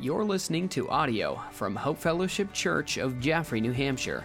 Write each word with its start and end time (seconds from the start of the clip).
You're 0.00 0.22
listening 0.22 0.68
to 0.70 0.88
audio 0.90 1.42
from 1.50 1.74
Hope 1.74 1.98
Fellowship 1.98 2.52
Church 2.52 2.98
of 2.98 3.18
Jaffrey, 3.18 3.60
New 3.60 3.72
Hampshire. 3.72 4.24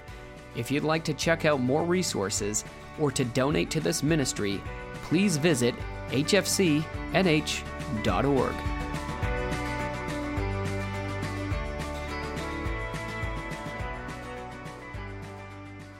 If 0.56 0.70
you'd 0.70 0.84
like 0.84 1.04
to 1.06 1.16
check 1.16 1.46
out 1.46 1.62
more 1.62 1.84
resources 1.84 2.64
or 3.00 3.10
to 3.10 3.26
donate 3.26 3.72
to 3.72 3.80
this 3.80 4.04
ministry, 4.04 4.62
please 5.02 5.38
visit 5.38 5.74
hfcnh.org. 6.10 6.86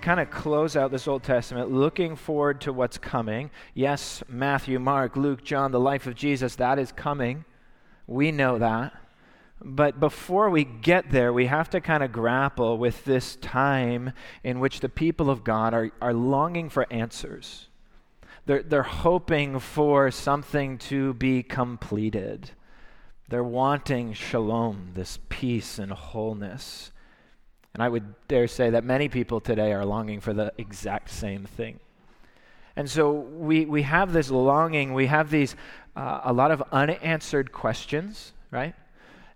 kind 0.02 0.20
of 0.20 0.30
close 0.30 0.76
out 0.76 0.92
this 0.92 1.08
Old 1.08 1.24
Testament 1.24 1.72
looking 1.72 2.18
forward 2.18 2.60
to 2.62 2.74
what's 2.74 2.98
coming. 2.98 3.50
Yes, 3.74 4.22
Matthew, 4.28 4.78
Mark, 4.78 5.16
Luke, 5.16 5.46
John, 5.46 5.72
the 5.72 5.80
life 5.80 6.06
of 6.08 6.14
Jesus, 6.14 6.58
that 6.58 6.78
is 6.78 6.92
coming. 6.92 7.46
We 8.06 8.34
know 8.34 8.60
that. 8.60 9.03
But 9.62 10.00
before 10.00 10.50
we 10.50 10.66
get 10.66 11.12
there, 11.12 11.32
we 11.32 11.46
have 11.46 11.70
to 11.70 11.80
kind 11.80 12.04
of 12.04 12.12
grapple 12.12 12.78
with 12.78 13.06
this 13.06 13.36
time 13.38 14.12
in 14.44 14.60
which 14.60 14.82
the 14.82 14.90
people 14.90 15.30
of 15.30 15.44
God 15.44 15.74
are, 15.74 15.92
are 16.02 16.14
longing 16.14 16.70
for 16.70 16.86
answers. 16.92 17.68
They're, 18.46 18.64
they're 18.64 18.84
hoping 18.84 19.60
for 19.60 20.12
something 20.12 20.78
to 20.80 21.14
be 21.14 21.44
completed. 21.44 22.52
They're 23.30 23.44
wanting 23.44 24.14
shalom, 24.14 24.92
this 24.96 25.18
peace 25.30 25.80
and 25.80 25.92
wholeness. 25.92 26.92
And 27.74 27.82
I 27.82 27.90
would 27.90 28.14
dare 28.28 28.48
say 28.48 28.70
that 28.72 28.84
many 28.84 29.08
people 29.08 29.40
today 29.40 29.72
are 29.72 29.86
longing 29.86 30.20
for 30.20 30.34
the 30.34 30.52
exact 30.58 31.10
same 31.10 31.46
thing. 31.46 31.80
And 32.76 32.90
so 32.90 33.12
we, 33.12 33.66
we 33.66 33.84
have 33.84 34.14
this 34.14 34.30
longing, 34.30 34.94
we 34.94 35.06
have 35.08 35.30
these, 35.30 35.56
uh, 35.96 36.22
a 36.24 36.34
lot 36.34 36.52
of 36.52 36.62
unanswered 36.72 37.52
questions, 37.52 38.34
right? 38.52 38.76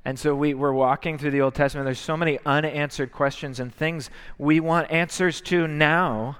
And 0.08 0.18
so 0.18 0.34
we, 0.34 0.54
we're 0.54 0.72
walking 0.72 1.18
through 1.18 1.32
the 1.32 1.42
Old 1.42 1.54
Testament. 1.54 1.84
There's 1.84 2.00
so 2.00 2.16
many 2.16 2.40
unanswered 2.46 3.12
questions 3.12 3.60
and 3.60 3.76
things 3.76 4.10
we 4.38 4.62
want 4.62 4.90
answers 4.90 5.42
to 5.42 5.68
now. 5.68 6.38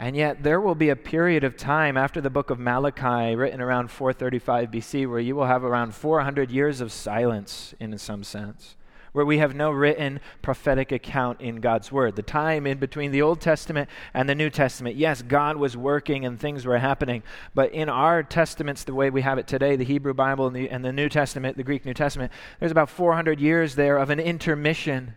And 0.00 0.16
yet, 0.16 0.42
there 0.42 0.60
will 0.60 0.74
be 0.74 0.88
a 0.88 0.96
period 0.96 1.44
of 1.44 1.56
time 1.56 1.96
after 1.96 2.20
the 2.20 2.28
book 2.28 2.50
of 2.50 2.58
Malachi, 2.58 3.36
written 3.36 3.60
around 3.60 3.92
435 3.92 4.68
BC, 4.68 5.08
where 5.08 5.20
you 5.20 5.36
will 5.36 5.46
have 5.46 5.62
around 5.62 5.94
400 5.94 6.50
years 6.50 6.80
of 6.80 6.90
silence 6.90 7.72
in 7.78 7.96
some 7.98 8.24
sense 8.24 8.74
where 9.14 9.24
we 9.24 9.38
have 9.38 9.54
no 9.54 9.70
written 9.70 10.18
prophetic 10.42 10.90
account 10.90 11.40
in 11.40 11.60
God's 11.60 11.92
Word. 11.92 12.16
The 12.16 12.22
time 12.22 12.66
in 12.66 12.78
between 12.78 13.12
the 13.12 13.22
Old 13.22 13.40
Testament 13.40 13.88
and 14.12 14.28
the 14.28 14.34
New 14.34 14.50
Testament, 14.50 14.96
yes, 14.96 15.22
God 15.22 15.56
was 15.56 15.76
working 15.76 16.26
and 16.26 16.38
things 16.38 16.66
were 16.66 16.78
happening, 16.78 17.22
but 17.54 17.72
in 17.72 17.88
our 17.88 18.24
testaments, 18.24 18.82
the 18.82 18.92
way 18.92 19.10
we 19.10 19.22
have 19.22 19.38
it 19.38 19.46
today, 19.46 19.76
the 19.76 19.84
Hebrew 19.84 20.14
Bible 20.14 20.48
and 20.48 20.56
the, 20.56 20.68
and 20.68 20.84
the 20.84 20.92
New 20.92 21.08
Testament, 21.08 21.56
the 21.56 21.62
Greek 21.62 21.84
New 21.86 21.94
Testament, 21.94 22.32
there's 22.58 22.72
about 22.72 22.90
400 22.90 23.38
years 23.40 23.76
there 23.76 23.98
of 23.98 24.10
an 24.10 24.18
intermission, 24.18 25.14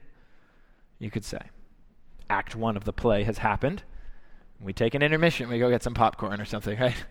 you 1.00 1.09
could 1.09 1.25
say. 1.25 1.42
Act 2.30 2.56
one 2.56 2.78
of 2.78 2.84
the 2.84 2.94
play 2.94 3.23
has 3.23 3.40
happened. 3.40 3.81
We 4.62 4.73
take 4.73 4.94
an 4.94 5.02
intermission, 5.02 5.50
we 5.50 5.58
go 5.58 5.72
get 5.72 5.81
some 5.81 5.95
popcorn 5.95 6.40
or 6.40 6.45
something, 6.45 6.78
right? 6.80 7.03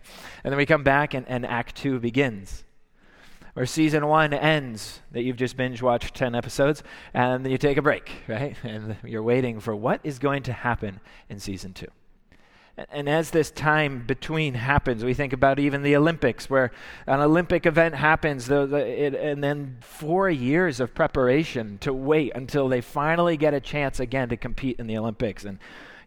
And 0.45 0.53
then 0.53 0.57
we 0.57 0.65
come 0.65 0.83
back 0.83 1.13
and, 1.13 1.27
and 1.27 1.45
Act 1.45 1.75
two 1.75 1.99
begins 1.99 2.63
or 3.57 3.65
season 3.65 4.05
one 4.05 4.33
ends 4.33 5.01
that 5.11 5.23
you've 5.23 5.35
just 5.35 5.57
binge 5.57 5.81
watched 5.81 6.15
10 6.15 6.35
episodes 6.35 6.83
and 7.13 7.43
then 7.43 7.51
you 7.51 7.57
take 7.57 7.77
a 7.77 7.81
break, 7.81 8.11
right? 8.27 8.55
And 8.63 8.97
you're 9.03 9.23
waiting 9.23 9.59
for 9.59 9.75
what 9.75 9.99
is 10.03 10.19
going 10.19 10.43
to 10.43 10.53
happen 10.53 10.99
in 11.29 11.39
season 11.39 11.73
two. 11.73 11.87
And 12.91 13.09
as 13.09 13.31
this 13.31 13.49
time 13.49 14.05
between 14.05 14.53
happens, 14.53 15.03
we 15.03 15.15
think 15.15 15.33
about 15.33 15.57
even 15.57 15.81
the 15.81 15.95
Olympics, 15.95 16.47
where 16.47 16.71
an 17.07 17.21
Olympic 17.21 17.65
event 17.65 17.95
happens, 17.95 18.47
and 18.51 19.43
then 19.43 19.77
four 19.81 20.29
years 20.29 20.79
of 20.79 20.93
preparation 20.93 21.79
to 21.79 21.91
wait 21.91 22.33
until 22.35 22.69
they 22.69 22.81
finally 22.81 23.35
get 23.35 23.55
a 23.55 23.59
chance 23.59 23.99
again 23.99 24.29
to 24.29 24.37
compete 24.37 24.79
in 24.79 24.85
the 24.85 24.95
Olympics. 24.95 25.43
And 25.43 25.57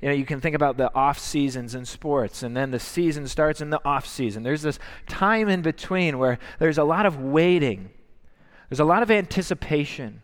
you 0.00 0.08
know, 0.08 0.14
you 0.14 0.24
can 0.24 0.40
think 0.40 0.54
about 0.54 0.76
the 0.76 0.92
off 0.94 1.18
seasons 1.18 1.74
in 1.74 1.84
sports, 1.84 2.42
and 2.42 2.56
then 2.56 2.70
the 2.70 2.80
season 2.80 3.26
starts 3.26 3.60
in 3.60 3.70
the 3.70 3.80
off 3.84 4.06
season. 4.06 4.42
There's 4.42 4.62
this 4.62 4.78
time 5.06 5.48
in 5.48 5.60
between 5.60 6.18
where 6.18 6.38
there's 6.58 6.78
a 6.78 6.84
lot 6.84 7.06
of 7.06 7.20
waiting, 7.20 7.90
there's 8.68 8.80
a 8.80 8.84
lot 8.84 9.02
of 9.02 9.10
anticipation. 9.10 10.22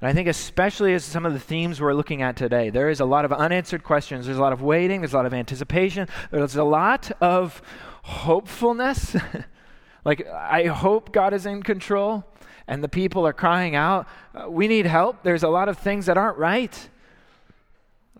And 0.00 0.08
I 0.08 0.14
think, 0.14 0.28
especially 0.28 0.94
as 0.94 1.04
some 1.04 1.26
of 1.26 1.34
the 1.34 1.38
themes 1.38 1.78
we're 1.78 1.92
looking 1.92 2.22
at 2.22 2.34
today, 2.34 2.70
there 2.70 2.88
is 2.88 3.00
a 3.00 3.04
lot 3.04 3.26
of 3.26 3.34
unanswered 3.34 3.84
questions. 3.84 4.24
There's 4.24 4.38
a 4.38 4.40
lot 4.40 4.54
of 4.54 4.62
waiting. 4.62 5.02
There's 5.02 5.12
a 5.12 5.16
lot 5.16 5.26
of 5.26 5.34
anticipation. 5.34 6.08
There's 6.30 6.56
a 6.56 6.64
lot 6.64 7.12
of 7.20 7.60
hopefulness. 8.02 9.14
like, 10.06 10.26
I 10.26 10.68
hope 10.68 11.12
God 11.12 11.34
is 11.34 11.44
in 11.44 11.62
control. 11.62 12.24
And 12.66 12.82
the 12.82 12.88
people 12.88 13.26
are 13.26 13.34
crying 13.34 13.74
out, 13.74 14.06
uh, 14.34 14.48
We 14.48 14.68
need 14.68 14.86
help. 14.86 15.22
There's 15.22 15.42
a 15.42 15.48
lot 15.48 15.68
of 15.68 15.76
things 15.76 16.06
that 16.06 16.16
aren't 16.16 16.38
right. 16.38 16.88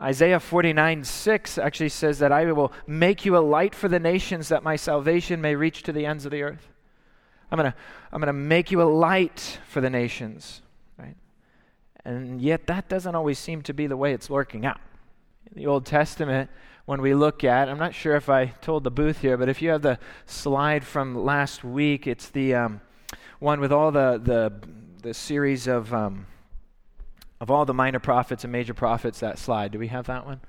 Isaiah 0.00 0.40
49 0.40 1.04
6 1.04 1.58
actually 1.58 1.90
says 1.90 2.18
that 2.20 2.32
I 2.32 2.50
will 2.52 2.72
make 2.86 3.24
you 3.24 3.36
a 3.36 3.40
light 3.40 3.74
for 3.74 3.88
the 3.88 4.00
nations 4.00 4.48
that 4.48 4.62
my 4.62 4.76
salvation 4.76 5.40
may 5.40 5.54
reach 5.54 5.82
to 5.82 5.92
the 5.92 6.06
ends 6.06 6.24
of 6.24 6.32
the 6.32 6.42
earth. 6.42 6.68
I'm 7.52 7.58
going 7.58 7.72
to 7.72 7.76
I'm 8.12 8.22
to 8.22 8.32
make 8.32 8.70
you 8.70 8.80
a 8.80 8.84
light 8.84 9.58
for 9.68 9.80
the 9.80 9.90
nations, 9.90 10.62
right? 10.98 11.16
And 12.04 12.40
yet 12.40 12.66
that 12.66 12.88
doesn't 12.88 13.14
always 13.14 13.38
seem 13.38 13.62
to 13.62 13.74
be 13.74 13.86
the 13.86 13.96
way 13.96 14.12
it's 14.12 14.30
working 14.30 14.64
out. 14.64 14.80
In 15.50 15.60
the 15.60 15.66
Old 15.66 15.84
Testament, 15.84 16.50
when 16.86 17.02
we 17.02 17.14
look 17.14 17.44
at, 17.44 17.68
I'm 17.68 17.78
not 17.78 17.94
sure 17.94 18.16
if 18.16 18.28
I 18.28 18.46
told 18.46 18.84
the 18.84 18.90
booth 18.90 19.20
here, 19.20 19.36
but 19.36 19.48
if 19.48 19.60
you 19.60 19.70
have 19.70 19.82
the 19.82 19.98
slide 20.26 20.84
from 20.84 21.14
last 21.14 21.62
week, 21.62 22.06
it's 22.06 22.28
the 22.30 22.54
um, 22.54 22.80
one 23.38 23.60
with 23.60 23.72
all 23.72 23.92
the, 23.92 24.20
the, 24.22 24.52
the 25.02 25.14
series 25.14 25.66
of 25.66 25.92
um, 25.92 26.26
of 27.40 27.50
all 27.50 27.64
the 27.64 27.74
minor 27.74 27.98
prophets 27.98 28.44
and 28.44 28.52
major 28.52 28.74
prophets, 28.74 29.20
that 29.20 29.38
slide. 29.38 29.72
Do 29.72 29.78
we 29.78 29.88
have 29.88 30.06
that 30.06 30.26
one? 30.26 30.40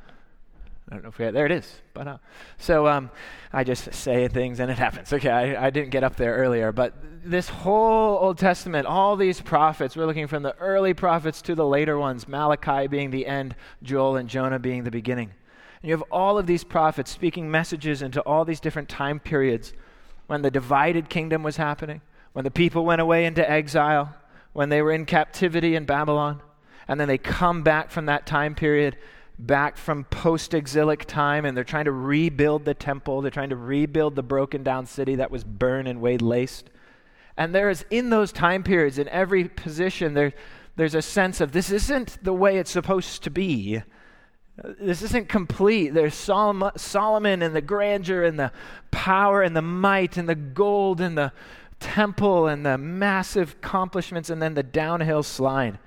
I 0.89 0.95
don't 0.95 1.03
know 1.03 1.09
if 1.09 1.17
we 1.17 1.25
have, 1.25 1.33
there 1.33 1.45
it 1.45 1.51
is. 1.53 1.73
But 1.93 2.07
uh, 2.07 2.17
so 2.57 2.87
um, 2.87 3.11
I 3.53 3.63
just 3.63 3.93
say 3.93 4.27
things 4.27 4.59
and 4.59 4.69
it 4.69 4.77
happens. 4.77 5.13
Okay, 5.13 5.29
I, 5.29 5.67
I, 5.67 5.69
didn't 5.69 5.91
get 5.91 6.03
up 6.03 6.17
there 6.17 6.35
earlier, 6.35 6.73
but 6.73 6.93
this 7.23 7.47
whole 7.47 8.17
Old 8.17 8.37
Testament, 8.37 8.87
all 8.87 9.15
these 9.15 9.39
prophets, 9.39 9.95
we're 9.95 10.05
looking 10.05 10.27
from 10.27 10.43
the 10.43 10.53
early 10.57 10.93
prophets 10.93 11.41
to 11.43 11.55
the 11.55 11.65
later 11.65 11.97
ones, 11.97 12.27
Malachi 12.27 12.87
being 12.87 13.09
the 13.09 13.25
end, 13.25 13.55
Joel 13.81 14.17
and 14.17 14.27
Jonah 14.27 14.59
being 14.59 14.83
the 14.83 14.91
beginning. 14.91 15.31
And 15.81 15.89
you 15.89 15.95
have 15.95 16.03
all 16.11 16.37
of 16.37 16.45
these 16.45 16.65
prophets 16.65 17.09
speaking 17.09 17.49
messages 17.49 18.01
into 18.01 18.19
all 18.21 18.43
these 18.43 18.59
different 18.59 18.89
time 18.89 19.19
periods 19.19 19.71
when 20.27 20.41
the 20.41 20.51
divided 20.51 21.09
kingdom 21.09 21.41
was 21.41 21.55
happening, 21.55 22.01
when 22.33 22.43
the 22.43 22.51
people 22.51 22.83
went 22.83 22.99
away 22.99 23.25
into 23.25 23.49
exile, 23.49 24.13
when 24.51 24.67
they 24.67 24.81
were 24.81 24.91
in 24.91 25.05
captivity 25.05 25.75
in 25.75 25.85
Babylon 25.85 26.41
and 26.87 26.99
then 26.99 27.07
they 27.07 27.17
come 27.17 27.63
back 27.63 27.91
from 27.91 28.05
that 28.07 28.25
time 28.25 28.55
period, 28.55 28.97
back 29.39 29.77
from 29.77 30.03
post 30.05 30.53
exilic 30.53 31.05
time, 31.05 31.45
and 31.45 31.55
they're 31.55 31.63
trying 31.63 31.85
to 31.85 31.91
rebuild 31.91 32.65
the 32.65 32.73
temple. 32.73 33.21
They're 33.21 33.31
trying 33.31 33.49
to 33.49 33.55
rebuild 33.55 34.15
the 34.15 34.23
broken 34.23 34.63
down 34.63 34.85
city 34.85 35.15
that 35.15 35.31
was 35.31 35.43
burned 35.43 35.87
and 35.87 36.01
way 36.01 36.17
laced. 36.17 36.69
And 37.37 37.55
there 37.55 37.69
is, 37.69 37.85
in 37.89 38.09
those 38.09 38.31
time 38.31 38.61
periods, 38.61 38.99
in 38.99 39.07
every 39.09 39.47
position, 39.47 40.13
there, 40.13 40.33
there's 40.75 40.95
a 40.95 41.01
sense 41.01 41.41
of 41.41 41.53
this 41.53 41.71
isn't 41.71 42.23
the 42.23 42.33
way 42.33 42.57
it's 42.57 42.71
supposed 42.71 43.23
to 43.23 43.29
be. 43.29 43.81
This 44.79 45.01
isn't 45.01 45.29
complete. 45.29 45.93
There's 45.93 46.13
Solomon 46.13 47.41
and 47.41 47.55
the 47.55 47.61
grandeur 47.61 48.23
and 48.23 48.37
the 48.37 48.51
power 48.91 49.41
and 49.41 49.55
the 49.55 49.61
might 49.61 50.17
and 50.17 50.29
the 50.29 50.35
gold 50.35 51.01
and 51.01 51.17
the 51.17 51.31
temple 51.79 52.47
and 52.47 52.63
the 52.63 52.77
massive 52.77 53.53
accomplishments, 53.53 54.29
and 54.29 54.39
then 54.39 54.53
the 54.53 54.61
downhill 54.61 55.23
slide 55.23 55.79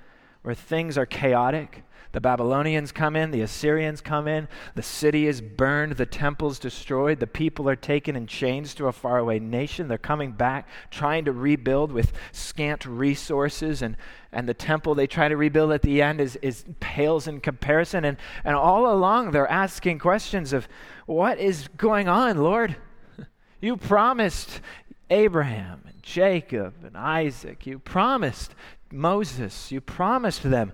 where 0.45 0.53
things 0.53 0.95
are 0.95 1.07
chaotic. 1.07 1.81
The 2.11 2.21
Babylonians 2.21 2.91
come 2.91 3.15
in, 3.15 3.31
the 3.31 3.41
Assyrians 3.41 3.99
come 3.99 4.27
in, 4.27 4.47
the 4.75 4.83
city 4.83 5.27
is 5.27 5.41
burned, 5.41 5.93
the 5.93 6.05
temple's 6.05 6.59
destroyed, 6.59 7.19
the 7.19 7.25
people 7.25 7.67
are 7.67 7.75
taken 7.75 8.15
in 8.15 8.27
chains 8.27 8.75
to 8.75 8.85
a 8.85 8.91
faraway 8.91 9.39
nation. 9.39 9.87
They're 9.87 9.97
coming 9.97 10.31
back, 10.33 10.69
trying 10.91 11.25
to 11.25 11.31
rebuild 11.31 11.91
with 11.91 12.13
scant 12.31 12.85
resources, 12.85 13.81
and, 13.81 13.97
and 14.31 14.47
the 14.47 14.53
temple 14.53 14.93
they 14.93 15.07
try 15.07 15.27
to 15.27 15.35
rebuild 15.35 15.71
at 15.71 15.81
the 15.81 16.03
end 16.03 16.21
is, 16.21 16.35
is 16.37 16.63
pales 16.79 17.27
in 17.27 17.41
comparison. 17.41 18.05
And, 18.05 18.17
and 18.43 18.55
all 18.55 18.93
along, 18.93 19.31
they're 19.31 19.49
asking 19.49 19.97
questions 19.97 20.53
of, 20.53 20.67
What 21.07 21.39
is 21.39 21.67
going 21.75 22.07
on, 22.07 22.37
Lord? 22.37 22.75
You 23.61 23.77
promised 23.77 24.61
Abraham 25.09 25.81
and 25.87 26.03
Jacob 26.03 26.75
and 26.85 26.95
Isaac. 26.95 27.65
You 27.65 27.79
promised 27.79 28.53
Moses, 28.95 29.71
you 29.71 29.81
promised 29.81 30.43
them 30.43 30.71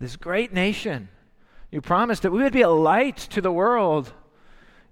this 0.00 0.16
great 0.16 0.52
nation. 0.52 1.08
You 1.70 1.80
promised 1.80 2.22
that 2.22 2.32
we 2.32 2.42
would 2.42 2.52
be 2.52 2.62
a 2.62 2.70
light 2.70 3.16
to 3.16 3.40
the 3.40 3.52
world. 3.52 4.12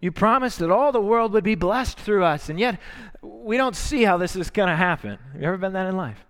You 0.00 0.12
promised 0.12 0.58
that 0.58 0.70
all 0.70 0.92
the 0.92 1.00
world 1.00 1.32
would 1.32 1.44
be 1.44 1.54
blessed 1.54 1.98
through 1.98 2.24
us, 2.24 2.48
and 2.48 2.60
yet 2.60 2.78
we 3.22 3.56
don't 3.56 3.74
see 3.74 4.04
how 4.04 4.18
this 4.18 4.36
is 4.36 4.50
going 4.50 4.68
to 4.68 4.76
happen. 4.76 5.18
Have 5.32 5.40
you 5.40 5.48
ever 5.48 5.56
been 5.56 5.72
that 5.72 5.86
in 5.86 5.96
life? 5.96 6.24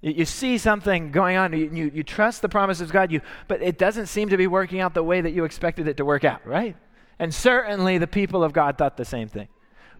You, 0.00 0.12
you 0.12 0.24
see 0.24 0.58
something 0.58 1.12
going 1.12 1.36
on, 1.36 1.52
you, 1.52 1.70
you, 1.72 1.90
you 1.94 2.02
trust 2.02 2.42
the 2.42 2.48
promises 2.48 2.82
of 2.88 2.92
God, 2.92 3.12
you, 3.12 3.20
but 3.46 3.62
it 3.62 3.78
doesn't 3.78 4.06
seem 4.06 4.30
to 4.30 4.36
be 4.36 4.46
working 4.46 4.80
out 4.80 4.94
the 4.94 5.02
way 5.02 5.20
that 5.20 5.30
you 5.30 5.44
expected 5.44 5.86
it 5.86 5.96
to 5.98 6.04
work 6.04 6.24
out, 6.24 6.44
right? 6.46 6.76
And 7.18 7.32
certainly 7.32 7.98
the 7.98 8.06
people 8.06 8.42
of 8.42 8.52
God 8.52 8.78
thought 8.78 8.96
the 8.96 9.04
same 9.04 9.28
thing. 9.28 9.48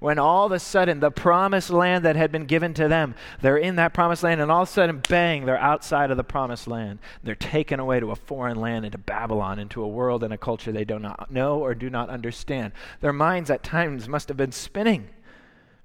When 0.01 0.19
all 0.19 0.47
of 0.47 0.53
a 0.53 0.59
sudden 0.59 1.01
the 1.01 1.11
promised 1.11 1.71
land 1.71 2.05
that 2.05 2.17
had 2.17 2.31
been 2.31 2.47
given 2.47 2.73
to 2.75 2.87
them, 2.89 3.15
they're 3.41 3.57
in 3.57 3.77
that 3.77 3.93
promised 3.93 4.23
land, 4.23 4.41
and 4.41 4.51
all 4.51 4.63
of 4.63 4.69
a 4.69 4.73
sudden, 4.73 5.03
bang, 5.09 5.45
they're 5.45 5.59
outside 5.59 6.11
of 6.11 6.17
the 6.17 6.25
promised 6.25 6.69
land. 6.69 7.01
They're 7.23 7.35
taken 7.35 7.81
away 7.81 7.99
to 8.01 8.13
a 8.13 8.17
foreign 8.17 8.61
land, 8.61 8.85
into 8.85 8.99
Babylon, 8.99 9.59
into 9.59 9.83
a 9.83 9.89
world 9.89 10.23
and 10.23 10.33
a 10.33 10.39
culture 10.39 10.71
they 10.71 10.85
do 10.85 10.99
not 10.99 11.31
know 11.31 11.59
or 11.59 11.75
do 11.75 11.91
not 11.91 12.11
understand. 12.11 12.73
Their 13.01 13.13
minds 13.13 13.51
at 13.51 13.63
times 13.63 14.09
must 14.09 14.29
have 14.29 14.37
been 14.37 14.53
spinning, 14.53 15.09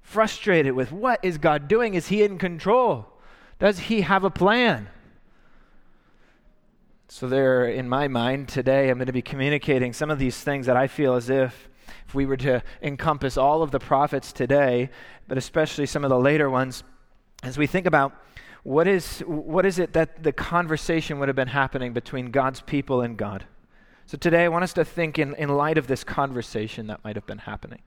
frustrated 0.00 0.74
with 0.74 0.92
what 0.92 1.18
is 1.24 1.38
God 1.38 1.66
doing? 1.66 1.94
Is 1.94 2.08
He 2.08 2.22
in 2.22 2.38
control? 2.38 3.08
Does 3.58 3.80
He 3.80 4.02
have 4.02 4.22
a 4.22 4.30
plan? 4.30 4.88
So, 7.08 7.28
there, 7.28 7.68
in 7.68 7.88
my 7.88 8.08
mind 8.08 8.48
today, 8.48 8.90
I'm 8.90 8.98
going 8.98 9.06
to 9.06 9.12
be 9.12 9.22
communicating 9.22 9.92
some 9.92 10.10
of 10.10 10.18
these 10.18 10.38
things 10.40 10.66
that 10.66 10.76
I 10.76 10.88
feel 10.88 11.14
as 11.14 11.30
if 11.30 11.68
if 12.06 12.14
we 12.14 12.26
were 12.26 12.36
to 12.38 12.62
encompass 12.82 13.36
all 13.36 13.62
of 13.62 13.70
the 13.70 13.78
prophets 13.78 14.32
today, 14.32 14.90
but 15.28 15.38
especially 15.38 15.86
some 15.86 16.04
of 16.04 16.10
the 16.10 16.18
later 16.18 16.50
ones, 16.50 16.84
as 17.42 17.58
we 17.58 17.66
think 17.66 17.86
about 17.86 18.14
what 18.62 18.88
is, 18.88 19.20
what 19.20 19.66
is 19.66 19.78
it 19.78 19.92
that 19.92 20.22
the 20.22 20.32
conversation 20.32 21.18
would 21.18 21.28
have 21.28 21.36
been 21.36 21.48
happening 21.48 21.92
between 21.92 22.30
God's 22.30 22.60
people 22.62 23.02
and 23.02 23.16
God. 23.16 23.44
So 24.06 24.16
today 24.18 24.44
I 24.44 24.48
want 24.48 24.64
us 24.64 24.72
to 24.74 24.84
think 24.84 25.18
in, 25.18 25.34
in 25.34 25.50
light 25.50 25.78
of 25.78 25.86
this 25.86 26.04
conversation 26.04 26.86
that 26.88 27.04
might 27.04 27.16
have 27.16 27.26
been 27.26 27.38
happening. 27.38 27.82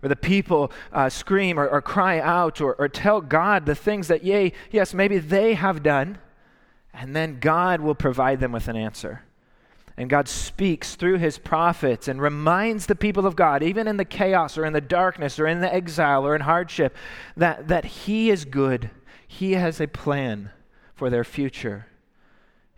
Where 0.00 0.08
the 0.08 0.16
people 0.16 0.70
uh, 0.92 1.08
scream 1.08 1.58
or, 1.58 1.68
or, 1.68 1.82
cry 1.82 2.20
out 2.20 2.60
or, 2.60 2.74
or 2.74 2.88
tell 2.88 3.20
God 3.20 3.66
the 3.66 3.74
things 3.74 4.06
that, 4.08 4.22
yea, 4.22 4.52
yes, 4.70 4.94
maybe 4.94 5.18
they 5.18 5.54
have 5.54 5.82
done, 5.82 6.18
and 6.94 7.16
then 7.16 7.40
God 7.40 7.80
will 7.80 7.96
provide 7.96 8.38
them 8.38 8.52
with 8.52 8.68
an 8.68 8.76
answer. 8.76 9.22
And 9.98 10.08
God 10.08 10.28
speaks 10.28 10.94
through 10.94 11.18
his 11.18 11.38
prophets 11.38 12.06
and 12.06 12.22
reminds 12.22 12.86
the 12.86 12.94
people 12.94 13.26
of 13.26 13.34
God, 13.34 13.64
even 13.64 13.88
in 13.88 13.96
the 13.96 14.04
chaos 14.04 14.56
or 14.56 14.64
in 14.64 14.72
the 14.72 14.80
darkness 14.80 15.40
or 15.40 15.48
in 15.48 15.60
the 15.60 15.74
exile 15.74 16.24
or 16.24 16.36
in 16.36 16.42
hardship, 16.42 16.96
that, 17.36 17.66
that 17.66 17.84
he 17.84 18.30
is 18.30 18.44
good. 18.44 18.90
He 19.26 19.54
has 19.54 19.80
a 19.80 19.88
plan 19.88 20.50
for 20.94 21.10
their 21.10 21.24
future, 21.24 21.88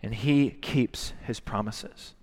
and 0.01 0.15
he 0.15 0.49
keeps 0.49 1.13
his 1.21 1.39
promises. 1.39 2.15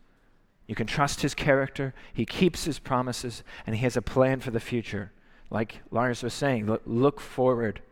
You 0.66 0.74
can 0.74 0.88
trust 0.88 1.22
his 1.22 1.32
character, 1.32 1.94
he 2.12 2.26
keeps 2.26 2.64
his 2.64 2.80
promises, 2.80 3.44
and 3.68 3.76
he 3.76 3.82
has 3.82 3.96
a 3.96 4.02
plan 4.02 4.40
for 4.40 4.50
the 4.50 4.58
future. 4.58 5.12
Like 5.48 5.80
Lars 5.92 6.24
was 6.24 6.34
saying, 6.34 6.66
look, 6.66 6.82
look 6.84 7.20
forward. 7.20 7.82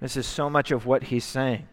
This 0.00 0.16
is 0.16 0.26
so 0.26 0.48
much 0.48 0.70
of 0.70 0.86
what 0.86 1.04
he's 1.04 1.24
saying. 1.24 1.66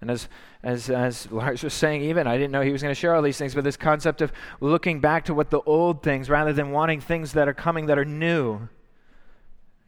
And 0.00 0.10
as, 0.10 0.28
as, 0.62 0.88
as 0.88 1.30
Lars 1.30 1.62
was 1.62 1.74
saying, 1.74 2.02
even, 2.02 2.26
I 2.26 2.36
didn't 2.36 2.52
know 2.52 2.62
he 2.62 2.72
was 2.72 2.82
going 2.82 2.94
to 2.94 2.98
share 2.98 3.14
all 3.14 3.22
these 3.22 3.36
things, 3.36 3.54
but 3.54 3.64
this 3.64 3.76
concept 3.76 4.22
of 4.22 4.32
looking 4.60 5.00
back 5.00 5.26
to 5.26 5.34
what 5.34 5.50
the 5.50 5.60
old 5.62 6.02
things 6.02 6.30
rather 6.30 6.52
than 6.52 6.70
wanting 6.70 7.00
things 7.00 7.32
that 7.32 7.48
are 7.48 7.54
coming 7.54 7.86
that 7.86 7.98
are 7.98 8.04
new. 8.04 8.68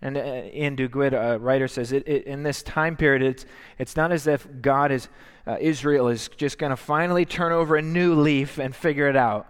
And 0.02 0.16
uh, 0.16 0.20
Iain 0.20 0.76
Duguid, 0.76 1.12
a 1.12 1.38
writer, 1.38 1.68
says 1.68 1.92
it, 1.92 2.06
it, 2.06 2.26
in 2.26 2.42
this 2.42 2.62
time 2.62 2.96
period, 2.96 3.22
it's, 3.22 3.46
it's 3.78 3.96
not 3.96 4.12
as 4.12 4.26
if 4.26 4.46
God 4.60 4.90
is, 4.90 5.08
uh, 5.46 5.56
Israel 5.60 6.08
is 6.08 6.28
just 6.36 6.58
going 6.58 6.70
to 6.70 6.76
finally 6.76 7.24
turn 7.24 7.52
over 7.52 7.76
a 7.76 7.82
new 7.82 8.14
leaf 8.14 8.58
and 8.58 8.74
figure 8.74 9.08
it 9.08 9.16
out. 9.16 9.46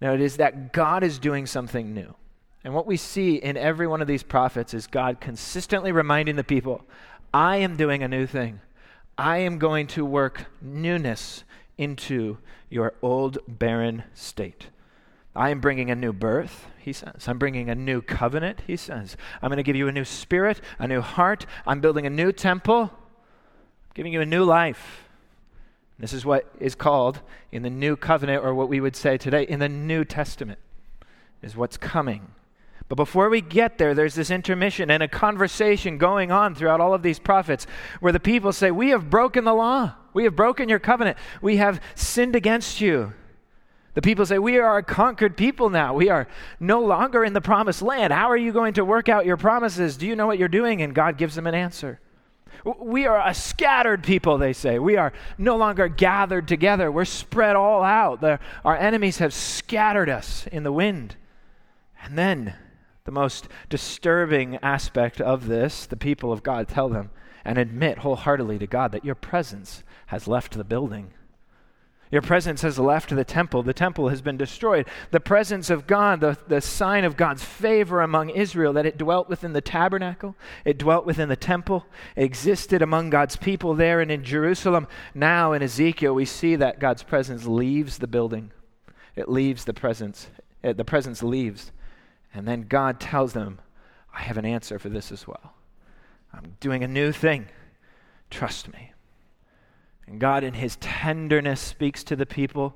No, 0.00 0.14
it 0.14 0.20
is 0.20 0.38
that 0.38 0.72
God 0.72 1.04
is 1.04 1.18
doing 1.18 1.46
something 1.46 1.92
new. 1.92 2.14
And 2.64 2.74
what 2.74 2.86
we 2.86 2.96
see 2.96 3.36
in 3.36 3.56
every 3.56 3.86
one 3.86 4.00
of 4.00 4.08
these 4.08 4.22
prophets 4.22 4.74
is 4.74 4.86
God 4.86 5.20
consistently 5.20 5.92
reminding 5.92 6.36
the 6.36 6.44
people, 6.44 6.84
I 7.32 7.56
am 7.58 7.76
doing 7.76 8.02
a 8.02 8.08
new 8.08 8.26
thing. 8.26 8.60
I 9.18 9.38
am 9.38 9.58
going 9.58 9.88
to 9.88 10.04
work 10.04 10.46
newness 10.62 11.42
into 11.76 12.38
your 12.70 12.94
old 13.02 13.38
barren 13.48 14.04
state. 14.14 14.68
I 15.34 15.50
am 15.50 15.60
bringing 15.60 15.90
a 15.90 15.96
new 15.96 16.12
birth, 16.12 16.66
he 16.78 16.92
says. 16.92 17.26
I'm 17.26 17.38
bringing 17.38 17.68
a 17.68 17.74
new 17.74 18.00
covenant, 18.00 18.60
he 18.64 18.76
says. 18.76 19.16
I'm 19.42 19.48
going 19.48 19.56
to 19.56 19.64
give 19.64 19.74
you 19.74 19.88
a 19.88 19.92
new 19.92 20.04
spirit, 20.04 20.60
a 20.78 20.86
new 20.86 21.00
heart. 21.00 21.46
I'm 21.66 21.80
building 21.80 22.06
a 22.06 22.10
new 22.10 22.30
temple, 22.30 22.82
I'm 22.82 23.94
giving 23.94 24.12
you 24.12 24.20
a 24.20 24.26
new 24.26 24.44
life. 24.44 25.04
This 25.98 26.12
is 26.12 26.24
what 26.24 26.52
is 26.60 26.76
called 26.76 27.20
in 27.50 27.62
the 27.62 27.70
new 27.70 27.96
covenant, 27.96 28.44
or 28.44 28.54
what 28.54 28.68
we 28.68 28.80
would 28.80 28.94
say 28.94 29.18
today 29.18 29.42
in 29.42 29.58
the 29.58 29.68
New 29.68 30.04
Testament, 30.04 30.60
is 31.42 31.56
what's 31.56 31.76
coming. 31.76 32.28
But 32.88 32.94
before 32.94 33.28
we 33.28 33.42
get 33.42 33.76
there, 33.76 33.94
there's 33.94 34.14
this 34.14 34.30
intermission 34.30 34.90
and 34.90 35.02
a 35.02 35.08
conversation 35.08 35.98
going 35.98 36.32
on 36.32 36.54
throughout 36.54 36.80
all 36.80 36.94
of 36.94 37.02
these 37.02 37.18
prophets 37.18 37.66
where 38.00 38.12
the 38.12 38.20
people 38.20 38.52
say, 38.52 38.70
We 38.70 38.90
have 38.90 39.10
broken 39.10 39.44
the 39.44 39.54
law. 39.54 39.94
We 40.14 40.24
have 40.24 40.34
broken 40.34 40.68
your 40.68 40.78
covenant. 40.78 41.18
We 41.42 41.58
have 41.58 41.80
sinned 41.94 42.34
against 42.34 42.80
you. 42.80 43.12
The 43.92 44.00
people 44.00 44.24
say, 44.24 44.38
We 44.38 44.58
are 44.58 44.78
a 44.78 44.82
conquered 44.82 45.36
people 45.36 45.68
now. 45.68 45.92
We 45.92 46.08
are 46.08 46.28
no 46.60 46.80
longer 46.80 47.24
in 47.24 47.34
the 47.34 47.42
promised 47.42 47.82
land. 47.82 48.10
How 48.12 48.30
are 48.30 48.36
you 48.36 48.52
going 48.52 48.74
to 48.74 48.84
work 48.86 49.10
out 49.10 49.26
your 49.26 49.36
promises? 49.36 49.98
Do 49.98 50.06
you 50.06 50.16
know 50.16 50.26
what 50.26 50.38
you're 50.38 50.48
doing? 50.48 50.80
And 50.80 50.94
God 50.94 51.18
gives 51.18 51.34
them 51.34 51.46
an 51.46 51.54
answer. 51.54 52.00
We 52.80 53.06
are 53.06 53.26
a 53.26 53.34
scattered 53.34 54.02
people, 54.02 54.38
they 54.38 54.54
say. 54.54 54.78
We 54.78 54.96
are 54.96 55.12
no 55.36 55.56
longer 55.56 55.88
gathered 55.88 56.48
together. 56.48 56.90
We're 56.90 57.04
spread 57.04 57.54
all 57.54 57.82
out. 57.82 58.24
our 58.64 58.76
enemies 58.76 59.18
have 59.18 59.34
scattered 59.34 60.08
us 60.08 60.46
in 60.50 60.62
the 60.62 60.72
wind. 60.72 61.16
And 62.02 62.16
then 62.16 62.54
the 63.08 63.12
most 63.12 63.48
disturbing 63.70 64.58
aspect 64.62 65.18
of 65.18 65.46
this, 65.46 65.86
the 65.86 65.96
people 65.96 66.30
of 66.30 66.42
God 66.42 66.68
tell 66.68 66.90
them 66.90 67.08
and 67.42 67.56
admit 67.56 68.00
wholeheartedly 68.00 68.58
to 68.58 68.66
God 68.66 68.92
that 68.92 69.02
your 69.02 69.14
presence 69.14 69.82
has 70.08 70.28
left 70.28 70.52
the 70.52 70.62
building. 70.62 71.14
Your 72.10 72.20
presence 72.20 72.60
has 72.60 72.78
left 72.78 73.08
the 73.08 73.24
temple. 73.24 73.62
The 73.62 73.72
temple 73.72 74.10
has 74.10 74.20
been 74.20 74.36
destroyed. 74.36 74.88
The 75.10 75.20
presence 75.20 75.70
of 75.70 75.86
God, 75.86 76.20
the, 76.20 76.36
the 76.48 76.60
sign 76.60 77.04
of 77.04 77.16
God's 77.16 77.42
favor 77.42 78.02
among 78.02 78.28
Israel, 78.28 78.74
that 78.74 78.84
it 78.84 78.98
dwelt 78.98 79.30
within 79.30 79.54
the 79.54 79.62
tabernacle, 79.62 80.36
it 80.66 80.76
dwelt 80.76 81.06
within 81.06 81.30
the 81.30 81.34
temple, 81.34 81.86
existed 82.14 82.82
among 82.82 83.08
God's 83.08 83.36
people 83.36 83.72
there 83.72 84.02
and 84.02 84.10
in 84.10 84.22
Jerusalem. 84.22 84.86
Now 85.14 85.54
in 85.54 85.62
Ezekiel, 85.62 86.14
we 86.14 86.26
see 86.26 86.56
that 86.56 86.78
God's 86.78 87.04
presence 87.04 87.46
leaves 87.46 87.96
the 87.96 88.06
building. 88.06 88.50
It 89.16 89.30
leaves 89.30 89.64
the 89.64 89.72
presence. 89.72 90.28
It, 90.62 90.76
the 90.76 90.84
presence 90.84 91.22
leaves. 91.22 91.72
And 92.34 92.46
then 92.46 92.62
God 92.62 93.00
tells 93.00 93.32
them, 93.32 93.60
I 94.14 94.20
have 94.22 94.36
an 94.36 94.44
answer 94.44 94.78
for 94.78 94.88
this 94.88 95.12
as 95.12 95.26
well. 95.26 95.54
I'm 96.32 96.56
doing 96.60 96.82
a 96.82 96.88
new 96.88 97.12
thing. 97.12 97.46
Trust 98.30 98.72
me. 98.72 98.92
And 100.06 100.20
God, 100.20 100.44
in 100.44 100.54
his 100.54 100.76
tenderness, 100.76 101.60
speaks 101.60 102.02
to 102.04 102.16
the 102.16 102.26
people. 102.26 102.74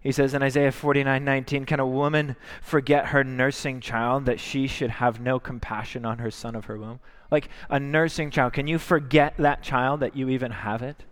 He 0.00 0.12
says 0.12 0.34
in 0.34 0.42
Isaiah 0.42 0.72
49 0.72 1.24
19, 1.24 1.64
Can 1.64 1.80
a 1.80 1.86
woman 1.86 2.36
forget 2.62 3.06
her 3.06 3.24
nursing 3.24 3.80
child 3.80 4.26
that 4.26 4.38
she 4.38 4.66
should 4.66 4.90
have 4.90 5.20
no 5.20 5.38
compassion 5.38 6.04
on 6.04 6.18
her 6.18 6.30
son 6.30 6.54
of 6.54 6.66
her 6.66 6.78
womb? 6.78 7.00
Like 7.30 7.48
a 7.70 7.80
nursing 7.80 8.30
child, 8.30 8.52
can 8.52 8.66
you 8.66 8.78
forget 8.78 9.34
that 9.38 9.62
child 9.62 10.00
that 10.00 10.14
you 10.14 10.28
even 10.28 10.52
have 10.52 10.82
it? 10.82 11.04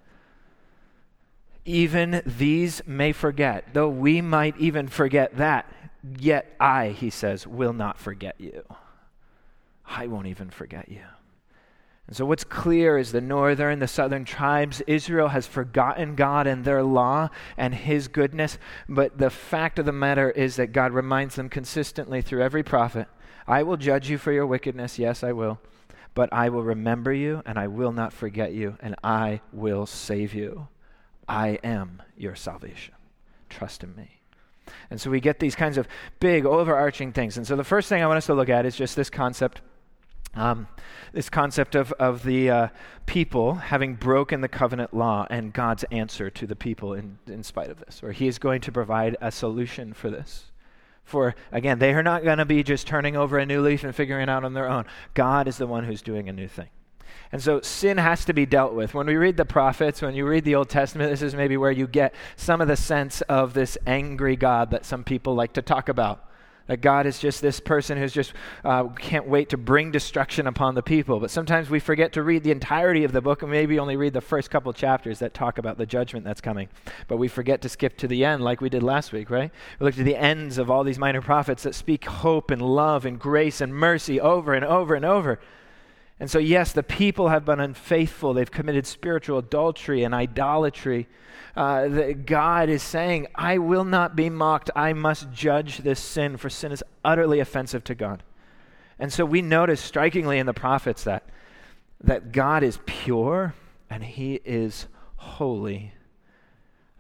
Even 1.65 2.23
these 2.27 2.83
may 2.87 3.13
forget, 3.13 3.73
though 3.73 3.89
we 3.89 4.21
might 4.21 4.57
even 4.59 4.89
forget 4.89 5.37
that. 5.39 5.67
Yet 6.19 6.55
I, 6.59 6.89
he 6.89 7.11
says, 7.11 7.47
will 7.47 7.73
not 7.73 7.99
forget 7.99 8.37
you. 8.39 8.65
I 9.87 10.07
won't 10.07 10.27
even 10.27 10.51
forget 10.51 10.89
you. 10.89 11.03
And 12.07 12.17
so, 12.17 12.27
what's 12.27 12.45
clear 12.45 12.99
is 12.99 13.13
the 13.13 13.21
northern, 13.21 13.79
the 13.79 13.87
southern 13.87 14.25
tribes, 14.25 14.83
Israel 14.87 15.29
has 15.29 15.47
forgotten 15.47 16.17
God 16.17 16.47
and 16.47 16.65
their 16.65 16.83
law 16.83 17.31
and 17.57 17.75
his 17.75 18.09
goodness. 18.09 18.59
But 18.89 19.19
the 19.19 19.31
fact 19.31 19.79
of 19.79 19.87
the 19.87 19.93
matter 19.93 20.31
is 20.31 20.57
that 20.57 20.73
God 20.73 20.93
reminds 20.93 21.37
them 21.37 21.49
consistently 21.49 22.21
through 22.21 22.43
every 22.43 22.63
prophet 22.63 23.09
I 23.47 23.63
will 23.63 23.77
judge 23.77 24.09
you 24.09 24.19
for 24.19 24.33
your 24.33 24.47
wickedness. 24.47 24.99
Yes, 24.99 25.25
I 25.25 25.33
will. 25.33 25.59
But 26.15 26.33
I 26.33 26.49
will 26.49 26.63
remember 26.63 27.13
you 27.13 27.43
and 27.47 27.59
I 27.59 27.67
will 27.67 27.93
not 27.93 28.13
forget 28.13 28.53
you 28.53 28.77
and 28.81 28.95
I 29.03 29.41
will 29.53 29.87
save 29.87 30.35
you. 30.35 30.69
I 31.27 31.59
am 31.65 32.03
your 32.17 32.35
salvation. 32.35 32.95
Trust 33.49 33.83
in 33.83 33.97
me. 33.97 34.22
And 34.91 35.01
so 35.01 35.11
we 35.11 35.21
get 35.21 35.41
these 35.41 35.55
kinds 35.55 35.79
of 35.79 35.89
big, 36.21 36.47
overarching 36.47 37.13
things. 37.13 37.37
And 37.37 37.47
so 37.47 37.57
the 37.57 37.65
first 37.65 37.89
thing 37.89 38.03
I 38.03 38.07
want 38.07 38.19
us 38.19 38.27
to 38.27 38.35
look 38.35 38.49
at 38.49 38.67
is 38.67 38.77
just 38.77 38.97
this 38.97 39.11
concept. 39.11 39.61
Um, 40.35 40.67
this 41.13 41.29
concept 41.29 41.75
of, 41.75 41.93
of 41.93 42.23
the 42.23 42.49
uh, 42.49 42.69
people 43.05 43.57
having 43.57 43.97
broken 43.97 44.41
the 44.41 44.49
covenant 44.49 44.95
law 44.95 45.27
and 45.29 45.53
God's 45.53 45.85
answer 45.91 46.31
to 46.31 46.47
the 46.47 46.57
people 46.57 46.95
in, 46.95 47.19
in 47.27 47.43
spite 47.43 47.69
of 47.69 47.79
this, 47.81 48.03
or 48.03 48.13
He 48.13 48.29
is 48.29 48.39
going 48.39 48.63
to 48.63 48.73
provide 48.73 49.17
a 49.21 49.31
solution 49.31 49.93
for 49.93 50.09
this. 50.09 50.51
For, 51.05 51.35
again, 51.51 51.81
they 51.81 51.93
are 51.93 52.03
not 52.03 52.25
going 52.25 52.39
to 52.39 52.47
be 52.47 52.63
just 52.63 52.87
turning 52.87 53.15
over 53.15 53.39
a 53.39 53.45
new 53.45 53.61
leaf 53.61 53.85
and 53.85 53.95
figuring 53.95 54.23
it 54.23 54.29
out 54.31 54.45
on 54.45 54.55
their 54.55 54.71
own. 54.71 54.87
God 55.13 55.49
is 55.49 55.59
the 55.59 55.67
one 55.67 55.85
who's 55.85 56.01
doing 56.01 56.31
a 56.31 56.33
new 56.33 56.49
thing. 56.49 56.69
And 57.33 57.43
so 57.43 57.61
sin 57.61 57.99
has 57.99 58.25
to 58.27 58.35
be 58.35 58.47
dealt 58.47 58.75
with. 58.75 58.95
When 58.95 59.07
we 59.07 59.17
read 59.17 59.37
the 59.37 59.45
prophets, 59.45 60.03
when 60.03 60.15
you 60.15 60.27
read 60.27 60.45
the 60.45 60.55
Old 60.55 60.69
Testament, 60.69 61.11
this 61.11 61.23
is 61.23 61.35
maybe 61.35 61.57
where 61.57 61.71
you 61.71 61.87
get 61.87 62.15
some 62.37 62.61
of 62.61 62.69
the 62.69 62.77
sense 62.77 63.23
of 63.23 63.55
this 63.55 63.79
angry 63.87 64.37
God 64.37 64.71
that 64.71 64.85
some 64.85 65.03
people 65.03 65.35
like 65.35 65.55
to 65.55 65.63
talk 65.63 65.89
about. 65.89 66.29
That 66.69 66.81
God 66.81 67.07
is 67.07 67.19
just 67.19 67.43
this 67.43 67.59
person 67.59 67.99
who's 67.99 68.13
just 68.13 68.33
uh, 68.65 68.85
can't 68.89 69.27
wait 69.27 69.49
to 69.49 69.57
bring 69.57 69.91
destruction 69.91 70.47
upon 70.47 70.75
the 70.75 70.83
people. 70.83 71.19
But 71.19 71.31
sometimes 71.31 71.69
we 71.69 71.81
forget 71.81 72.13
to 72.13 72.23
read 72.23 72.45
the 72.45 72.53
entirety 72.53 73.05
of 73.05 73.13
the 73.13 73.21
book 73.21 73.43
and 73.43 73.51
maybe 73.51 73.79
only 73.79 73.97
read 73.97 74.13
the 74.13 74.21
first 74.21 74.51
couple 74.51 74.73
chapters 74.73 75.19
that 75.19 75.35
talk 75.35 75.59
about 75.59 75.77
the 75.77 75.87
judgment 75.87 76.25
that's 76.25 76.41
coming. 76.41 76.69
But 77.09 77.17
we 77.17 77.29
forget 77.29 77.63
to 77.63 77.69
skip 77.69 77.97
to 77.99 78.07
the 78.07 78.25
end 78.25 78.45
like 78.45 78.61
we 78.61 78.69
did 78.69 78.83
last 78.83 79.13
week, 79.13 79.29
right? 79.29 79.51
We 79.81 79.85
looked 79.85 79.99
at 79.99 80.05
the 80.05 80.17
ends 80.17 80.57
of 80.57 80.71
all 80.71 80.85
these 80.85 80.99
minor 80.99 81.21
prophets 81.21 81.65
that 81.65 81.75
speak 81.75 82.05
hope 82.05 82.51
and 82.51 82.63
love 82.63 83.05
and 83.07 83.19
grace 83.19 83.61
and 83.61 83.75
mercy 83.75 84.21
over 84.21 84.55
and 84.55 84.65
over 84.65 84.95
and 84.95 85.05
over. 85.05 85.41
And 86.23 86.31
so, 86.31 86.39
yes, 86.39 86.71
the 86.71 86.85
people 86.85 87.31
have 87.31 87.45
been 87.45 87.59
unfaithful. 87.59 88.33
They've 88.33 88.49
committed 88.49 88.87
spiritual 88.87 89.39
adultery 89.39 90.05
and 90.05 90.15
idolatry. 90.15 91.09
Uh, 91.57 92.13
God 92.13 92.69
is 92.69 92.81
saying, 92.81 93.27
I 93.35 93.59
will 93.59 93.83
not 93.83 94.15
be 94.15 94.31
mocked. 94.31 94.71
I 94.77 94.93
must 94.93 95.33
judge 95.33 95.79
this 95.79 95.99
sin, 95.99 96.37
for 96.37 96.49
sin 96.49 96.71
is 96.71 96.85
utterly 97.05 97.41
offensive 97.41 97.83
to 97.83 97.97
God. 97.97 98.23
And 99.01 99.13
so 99.13 99.25
we 99.25 99.43
notice 99.43 99.81
strikingly 99.81 100.39
in 100.39 100.47
the 100.47 100.55
prophets 100.55 101.03
that, 101.03 101.25
that 102.05 102.31
God 102.31 102.63
is 102.63 102.79
pure 102.87 103.55
and 103.91 104.05
he 104.05 104.41
is 104.45 104.87
holy. 105.17 105.93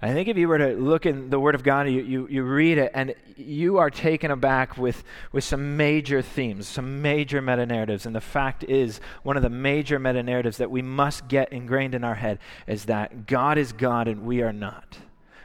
I 0.04 0.12
think 0.12 0.26
if 0.26 0.36
you 0.36 0.48
were 0.48 0.58
to 0.58 0.74
look 0.74 1.06
in 1.06 1.30
the 1.30 1.38
Word 1.38 1.54
of 1.54 1.62
God, 1.62 1.88
you, 1.88 2.02
you, 2.02 2.26
you 2.28 2.42
read 2.42 2.76
it, 2.76 2.90
and 2.92 3.14
you 3.36 3.78
are 3.78 3.88
taken 3.88 4.32
aback 4.32 4.76
with, 4.76 5.04
with 5.30 5.44
some 5.44 5.76
major 5.76 6.20
themes, 6.20 6.66
some 6.66 7.00
major 7.00 7.40
meta 7.40 7.64
narratives. 7.64 8.04
And 8.04 8.14
the 8.14 8.20
fact 8.20 8.64
is, 8.64 9.00
one 9.22 9.36
of 9.36 9.44
the 9.44 9.48
major 9.48 10.00
meta 10.00 10.24
narratives 10.24 10.56
that 10.56 10.72
we 10.72 10.82
must 10.82 11.28
get 11.28 11.52
ingrained 11.52 11.94
in 11.94 12.02
our 12.02 12.16
head 12.16 12.40
is 12.66 12.86
that 12.86 13.28
God 13.28 13.58
is 13.58 13.72
God 13.72 14.08
and 14.08 14.24
we 14.24 14.42
are 14.42 14.52
not. 14.52 14.98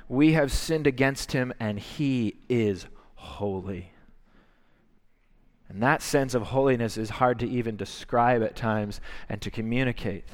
We 0.10 0.34
have 0.34 0.52
sinned 0.52 0.88
against 0.88 1.34
Him, 1.34 1.54
and 1.60 1.78
He 1.78 2.38
is 2.50 2.88
holy. 3.14 3.92
And 5.70 5.84
that 5.84 6.02
sense 6.02 6.34
of 6.34 6.42
holiness 6.42 6.98
is 6.98 7.12
hard 7.12 7.38
to 7.40 7.48
even 7.48 7.76
describe 7.76 8.42
at 8.42 8.56
times 8.56 9.02
and 9.30 9.40
to 9.44 9.52
communicate. 9.52 10.26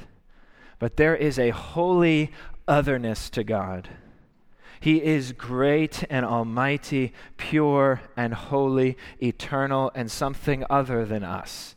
But 0.78 0.96
there 0.96 1.14
is 1.14 1.38
a 1.38 1.50
holy 1.50 2.32
otherness 2.66 3.28
to 3.30 3.44
God 3.44 3.90
he 4.80 5.02
is 5.02 5.32
great 5.32 6.04
and 6.10 6.24
almighty, 6.24 7.12
pure 7.36 8.02
and 8.16 8.34
holy, 8.34 8.96
eternal, 9.22 9.90
and 9.94 10.10
something 10.10 10.64
other 10.68 11.04
than 11.04 11.24
us. 11.24 11.74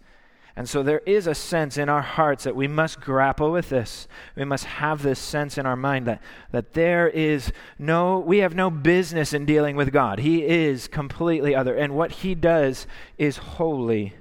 And 0.57 0.67
so 0.67 0.81
there 0.81 1.03
is 1.05 1.27
a 1.27 1.35
sense 1.35 1.77
in 1.77 1.87
our 1.87 2.01
hearts 2.01 2.43
that 2.45 2.55
we 2.55 2.67
must 2.67 2.99
grapple 2.99 3.51
with 3.51 3.69
this. 3.69 4.07
We 4.35 4.43
must 4.43 4.65
have 4.65 5.03
this 5.03 5.19
sense 5.19 5.55
in 5.55 5.67
our 5.67 5.75
mind 5.75 6.07
that, 6.07 6.19
that 6.51 6.73
there 6.73 7.07
is 7.07 7.51
no, 7.77 8.17
we 8.17 8.39
have 8.39 8.55
no 8.55 8.71
business 8.71 9.33
in 9.33 9.45
dealing 9.45 9.75
with 9.75 9.93
God. 9.93 10.17
He 10.17 10.43
is 10.43 10.87
completely 10.87 11.53
other. 11.53 11.75
And 11.75 11.93
what 11.93 12.11
He 12.11 12.33
does 12.33 12.87
is 13.19 13.37
holy. 13.37 14.15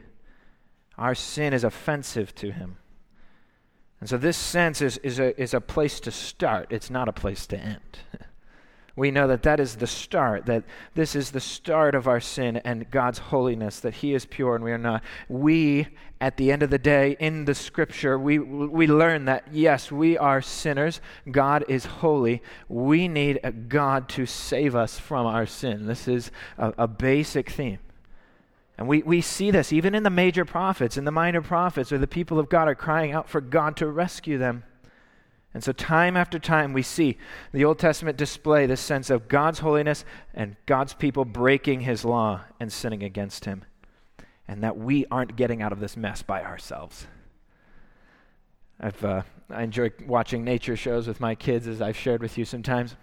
Our 0.98 1.14
sin 1.14 1.54
is 1.54 1.64
offensive 1.64 2.34
to 2.34 2.52
Him. 2.52 2.76
And 4.00 4.08
so 4.10 4.18
this 4.18 4.36
sense 4.36 4.82
is, 4.82 4.98
is, 4.98 5.18
a, 5.18 5.40
is 5.40 5.54
a 5.54 5.60
place 5.62 6.00
to 6.00 6.10
start, 6.10 6.66
it's 6.68 6.90
not 6.90 7.08
a 7.08 7.12
place 7.12 7.46
to 7.46 7.58
end. 7.58 7.98
we 8.96 9.10
know 9.10 9.28
that 9.28 9.42
that 9.42 9.60
is 9.60 9.76
the 9.76 9.86
start, 9.86 10.46
that 10.46 10.64
this 10.94 11.14
is 11.14 11.30
the 11.30 11.40
start 11.40 11.94
of 11.94 12.08
our 12.08 12.18
sin 12.18 12.56
and 12.56 12.90
God's 12.90 13.18
holiness, 13.18 13.78
that 13.80 13.96
He 13.96 14.14
is 14.14 14.24
pure 14.24 14.54
and 14.54 14.64
we 14.64 14.72
are 14.72 14.78
not. 14.78 15.04
We, 15.28 15.88
at 16.18 16.38
the 16.38 16.50
end 16.50 16.62
of 16.62 16.70
the 16.70 16.78
day, 16.78 17.14
in 17.20 17.44
the 17.44 17.54
scripture, 17.54 18.18
we, 18.18 18.38
we 18.38 18.86
learn 18.86 19.26
that 19.26 19.48
yes, 19.52 19.92
we 19.92 20.16
are 20.16 20.40
sinners. 20.40 21.02
God 21.30 21.66
is 21.68 21.84
holy. 21.84 22.42
We 22.70 23.06
need 23.06 23.38
a 23.44 23.52
God 23.52 24.08
to 24.10 24.24
save 24.24 24.74
us 24.74 24.98
from 24.98 25.26
our 25.26 25.44
sin. 25.44 25.86
This 25.86 26.08
is 26.08 26.30
a, 26.56 26.72
a 26.78 26.88
basic 26.88 27.50
theme. 27.50 27.78
And 28.78 28.88
we, 28.88 29.02
we 29.02 29.20
see 29.20 29.50
this 29.50 29.74
even 29.74 29.94
in 29.94 30.04
the 30.04 30.10
major 30.10 30.46
prophets, 30.46 30.96
in 30.96 31.04
the 31.04 31.10
minor 31.10 31.42
prophets, 31.42 31.90
where 31.90 31.98
the 31.98 32.06
people 32.06 32.38
of 32.38 32.48
God 32.48 32.66
are 32.66 32.74
crying 32.74 33.12
out 33.12 33.28
for 33.28 33.42
God 33.42 33.76
to 33.76 33.86
rescue 33.86 34.38
them. 34.38 34.64
And 35.56 35.64
so, 35.64 35.72
time 35.72 36.18
after 36.18 36.38
time, 36.38 36.74
we 36.74 36.82
see 36.82 37.16
the 37.50 37.64
Old 37.64 37.78
Testament 37.78 38.18
display 38.18 38.66
this 38.66 38.78
sense 38.78 39.08
of 39.08 39.26
God's 39.26 39.60
holiness 39.60 40.04
and 40.34 40.56
God's 40.66 40.92
people 40.92 41.24
breaking 41.24 41.80
his 41.80 42.04
law 42.04 42.42
and 42.60 42.70
sinning 42.70 43.02
against 43.02 43.46
him. 43.46 43.64
And 44.46 44.62
that 44.62 44.76
we 44.76 45.06
aren't 45.10 45.34
getting 45.34 45.62
out 45.62 45.72
of 45.72 45.80
this 45.80 45.96
mess 45.96 46.20
by 46.20 46.42
ourselves. 46.42 47.06
I've, 48.78 49.02
uh, 49.02 49.22
I 49.48 49.62
enjoy 49.62 49.92
watching 50.06 50.44
nature 50.44 50.76
shows 50.76 51.08
with 51.08 51.20
my 51.20 51.34
kids, 51.34 51.66
as 51.66 51.80
I've 51.80 51.96
shared 51.96 52.20
with 52.20 52.36
you 52.36 52.44
sometimes. 52.44 52.94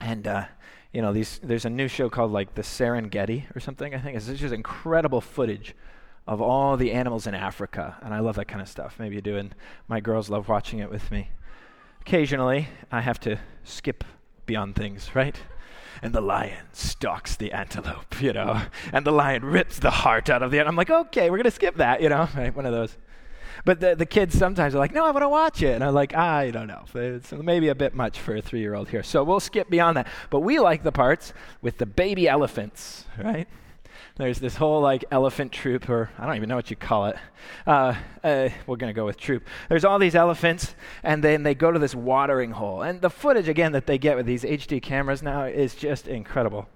And, 0.00 0.26
uh, 0.26 0.46
you 0.92 1.02
know, 1.02 1.12
these, 1.12 1.38
there's 1.40 1.66
a 1.66 1.70
new 1.70 1.86
show 1.86 2.10
called 2.10 2.32
like 2.32 2.56
the 2.56 2.62
Serengeti 2.62 3.44
or 3.54 3.60
something, 3.60 3.94
I 3.94 4.00
think. 4.00 4.16
It's 4.16 4.26
just 4.26 4.52
incredible 4.52 5.20
footage 5.20 5.76
of 6.26 6.42
all 6.42 6.76
the 6.76 6.90
animals 6.90 7.28
in 7.28 7.36
Africa. 7.36 7.96
And 8.02 8.12
I 8.12 8.18
love 8.18 8.34
that 8.34 8.48
kind 8.48 8.60
of 8.60 8.68
stuff. 8.68 8.96
Maybe 8.98 9.14
you 9.14 9.22
do, 9.22 9.36
and 9.36 9.54
my 9.86 10.00
girls 10.00 10.28
love 10.28 10.48
watching 10.48 10.80
it 10.80 10.90
with 10.90 11.12
me 11.12 11.28
occasionally 12.06 12.68
I 12.92 13.00
have 13.00 13.18
to 13.18 13.36
skip 13.64 14.04
beyond 14.46 14.76
things, 14.76 15.10
right? 15.14 15.36
And 16.02 16.14
the 16.14 16.20
lion 16.20 16.66
stalks 16.72 17.34
the 17.34 17.50
antelope, 17.50 18.22
you 18.22 18.32
know, 18.32 18.62
and 18.92 19.04
the 19.04 19.10
lion 19.10 19.44
rips 19.44 19.80
the 19.80 19.90
heart 19.90 20.30
out 20.30 20.40
of 20.40 20.52
the. 20.52 20.60
I'm 20.60 20.76
like, 20.76 20.90
okay, 20.90 21.30
we're 21.30 21.38
gonna 21.38 21.50
skip 21.50 21.76
that, 21.76 22.00
you 22.00 22.08
know, 22.08 22.28
right? 22.36 22.54
One 22.54 22.64
of 22.64 22.72
those. 22.72 22.96
But 23.64 23.80
the, 23.80 23.96
the 23.96 24.06
kids 24.06 24.38
sometimes 24.38 24.76
are 24.76 24.78
like, 24.78 24.92
no, 24.92 25.04
I 25.04 25.10
want 25.10 25.24
to 25.24 25.28
watch 25.28 25.62
it. 25.62 25.74
And 25.74 25.82
I'm 25.82 25.94
like, 25.94 26.14
I 26.14 26.52
don't 26.52 26.68
know. 26.68 26.84
It's 26.94 27.32
maybe 27.32 27.68
a 27.68 27.74
bit 27.74 27.94
much 27.94 28.20
for 28.20 28.36
a 28.36 28.42
three 28.42 28.60
year 28.60 28.74
old 28.74 28.88
here. 28.88 29.02
So 29.02 29.24
we'll 29.24 29.40
skip 29.40 29.68
beyond 29.68 29.96
that. 29.96 30.06
But 30.30 30.40
we 30.40 30.60
like 30.60 30.84
the 30.84 30.92
parts 30.92 31.32
with 31.62 31.78
the 31.78 31.86
baby 31.86 32.28
elephants, 32.28 33.06
right? 33.18 33.48
There's 34.16 34.38
this 34.38 34.56
whole 34.56 34.80
like 34.80 35.04
elephant 35.10 35.52
troop, 35.52 35.90
or 35.90 36.10
I 36.18 36.24
don't 36.24 36.36
even 36.36 36.48
know 36.48 36.56
what 36.56 36.70
you 36.70 36.76
call 36.76 37.06
it. 37.06 37.16
Uh, 37.66 37.94
uh, 38.24 38.48
we're 38.66 38.76
going 38.76 38.92
to 38.92 38.98
go 38.98 39.04
with 39.04 39.18
troop. 39.18 39.46
There's 39.68 39.84
all 39.84 39.98
these 39.98 40.14
elephants, 40.14 40.74
and 41.02 41.22
then 41.22 41.42
they 41.42 41.54
go 41.54 41.70
to 41.70 41.78
this 41.78 41.94
watering 41.94 42.52
hole. 42.52 42.80
And 42.80 43.02
the 43.02 43.10
footage, 43.10 43.46
again, 43.46 43.72
that 43.72 43.86
they 43.86 43.98
get 43.98 44.16
with 44.16 44.24
these 44.24 44.42
HD 44.42 44.80
cameras 44.80 45.22
now 45.22 45.44
is 45.44 45.74
just 45.74 46.08
incredible. 46.08 46.66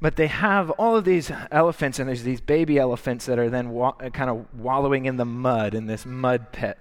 But 0.00 0.16
they 0.16 0.26
have 0.26 0.70
all 0.70 0.96
of 0.96 1.04
these 1.04 1.30
elephants, 1.52 2.00
and 2.00 2.08
there's 2.08 2.24
these 2.24 2.40
baby 2.40 2.76
elephants 2.76 3.26
that 3.26 3.38
are 3.38 3.48
then 3.48 3.70
wa- 3.70 3.92
kind 4.12 4.28
of 4.28 4.46
wallowing 4.58 5.06
in 5.06 5.16
the 5.16 5.24
mud 5.24 5.74
in 5.74 5.86
this 5.86 6.04
mud 6.04 6.50
pit. 6.50 6.76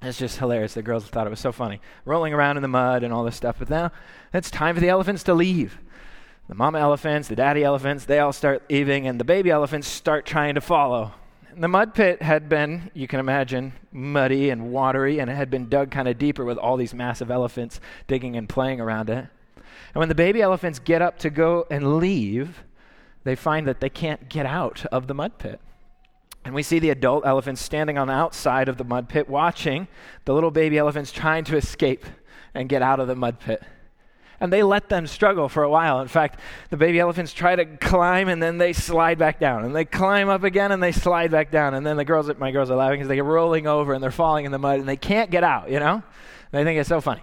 It's 0.00 0.18
just 0.18 0.38
hilarious. 0.38 0.74
The 0.74 0.82
girls 0.82 1.04
thought 1.06 1.26
it 1.26 1.30
was 1.30 1.40
so 1.40 1.50
funny. 1.50 1.80
Rolling 2.04 2.32
around 2.32 2.56
in 2.56 2.62
the 2.62 2.68
mud 2.68 3.02
and 3.02 3.12
all 3.12 3.24
this 3.24 3.34
stuff. 3.34 3.56
But 3.58 3.68
now 3.68 3.90
it's 4.32 4.48
time 4.48 4.76
for 4.76 4.80
the 4.80 4.88
elephants 4.88 5.24
to 5.24 5.34
leave. 5.34 5.78
The 6.48 6.54
mama 6.54 6.78
elephants, 6.78 7.28
the 7.28 7.36
daddy 7.36 7.62
elephants, 7.62 8.06
they 8.06 8.20
all 8.20 8.32
start 8.32 8.62
leaving, 8.70 9.06
and 9.06 9.20
the 9.20 9.24
baby 9.24 9.50
elephants 9.50 9.86
start 9.86 10.24
trying 10.24 10.54
to 10.54 10.62
follow. 10.62 11.12
And 11.50 11.62
the 11.62 11.68
mud 11.68 11.92
pit 11.94 12.22
had 12.22 12.48
been, 12.48 12.90
you 12.94 13.06
can 13.06 13.20
imagine, 13.20 13.74
muddy 13.92 14.48
and 14.48 14.72
watery, 14.72 15.18
and 15.18 15.30
it 15.30 15.34
had 15.34 15.50
been 15.50 15.68
dug 15.68 15.90
kind 15.90 16.08
of 16.08 16.16
deeper 16.16 16.46
with 16.46 16.56
all 16.56 16.78
these 16.78 16.94
massive 16.94 17.30
elephants 17.30 17.80
digging 18.06 18.34
and 18.34 18.48
playing 18.48 18.80
around 18.80 19.10
it. 19.10 19.26
And 19.56 19.96
when 20.00 20.08
the 20.08 20.14
baby 20.14 20.40
elephants 20.40 20.78
get 20.78 21.02
up 21.02 21.18
to 21.18 21.28
go 21.28 21.66
and 21.70 21.98
leave, 21.98 22.64
they 23.24 23.34
find 23.34 23.68
that 23.68 23.80
they 23.80 23.90
can't 23.90 24.30
get 24.30 24.46
out 24.46 24.86
of 24.86 25.06
the 25.06 25.14
mud 25.14 25.36
pit. 25.36 25.60
And 26.46 26.54
we 26.54 26.62
see 26.62 26.78
the 26.78 26.88
adult 26.88 27.26
elephants 27.26 27.60
standing 27.60 27.98
on 27.98 28.06
the 28.06 28.14
outside 28.14 28.70
of 28.70 28.78
the 28.78 28.84
mud 28.84 29.10
pit 29.10 29.28
watching 29.28 29.86
the 30.24 30.32
little 30.32 30.50
baby 30.50 30.78
elephants 30.78 31.12
trying 31.12 31.44
to 31.44 31.58
escape 31.58 32.06
and 32.54 32.70
get 32.70 32.80
out 32.80 33.00
of 33.00 33.06
the 33.06 33.14
mud 33.14 33.38
pit 33.38 33.62
and 34.40 34.52
they 34.52 34.62
let 34.62 34.88
them 34.88 35.06
struggle 35.06 35.48
for 35.48 35.62
a 35.62 35.70
while. 35.70 36.00
In 36.00 36.08
fact, 36.08 36.40
the 36.70 36.76
baby 36.76 37.00
elephants 37.00 37.32
try 37.32 37.56
to 37.56 37.64
climb 37.64 38.28
and 38.28 38.42
then 38.42 38.58
they 38.58 38.72
slide 38.72 39.18
back 39.18 39.38
down, 39.40 39.64
and 39.64 39.74
they 39.74 39.84
climb 39.84 40.28
up 40.28 40.44
again 40.44 40.72
and 40.72 40.82
they 40.82 40.92
slide 40.92 41.30
back 41.30 41.50
down, 41.50 41.74
and 41.74 41.86
then 41.86 41.96
the 41.96 42.04
girls, 42.04 42.30
my 42.38 42.50
girls 42.50 42.70
are 42.70 42.76
laughing 42.76 42.98
because 42.98 43.08
they're 43.08 43.24
rolling 43.24 43.66
over 43.66 43.94
and 43.94 44.02
they're 44.02 44.10
falling 44.10 44.44
in 44.44 44.52
the 44.52 44.58
mud 44.58 44.80
and 44.80 44.88
they 44.88 44.96
can't 44.96 45.30
get 45.30 45.44
out. 45.44 45.70
You 45.70 45.80
know, 45.80 45.94
And 45.94 46.04
they 46.52 46.64
think 46.64 46.78
it's 46.78 46.88
so 46.88 47.00
funny. 47.00 47.22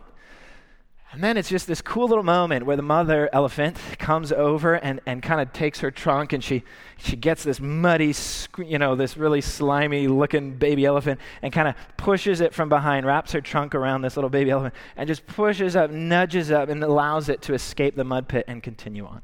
And 1.16 1.24
then 1.24 1.38
it's 1.38 1.48
just 1.48 1.66
this 1.66 1.82
cool 1.82 2.10
little 2.10 2.26
moment 2.26 2.66
where 2.66 2.76
the 2.76 2.82
mother 2.82 3.30
elephant 3.32 3.78
comes 4.00 4.34
over 4.34 4.74
and, 4.74 5.00
and 5.06 5.24
kind 5.24 5.40
of 5.40 5.54
takes 5.54 5.80
her 5.80 5.90
trunk 5.90 6.34
and 6.34 6.44
she, 6.44 6.62
she 6.98 7.16
gets 7.16 7.42
this 7.42 7.62
muddy, 7.62 8.14
you 8.58 8.78
know, 8.78 8.96
this 8.96 9.16
really 9.16 9.40
slimy 9.40 10.10
looking 10.10 10.58
baby 10.58 10.84
elephant 10.84 11.22
and 11.42 11.54
kind 11.54 11.70
of 11.70 11.76
pushes 11.96 12.42
it 12.42 12.54
from 12.54 12.68
behind, 12.68 13.06
wraps 13.06 13.32
her 13.32 13.40
trunk 13.40 13.76
around 13.76 14.02
this 14.02 14.18
little 14.18 14.30
baby 14.30 14.52
elephant, 14.52 14.74
and 14.98 15.08
just 15.08 15.26
pushes 15.26 15.78
up, 15.78 15.90
nudges 15.90 16.52
up, 16.52 16.68
and 16.68 16.84
allows 16.84 17.30
it 17.30 17.42
to 17.44 17.54
escape 17.54 17.96
the 17.96 18.04
mud 18.04 18.28
pit 18.28 18.44
and 18.50 18.62
continue 18.62 19.06
on. 19.06 19.22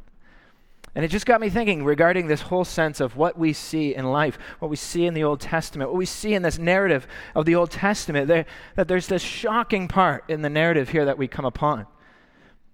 And 0.94 1.06
it 1.06 1.08
just 1.08 1.26
got 1.26 1.40
me 1.40 1.50
thinking 1.50 1.86
regarding 1.86 2.28
this 2.28 2.42
whole 2.42 2.66
sense 2.66 3.00
of 3.00 3.16
what 3.16 3.38
we 3.38 3.54
see 3.54 3.96
in 3.96 4.12
life, 4.12 4.38
what 4.60 4.70
we 4.70 4.76
see 4.76 5.06
in 5.06 5.14
the 5.14 5.24
Old 5.24 5.40
Testament, 5.40 5.90
what 5.90 5.98
we 5.98 6.06
see 6.06 6.34
in 6.34 6.42
this 6.42 6.60
narrative 6.60 7.08
of 7.34 7.46
the 7.46 7.56
Old 7.56 7.72
Testament, 7.72 8.28
there, 8.28 8.46
that 8.76 8.90
there's 8.90 9.08
this 9.08 9.22
shocking 9.22 9.88
part 9.88 10.26
in 10.28 10.42
the 10.42 10.50
narrative 10.50 10.90
here 10.90 11.06
that 11.06 11.18
we 11.18 11.30
come 11.30 11.46
upon. 11.46 11.88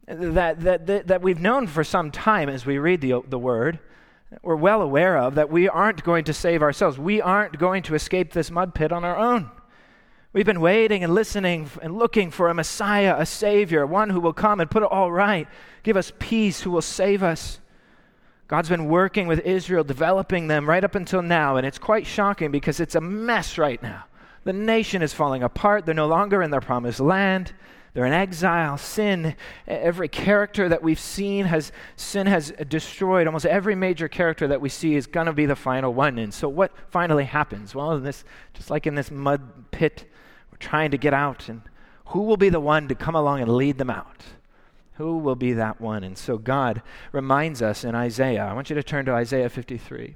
That, 0.07 0.61
that, 0.61 0.87
that, 0.87 1.07
that 1.07 1.21
we've 1.21 1.39
known 1.39 1.67
for 1.67 1.83
some 1.83 2.09
time 2.09 2.49
as 2.49 2.65
we 2.65 2.79
read 2.79 3.01
the, 3.01 3.21
the 3.27 3.37
Word, 3.37 3.79
we're 4.41 4.55
well 4.55 4.81
aware 4.81 5.17
of, 5.17 5.35
that 5.35 5.49
we 5.49 5.69
aren't 5.69 6.03
going 6.03 6.25
to 6.25 6.33
save 6.33 6.61
ourselves. 6.61 6.97
We 6.97 7.21
aren't 7.21 7.59
going 7.59 7.83
to 7.83 7.95
escape 7.95 8.33
this 8.33 8.49
mud 8.49 8.73
pit 8.73 8.91
on 8.91 9.03
our 9.03 9.15
own. 9.15 9.51
We've 10.33 10.45
been 10.45 10.61
waiting 10.61 11.03
and 11.03 11.13
listening 11.13 11.69
and 11.81 11.97
looking 11.97 12.31
for 12.31 12.49
a 12.49 12.53
Messiah, 12.53 13.15
a 13.17 13.25
Savior, 13.25 13.85
one 13.85 14.09
who 14.09 14.19
will 14.19 14.33
come 14.33 14.59
and 14.59 14.69
put 14.69 14.83
it 14.83 14.91
all 14.91 15.11
right, 15.11 15.47
give 15.83 15.95
us 15.95 16.11
peace, 16.19 16.61
who 16.61 16.71
will 16.71 16.81
save 16.81 17.21
us. 17.21 17.59
God's 18.47 18.69
been 18.69 18.87
working 18.87 19.27
with 19.27 19.39
Israel, 19.39 19.83
developing 19.83 20.47
them 20.47 20.69
right 20.69 20.83
up 20.83 20.95
until 20.95 21.21
now, 21.21 21.57
and 21.57 21.65
it's 21.65 21.77
quite 21.77 22.07
shocking 22.07 22.51
because 22.51 22.79
it's 22.79 22.95
a 22.95 23.01
mess 23.01 23.57
right 23.57 23.81
now. 23.83 24.05
The 24.45 24.53
nation 24.53 25.01
is 25.01 25.13
falling 25.13 25.43
apart. 25.43 25.85
They're 25.85 25.93
no 25.93 26.07
longer 26.07 26.41
in 26.41 26.51
their 26.51 26.61
promised 26.61 27.01
land. 27.01 27.53
They're 27.93 28.05
in 28.05 28.13
exile. 28.13 28.77
Sin, 28.77 29.35
every 29.67 30.07
character 30.07 30.69
that 30.69 30.83
we've 30.83 30.99
seen 30.99 31.45
has 31.45 31.71
sin 31.95 32.27
has 32.27 32.53
destroyed. 32.69 33.27
Almost 33.27 33.47
every 33.47 33.75
major 33.75 34.07
character 34.07 34.47
that 34.47 34.61
we 34.61 34.69
see 34.69 34.95
is 34.95 35.07
going 35.07 35.25
to 35.25 35.33
be 35.33 35.45
the 35.45 35.55
final 35.55 35.93
one. 35.93 36.17
And 36.17 36.33
so 36.33 36.47
what 36.47 36.71
finally 36.89 37.25
happens? 37.25 37.75
Well, 37.75 37.93
in 37.93 38.03
this 38.03 38.23
just 38.53 38.69
like 38.69 38.87
in 38.87 38.95
this 38.95 39.11
mud 39.11 39.71
pit, 39.71 40.05
we're 40.51 40.59
trying 40.59 40.91
to 40.91 40.97
get 40.97 41.13
out 41.13 41.49
and 41.49 41.61
who 42.07 42.21
will 42.21 42.37
be 42.37 42.49
the 42.49 42.59
one 42.59 42.87
to 42.87 42.95
come 42.95 43.15
along 43.15 43.41
and 43.41 43.53
lead 43.53 43.77
them 43.77 43.89
out? 43.89 44.23
Who 44.97 45.17
will 45.17 45.35
be 45.35 45.53
that 45.53 45.79
one? 45.79 46.03
And 46.03 46.17
so 46.17 46.37
God 46.37 46.81
reminds 47.11 47.61
us 47.61 47.83
in 47.83 47.95
Isaiah. 47.95 48.45
I 48.45 48.53
want 48.53 48.69
you 48.69 48.75
to 48.75 48.83
turn 48.83 49.05
to 49.05 49.13
Isaiah 49.13 49.49
53 49.49 50.15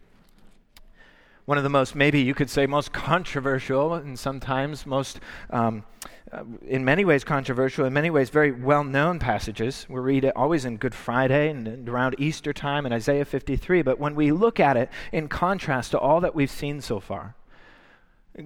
one 1.45 1.57
of 1.57 1.63
the 1.63 1.69
most, 1.69 1.95
maybe 1.95 2.21
you 2.21 2.33
could 2.33 2.49
say, 2.49 2.65
most 2.65 2.93
controversial 2.93 3.95
and 3.95 4.17
sometimes 4.17 4.85
most, 4.85 5.19
um, 5.49 5.83
uh, 6.31 6.43
in 6.65 6.85
many 6.85 7.03
ways, 7.03 7.23
controversial, 7.23 7.85
in 7.85 7.93
many 7.93 8.09
ways, 8.09 8.29
very 8.29 8.51
well 8.51 8.83
known 8.83 9.19
passages. 9.19 9.85
We 9.89 9.99
read 9.99 10.23
it 10.23 10.33
always 10.35 10.65
in 10.65 10.77
Good 10.77 10.95
Friday 10.95 11.49
and, 11.49 11.67
and 11.67 11.89
around 11.89 12.15
Easter 12.17 12.53
time 12.53 12.85
in 12.85 12.93
Isaiah 12.93 13.25
53. 13.25 13.81
But 13.81 13.99
when 13.99 14.15
we 14.15 14.31
look 14.31 14.59
at 14.59 14.77
it 14.77 14.89
in 15.11 15.27
contrast 15.27 15.91
to 15.91 15.99
all 15.99 16.21
that 16.21 16.35
we've 16.35 16.49
seen 16.49 16.79
so 16.79 16.99
far, 16.99 17.35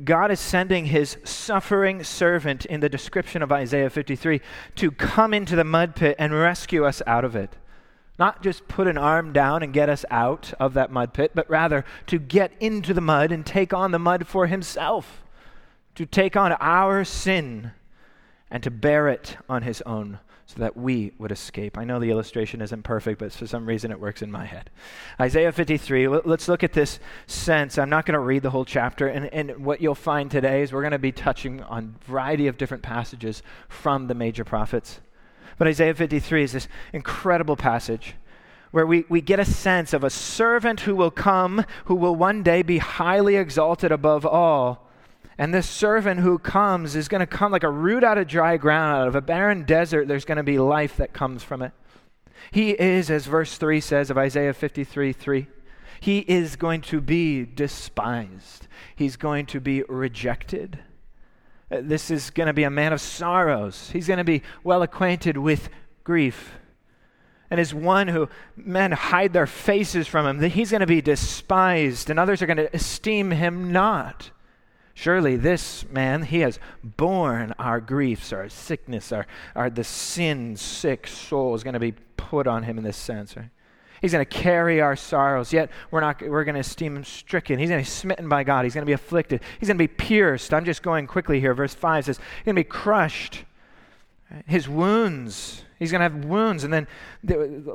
God 0.03 0.31
is 0.31 0.39
sending 0.39 0.85
his 0.87 1.17
suffering 1.23 2.03
servant 2.03 2.65
in 2.65 2.79
the 2.79 2.89
description 2.89 3.43
of 3.43 3.51
Isaiah 3.51 3.89
53 3.89 4.41
to 4.75 4.91
come 4.91 5.33
into 5.33 5.55
the 5.55 5.63
mud 5.63 5.95
pit 5.95 6.15
and 6.17 6.33
rescue 6.33 6.85
us 6.85 7.03
out 7.05 7.23
of 7.23 7.35
it. 7.35 7.55
Not 8.17 8.41
just 8.41 8.67
put 8.67 8.87
an 8.87 8.97
arm 8.97 9.31
down 9.31 9.61
and 9.61 9.73
get 9.73 9.89
us 9.89 10.03
out 10.09 10.53
of 10.59 10.73
that 10.73 10.91
mud 10.91 11.13
pit, 11.13 11.31
but 11.35 11.49
rather 11.49 11.85
to 12.07 12.17
get 12.17 12.53
into 12.59 12.93
the 12.93 13.01
mud 13.01 13.31
and 13.31 13.45
take 13.45 13.73
on 13.73 13.91
the 13.91 13.99
mud 13.99 14.25
for 14.25 14.47
himself, 14.47 15.23
to 15.95 16.05
take 16.05 16.35
on 16.35 16.53
our 16.53 17.03
sin 17.03 17.71
and 18.49 18.63
to 18.63 18.71
bear 18.71 19.07
it 19.07 19.37
on 19.47 19.61
his 19.63 19.81
own 19.83 20.19
so 20.47 20.59
that 20.59 20.77
we 20.77 21.11
would 21.17 21.31
escape. 21.31 21.77
I 21.77 21.85
know 21.85 21.99
the 21.99 22.11
illustration 22.11 22.61
isn't 22.61 22.83
perfect, 22.83 23.19
but 23.19 23.31
for 23.33 23.47
some 23.47 23.65
reason 23.65 23.91
it 23.91 23.99
works 23.99 24.21
in 24.21 24.31
my 24.31 24.45
head. 24.45 24.69
Isaiah 25.19 25.51
53, 25.51 26.07
let's 26.07 26.47
look 26.47 26.63
at 26.63 26.73
this 26.73 26.99
sense. 27.25 27.79
I'm 27.79 27.89
not 27.89 28.05
going 28.05 28.13
to 28.13 28.19
read 28.19 28.43
the 28.43 28.51
whole 28.51 28.65
chapter, 28.65 29.07
and, 29.07 29.25
and 29.33 29.65
what 29.65 29.81
you'll 29.81 29.95
find 29.95 30.29
today 30.29 30.61
is 30.61 30.71
we're 30.71 30.81
going 30.81 30.91
to 30.91 30.99
be 30.99 31.11
touching 31.11 31.63
on 31.63 31.95
a 31.99 32.05
variety 32.05 32.45
of 32.45 32.57
different 32.57 32.83
passages 32.83 33.41
from 33.67 34.07
the 34.07 34.13
major 34.13 34.43
prophets. 34.43 34.99
But 35.57 35.67
Isaiah 35.67 35.95
53 35.95 36.43
is 36.43 36.51
this 36.51 36.67
incredible 36.93 37.55
passage 37.55 38.15
where 38.69 38.85
we, 38.85 39.05
we 39.07 39.21
get 39.21 39.39
a 39.39 39.45
sense 39.45 39.93
of 39.93 40.03
a 40.03 40.09
servant 40.09 40.81
who 40.81 40.95
will 40.95 41.09
come, 41.09 41.65
who 41.85 41.95
will 41.95 42.15
one 42.15 42.43
day 42.43 42.61
be 42.61 42.77
highly 42.77 43.35
exalted 43.37 43.91
above 43.91 44.25
all. 44.25 44.84
And 45.37 45.53
this 45.53 45.69
servant 45.69 46.21
who 46.21 46.39
comes 46.39 46.95
is 46.95 47.07
going 47.07 47.19
to 47.19 47.27
come 47.27 47.51
like 47.51 47.63
a 47.63 47.69
root 47.69 48.03
out 48.03 48.17
of 48.17 48.27
dry 48.27 48.57
ground, 48.57 49.01
out 49.01 49.07
of 49.07 49.15
a 49.15 49.21
barren 49.21 49.63
desert. 49.63 50.07
There's 50.07 50.25
going 50.25 50.37
to 50.37 50.43
be 50.43 50.57
life 50.57 50.95
that 50.97 51.13
comes 51.13 51.43
from 51.43 51.61
it. 51.61 51.73
He 52.51 52.71
is, 52.71 53.09
as 53.11 53.25
verse 53.25 53.57
3 53.57 53.81
says 53.81 54.09
of 54.09 54.17
Isaiah 54.17 54.53
53 54.53 55.11
3, 55.13 55.47
he 55.99 56.19
is 56.19 56.55
going 56.55 56.81
to 56.81 57.01
be 57.01 57.45
despised, 57.45 58.67
he's 58.95 59.17
going 59.17 59.45
to 59.47 59.59
be 59.59 59.83
rejected. 59.83 60.79
Uh, 61.71 61.81
this 61.81 62.11
is 62.11 62.29
going 62.29 62.47
to 62.47 62.53
be 62.53 62.63
a 62.63 62.69
man 62.69 62.93
of 62.93 63.01
sorrows. 63.01 63.89
He's 63.91 64.07
going 64.07 64.19
to 64.19 64.23
be 64.23 64.43
well 64.63 64.83
acquainted 64.83 65.35
with 65.35 65.69
grief. 66.03 66.51
And 67.49 67.59
is 67.59 67.73
one 67.73 68.07
who 68.07 68.29
men 68.55 68.91
hide 68.91 69.33
their 69.33 69.47
faces 69.47 70.07
from 70.07 70.27
him, 70.27 70.37
that 70.39 70.49
he's 70.49 70.71
going 70.71 70.81
to 70.81 70.87
be 70.87 71.01
despised, 71.01 72.09
and 72.09 72.19
others 72.19 72.41
are 72.41 72.45
going 72.45 72.57
to 72.57 72.75
esteem 72.75 73.31
him 73.31 73.71
not. 73.71 74.29
Surely 74.97 75.35
this 75.35 75.85
man, 75.91 76.23
he 76.23 76.39
has 76.39 76.57
borne 76.81 77.53
our 77.59 77.81
griefs, 77.81 78.31
our 78.31 78.47
sickness, 78.47 79.11
our, 79.11 79.27
our 79.53 79.69
the 79.69 79.83
sin 79.83 80.55
sick 80.55 81.05
soul 81.05 81.53
is 81.53 81.63
going 81.63 81.73
to 81.73 81.81
be 81.81 81.91
put 82.15 82.47
on 82.47 82.63
him 82.63 82.77
in 82.77 82.83
this 82.85 82.95
sense, 82.95 83.35
right? 83.35 83.49
He's 84.01 84.13
going 84.13 84.25
to 84.25 84.29
carry 84.31 84.79
our 84.79 84.95
sorrows, 84.95 85.51
yet 85.51 85.69
we're, 85.91 85.99
not, 85.99 86.21
we're 86.21 86.45
going 86.45 86.55
to 86.55 86.61
esteem 86.61 86.95
him 86.95 87.03
stricken. 87.03 87.59
He's 87.59 87.69
going 87.69 87.83
to 87.83 87.89
be 87.89 87.91
smitten 87.91 88.29
by 88.29 88.45
God. 88.45 88.63
He's 88.63 88.73
going 88.73 88.83
to 88.83 88.89
be 88.89 88.93
afflicted. 88.93 89.41
He's 89.59 89.67
going 89.67 89.77
to 89.77 89.83
be 89.83 89.87
pierced. 89.87 90.53
I'm 90.53 90.63
just 90.63 90.81
going 90.81 91.07
quickly 91.07 91.41
here. 91.41 91.53
Verse 91.53 91.73
5 91.73 92.05
says, 92.05 92.17
He's 92.17 92.45
going 92.45 92.55
to 92.55 92.59
be 92.59 92.63
crushed. 92.63 93.43
His 94.45 94.69
wounds, 94.69 95.63
he's 95.77 95.91
going 95.91 95.99
to 95.99 96.03
have 96.03 96.25
wounds. 96.25 96.63
And 96.63 96.73
then 96.73 96.87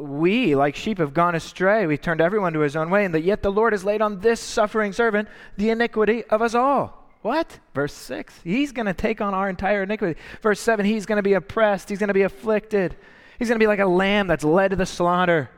we, 0.00 0.54
like 0.54 0.74
sheep, 0.74 0.98
have 0.98 1.12
gone 1.12 1.34
astray. 1.34 1.86
We've 1.86 2.00
turned 2.00 2.20
everyone 2.20 2.54
to 2.54 2.60
his 2.60 2.76
own 2.76 2.90
way. 2.90 3.04
And 3.04 3.14
yet 3.22 3.42
the 3.42 3.52
Lord 3.52 3.72
has 3.72 3.84
laid 3.84 4.00
on 4.00 4.20
this 4.20 4.40
suffering 4.40 4.92
servant 4.92 5.28
the 5.56 5.70
iniquity 5.70 6.24
of 6.24 6.42
us 6.42 6.54
all. 6.54 6.99
What? 7.22 7.58
Verse 7.74 7.92
6. 7.92 8.40
He's 8.44 8.72
going 8.72 8.86
to 8.86 8.94
take 8.94 9.20
on 9.20 9.34
our 9.34 9.48
entire 9.48 9.82
iniquity. 9.82 10.18
Verse 10.40 10.60
7. 10.60 10.86
He's 10.86 11.06
going 11.06 11.16
to 11.16 11.22
be 11.22 11.34
oppressed. 11.34 11.88
He's 11.88 11.98
going 11.98 12.08
to 12.08 12.14
be 12.14 12.22
afflicted. 12.22 12.96
He's 13.38 13.48
going 13.48 13.58
to 13.58 13.62
be 13.62 13.66
like 13.66 13.78
a 13.78 13.86
lamb 13.86 14.26
that's 14.26 14.44
led 14.44 14.70
to 14.70 14.76
the 14.76 14.86
slaughter. 14.86 15.50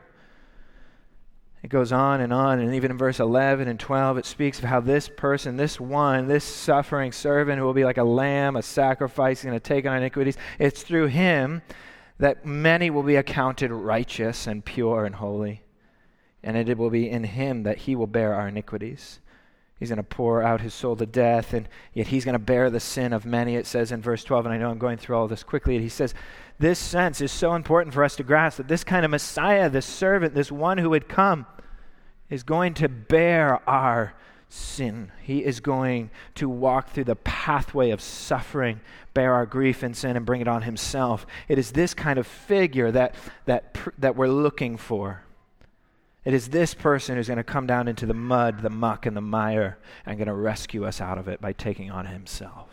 It 1.63 1.69
goes 1.69 1.93
on 1.93 2.19
and 2.19 2.33
on, 2.33 2.59
and 2.59 2.75
even 2.75 2.91
in 2.91 2.97
verse 2.97 3.21
11 3.21 3.69
and 3.69 3.79
12, 3.79 4.17
it 4.17 4.25
speaks 4.25 4.59
of 4.59 4.65
how 4.65 4.81
this 4.81 5.07
person, 5.07 5.55
this 5.55 5.79
one, 5.79 6.27
this 6.27 6.43
suffering 6.43 7.13
servant 7.13 7.57
who 7.57 7.63
will 7.63 7.73
be 7.73 7.85
like 7.85 7.97
a 7.97 8.03
lamb, 8.03 8.57
a 8.57 8.61
sacrifice, 8.61 9.43
going 9.43 9.55
to 9.55 9.61
take 9.61 9.85
on 9.85 9.95
iniquities, 9.95 10.35
it's 10.59 10.83
through 10.83 11.07
him 11.07 11.61
that 12.19 12.45
many 12.45 12.89
will 12.89 13.03
be 13.03 13.15
accounted 13.15 13.71
righteous 13.71 14.45
and 14.45 14.65
pure 14.65 15.05
and 15.05 15.15
holy. 15.15 15.63
And 16.43 16.57
it 16.57 16.77
will 16.77 16.89
be 16.89 17.09
in 17.09 17.23
him 17.23 17.63
that 17.63 17.77
he 17.77 17.95
will 17.95 18.07
bear 18.07 18.33
our 18.33 18.49
iniquities. 18.49 19.21
He's 19.83 19.89
going 19.89 19.97
to 19.97 20.03
pour 20.03 20.41
out 20.41 20.61
his 20.61 20.73
soul 20.73 20.95
to 20.95 21.05
death, 21.05 21.53
and 21.53 21.67
yet 21.93 22.07
he's 22.07 22.23
going 22.23 22.35
to 22.35 22.39
bear 22.39 22.69
the 22.69 22.79
sin 22.79 23.11
of 23.11 23.25
many, 23.25 23.57
it 23.57 23.67
says 23.67 23.91
in 23.91 24.01
verse 24.01 24.23
12. 24.23 24.45
And 24.45 24.55
I 24.55 24.57
know 24.57 24.69
I'm 24.69 24.77
going 24.77 24.97
through 24.97 25.17
all 25.17 25.27
this 25.27 25.43
quickly. 25.43 25.75
And 25.75 25.83
He 25.83 25.89
says, 25.89 26.13
This 26.57 26.79
sense 26.79 27.19
is 27.19 27.33
so 27.33 27.53
important 27.53 27.93
for 27.93 28.01
us 28.01 28.15
to 28.15 28.23
grasp 28.23 28.59
that 28.59 28.69
this 28.69 28.85
kind 28.85 29.03
of 29.03 29.11
Messiah, 29.11 29.69
this 29.69 29.85
servant, 29.85 30.35
this 30.35 30.53
one 30.53 30.77
who 30.77 30.91
would 30.91 31.09
come, 31.09 31.45
is 32.29 32.43
going 32.43 32.75
to 32.75 32.87
bear 32.87 33.59
our 33.69 34.13
sin. 34.47 35.11
He 35.21 35.43
is 35.43 35.59
going 35.59 36.11
to 36.35 36.47
walk 36.47 36.91
through 36.91 37.03
the 37.03 37.17
pathway 37.17 37.89
of 37.89 37.99
suffering, 37.99 38.79
bear 39.13 39.33
our 39.33 39.45
grief 39.45 39.83
and 39.83 39.97
sin, 39.97 40.15
and 40.15 40.25
bring 40.25 40.39
it 40.39 40.47
on 40.47 40.61
himself. 40.61 41.27
It 41.49 41.59
is 41.59 41.73
this 41.73 41.93
kind 41.93 42.17
of 42.17 42.25
figure 42.25 42.89
that, 42.91 43.15
that, 43.47 43.77
that 43.97 44.15
we're 44.15 44.29
looking 44.29 44.77
for. 44.77 45.23
It 46.25 46.33
is 46.33 46.49
this 46.49 46.73
person 46.73 47.15
who's 47.15 47.27
going 47.27 47.37
to 47.37 47.43
come 47.43 47.67
down 47.67 47.87
into 47.87 48.05
the 48.05 48.13
mud, 48.13 48.61
the 48.61 48.69
muck, 48.69 49.05
and 49.05 49.15
the 49.15 49.21
mire 49.21 49.77
and 50.05 50.17
going 50.17 50.27
to 50.27 50.33
rescue 50.33 50.85
us 50.85 51.01
out 51.01 51.17
of 51.17 51.27
it 51.27 51.41
by 51.41 51.53
taking 51.53 51.91
on 51.91 52.05
himself. 52.05 52.69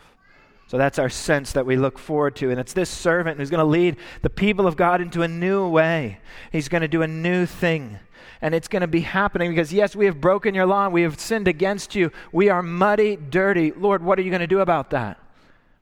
So 0.67 0.77
that's 0.77 0.99
our 0.99 1.09
sense 1.09 1.51
that 1.51 1.65
we 1.65 1.75
look 1.75 1.99
forward 1.99 2.37
to. 2.37 2.49
And 2.49 2.57
it's 2.57 2.71
this 2.71 2.89
servant 2.89 3.37
who's 3.37 3.49
going 3.49 3.59
to 3.59 3.65
lead 3.65 3.97
the 4.21 4.29
people 4.29 4.67
of 4.67 4.77
God 4.77 5.01
into 5.01 5.21
a 5.21 5.27
new 5.27 5.67
way. 5.67 6.19
He's 6.51 6.69
going 6.69 6.81
to 6.81 6.87
do 6.87 7.01
a 7.01 7.07
new 7.07 7.45
thing 7.45 7.99
and 8.41 8.55
it's 8.55 8.67
going 8.67 8.81
to 8.81 8.87
be 8.87 9.01
happening 9.01 9.51
because, 9.51 9.71
yes, 9.71 9.95
we 9.95 10.05
have 10.05 10.19
broken 10.19 10.55
your 10.55 10.65
law, 10.65 10.89
we 10.89 11.03
have 11.03 11.19
sinned 11.19 11.47
against 11.47 11.95
you, 11.95 12.11
we 12.31 12.49
are 12.49 12.63
muddy, 12.63 13.15
dirty. 13.15 13.71
Lord, 13.71 14.03
what 14.03 14.17
are 14.17 14.23
you 14.23 14.31
going 14.31 14.41
to 14.41 14.47
do 14.47 14.59
about 14.59 14.89
that? 14.89 15.19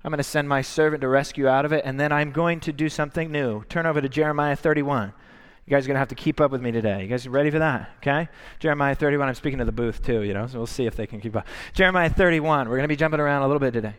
I'm 0.03 0.11
going 0.11 0.17
to 0.17 0.23
send 0.23 0.47
my 0.47 0.61
servant 0.61 1.01
to 1.01 1.07
rescue 1.07 1.47
out 1.47 1.65
of 1.65 1.73
it, 1.73 1.83
and 1.85 1.99
then 1.99 2.11
I'm 2.11 2.31
going 2.31 2.59
to 2.61 2.73
do 2.73 2.89
something 2.89 3.31
new. 3.31 3.63
Turn 3.65 3.85
over 3.85 4.01
to 4.01 4.09
Jeremiah 4.09 4.55
31. 4.55 5.13
You 5.69 5.75
guys 5.75 5.85
are 5.85 5.89
going 5.89 5.95
to 5.97 5.99
have 5.99 6.07
to 6.07 6.15
keep 6.15 6.41
up 6.41 6.49
with 6.49 6.63
me 6.63 6.71
today. 6.71 7.03
You 7.03 7.07
guys 7.07 7.27
ready 7.27 7.51
for 7.51 7.59
that? 7.59 7.91
Okay? 7.97 8.27
Jeremiah 8.57 8.95
31. 8.95 9.27
I'm 9.27 9.35
speaking 9.35 9.59
to 9.59 9.65
the 9.65 9.71
booth 9.71 10.03
too, 10.03 10.23
you 10.23 10.33
know, 10.33 10.47
so 10.47 10.57
we'll 10.57 10.65
see 10.65 10.87
if 10.87 10.95
they 10.95 11.05
can 11.05 11.21
keep 11.21 11.35
up. 11.35 11.45
Jeremiah 11.73 12.09
31. 12.09 12.67
We're 12.67 12.77
going 12.77 12.85
to 12.85 12.87
be 12.87 12.95
jumping 12.95 13.19
around 13.19 13.43
a 13.43 13.45
little 13.45 13.59
bit 13.59 13.73
today. 13.73 13.93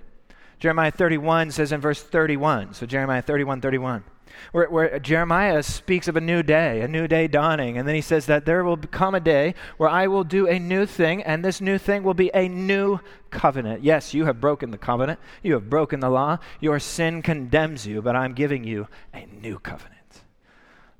Jeremiah 0.58 0.90
31 0.90 1.52
says 1.52 1.70
in 1.70 1.80
verse 1.80 2.02
31. 2.02 2.74
So 2.74 2.86
Jeremiah 2.86 3.22
31, 3.22 3.60
31 3.60 4.02
where, 4.50 4.68
where, 4.68 4.98
Jeremiah 4.98 5.62
speaks 5.62 6.08
of 6.08 6.16
a 6.16 6.20
new 6.20 6.42
day, 6.42 6.80
a 6.80 6.88
new 6.88 7.06
day 7.06 7.28
dawning. 7.28 7.78
And 7.78 7.86
then 7.86 7.94
he 7.94 8.00
says 8.00 8.26
that 8.26 8.46
there 8.46 8.64
will 8.64 8.76
come 8.76 9.14
a 9.14 9.20
day 9.20 9.54
where 9.76 9.88
I 9.88 10.08
will 10.08 10.24
do 10.24 10.48
a 10.48 10.58
new 10.58 10.86
thing, 10.86 11.22
and 11.22 11.44
this 11.44 11.60
new 11.60 11.78
thing 11.78 12.02
will 12.02 12.14
be 12.14 12.32
a 12.34 12.48
new 12.48 12.98
covenant. 13.30 13.84
Yes, 13.84 14.12
you 14.12 14.24
have 14.24 14.40
broken 14.40 14.72
the 14.72 14.78
covenant, 14.78 15.20
you 15.44 15.54
have 15.54 15.70
broken 15.70 16.00
the 16.00 16.10
law, 16.10 16.38
your 16.58 16.80
sin 16.80 17.22
condemns 17.22 17.86
you, 17.86 18.02
but 18.02 18.16
I'm 18.16 18.34
giving 18.34 18.64
you 18.64 18.88
a 19.14 19.26
new 19.26 19.60
covenant. 19.60 19.99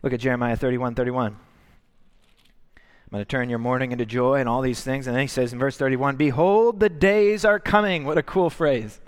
Look 0.02 0.12
at 0.12 0.20
Jeremiah 0.20 0.56
31 0.56 0.94
31. 0.94 1.36
I'm 3.10 3.16
going 3.16 3.24
to 3.24 3.28
turn 3.28 3.50
your 3.50 3.58
mourning 3.58 3.90
into 3.90 4.06
joy 4.06 4.36
and 4.36 4.48
all 4.48 4.62
these 4.62 4.82
things. 4.82 5.08
And 5.08 5.16
then 5.16 5.22
he 5.22 5.26
says 5.26 5.52
in 5.52 5.58
verse 5.58 5.76
31 5.76 6.16
Behold, 6.16 6.78
the 6.78 6.88
days 6.88 7.44
are 7.44 7.58
coming. 7.58 8.04
What 8.04 8.18
a 8.18 8.22
cool 8.22 8.50
phrase. 8.50 9.00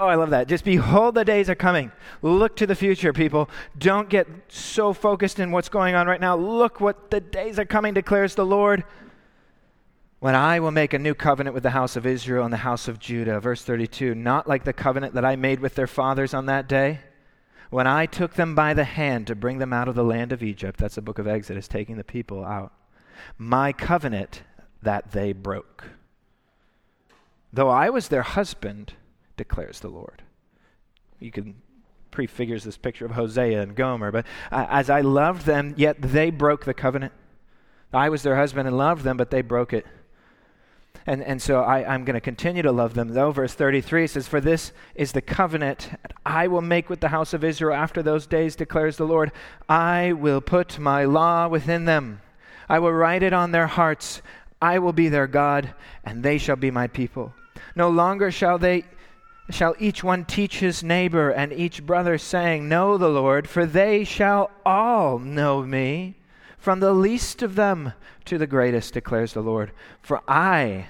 Oh, 0.00 0.06
I 0.06 0.16
love 0.16 0.30
that. 0.30 0.48
Just 0.48 0.64
behold, 0.64 1.14
the 1.14 1.24
days 1.24 1.48
are 1.48 1.54
coming. 1.54 1.92
Look 2.22 2.56
to 2.56 2.66
the 2.66 2.74
future, 2.74 3.12
people. 3.12 3.48
Don't 3.76 4.08
get 4.08 4.28
so 4.48 4.92
focused 4.92 5.38
in 5.38 5.50
what's 5.50 5.68
going 5.68 5.94
on 5.94 6.06
right 6.06 6.20
now. 6.20 6.36
Look 6.36 6.80
what 6.80 7.10
the 7.10 7.20
days 7.20 7.58
are 7.58 7.64
coming, 7.64 7.94
declares 7.94 8.34
the 8.34 8.46
Lord. 8.46 8.84
When 10.20 10.34
I 10.34 10.58
will 10.60 10.72
make 10.72 10.92
a 10.92 10.98
new 10.98 11.14
covenant 11.14 11.54
with 11.54 11.62
the 11.62 11.70
house 11.70 11.94
of 11.94 12.04
Israel 12.04 12.44
and 12.44 12.52
the 12.52 12.58
house 12.58 12.88
of 12.88 12.98
Judah. 12.98 13.40
Verse 13.40 13.62
32 13.62 14.14
Not 14.14 14.48
like 14.48 14.64
the 14.64 14.72
covenant 14.72 15.14
that 15.14 15.24
I 15.24 15.36
made 15.36 15.60
with 15.60 15.76
their 15.76 15.86
fathers 15.86 16.34
on 16.34 16.46
that 16.46 16.68
day 16.68 17.00
when 17.70 17.86
I 17.86 18.06
took 18.06 18.34
them 18.34 18.54
by 18.54 18.74
the 18.74 18.84
hand 18.84 19.26
to 19.26 19.34
bring 19.34 19.58
them 19.58 19.72
out 19.72 19.88
of 19.88 19.94
the 19.94 20.04
land 20.04 20.32
of 20.32 20.42
Egypt. 20.42 20.78
That's 20.78 20.94
the 20.94 21.02
book 21.02 21.18
of 21.18 21.26
Exodus, 21.26 21.68
taking 21.68 21.96
the 21.96 22.04
people 22.04 22.44
out. 22.44 22.72
My 23.36 23.72
covenant 23.72 24.42
that 24.82 25.12
they 25.12 25.32
broke. 25.32 25.84
Though 27.52 27.68
I 27.68 27.90
was 27.90 28.08
their 28.08 28.22
husband, 28.22 28.94
declares 29.36 29.80
the 29.80 29.88
Lord. 29.88 30.22
You 31.18 31.30
can 31.30 31.56
prefigures 32.10 32.64
this 32.64 32.76
picture 32.76 33.04
of 33.04 33.12
Hosea 33.12 33.62
and 33.62 33.74
Gomer, 33.74 34.10
but 34.10 34.26
uh, 34.50 34.66
as 34.70 34.90
I 34.90 35.02
loved 35.02 35.46
them, 35.46 35.74
yet 35.76 36.00
they 36.00 36.30
broke 36.30 36.64
the 36.64 36.74
covenant. 36.74 37.12
I 37.92 38.08
was 38.08 38.22
their 38.22 38.36
husband 38.36 38.66
and 38.66 38.76
loved 38.76 39.04
them, 39.04 39.16
but 39.16 39.30
they 39.30 39.42
broke 39.42 39.72
it. 39.72 39.86
And, 41.08 41.24
and 41.24 41.40
so 41.40 41.62
I, 41.62 41.90
I'm 41.90 42.04
going 42.04 42.16
to 42.16 42.20
continue 42.20 42.60
to 42.60 42.70
love 42.70 42.92
them, 42.92 43.08
though. 43.08 43.30
Verse 43.30 43.54
33 43.54 44.08
says, 44.08 44.28
For 44.28 44.42
this 44.42 44.72
is 44.94 45.12
the 45.12 45.22
covenant 45.22 45.88
I 46.26 46.48
will 46.48 46.60
make 46.60 46.90
with 46.90 47.00
the 47.00 47.08
house 47.08 47.32
of 47.32 47.42
Israel 47.42 47.74
after 47.74 48.02
those 48.02 48.26
days, 48.26 48.54
declares 48.54 48.98
the 48.98 49.06
Lord. 49.06 49.32
I 49.70 50.12
will 50.12 50.42
put 50.42 50.78
my 50.78 51.06
law 51.06 51.48
within 51.48 51.86
them, 51.86 52.20
I 52.68 52.78
will 52.80 52.92
write 52.92 53.22
it 53.22 53.32
on 53.32 53.52
their 53.52 53.68
hearts. 53.68 54.20
I 54.60 54.80
will 54.80 54.92
be 54.92 55.08
their 55.08 55.26
God, 55.26 55.72
and 56.04 56.22
they 56.22 56.36
shall 56.36 56.56
be 56.56 56.70
my 56.70 56.88
people. 56.88 57.32
No 57.74 57.88
longer 57.88 58.30
shall 58.30 58.58
they 58.58 58.84
shall 59.48 59.74
each 59.78 60.04
one 60.04 60.26
teach 60.26 60.58
his 60.58 60.82
neighbor 60.82 61.30
and 61.30 61.54
each 61.54 61.86
brother, 61.86 62.18
saying, 62.18 62.68
Know 62.68 62.98
the 62.98 63.08
Lord, 63.08 63.48
for 63.48 63.64
they 63.64 64.04
shall 64.04 64.50
all 64.66 65.18
know 65.18 65.62
me, 65.62 66.16
from 66.58 66.80
the 66.80 66.92
least 66.92 67.40
of 67.40 67.54
them 67.54 67.94
to 68.26 68.36
the 68.36 68.46
greatest, 68.46 68.92
declares 68.92 69.32
the 69.32 69.40
Lord. 69.40 69.72
For 70.02 70.20
I 70.28 70.88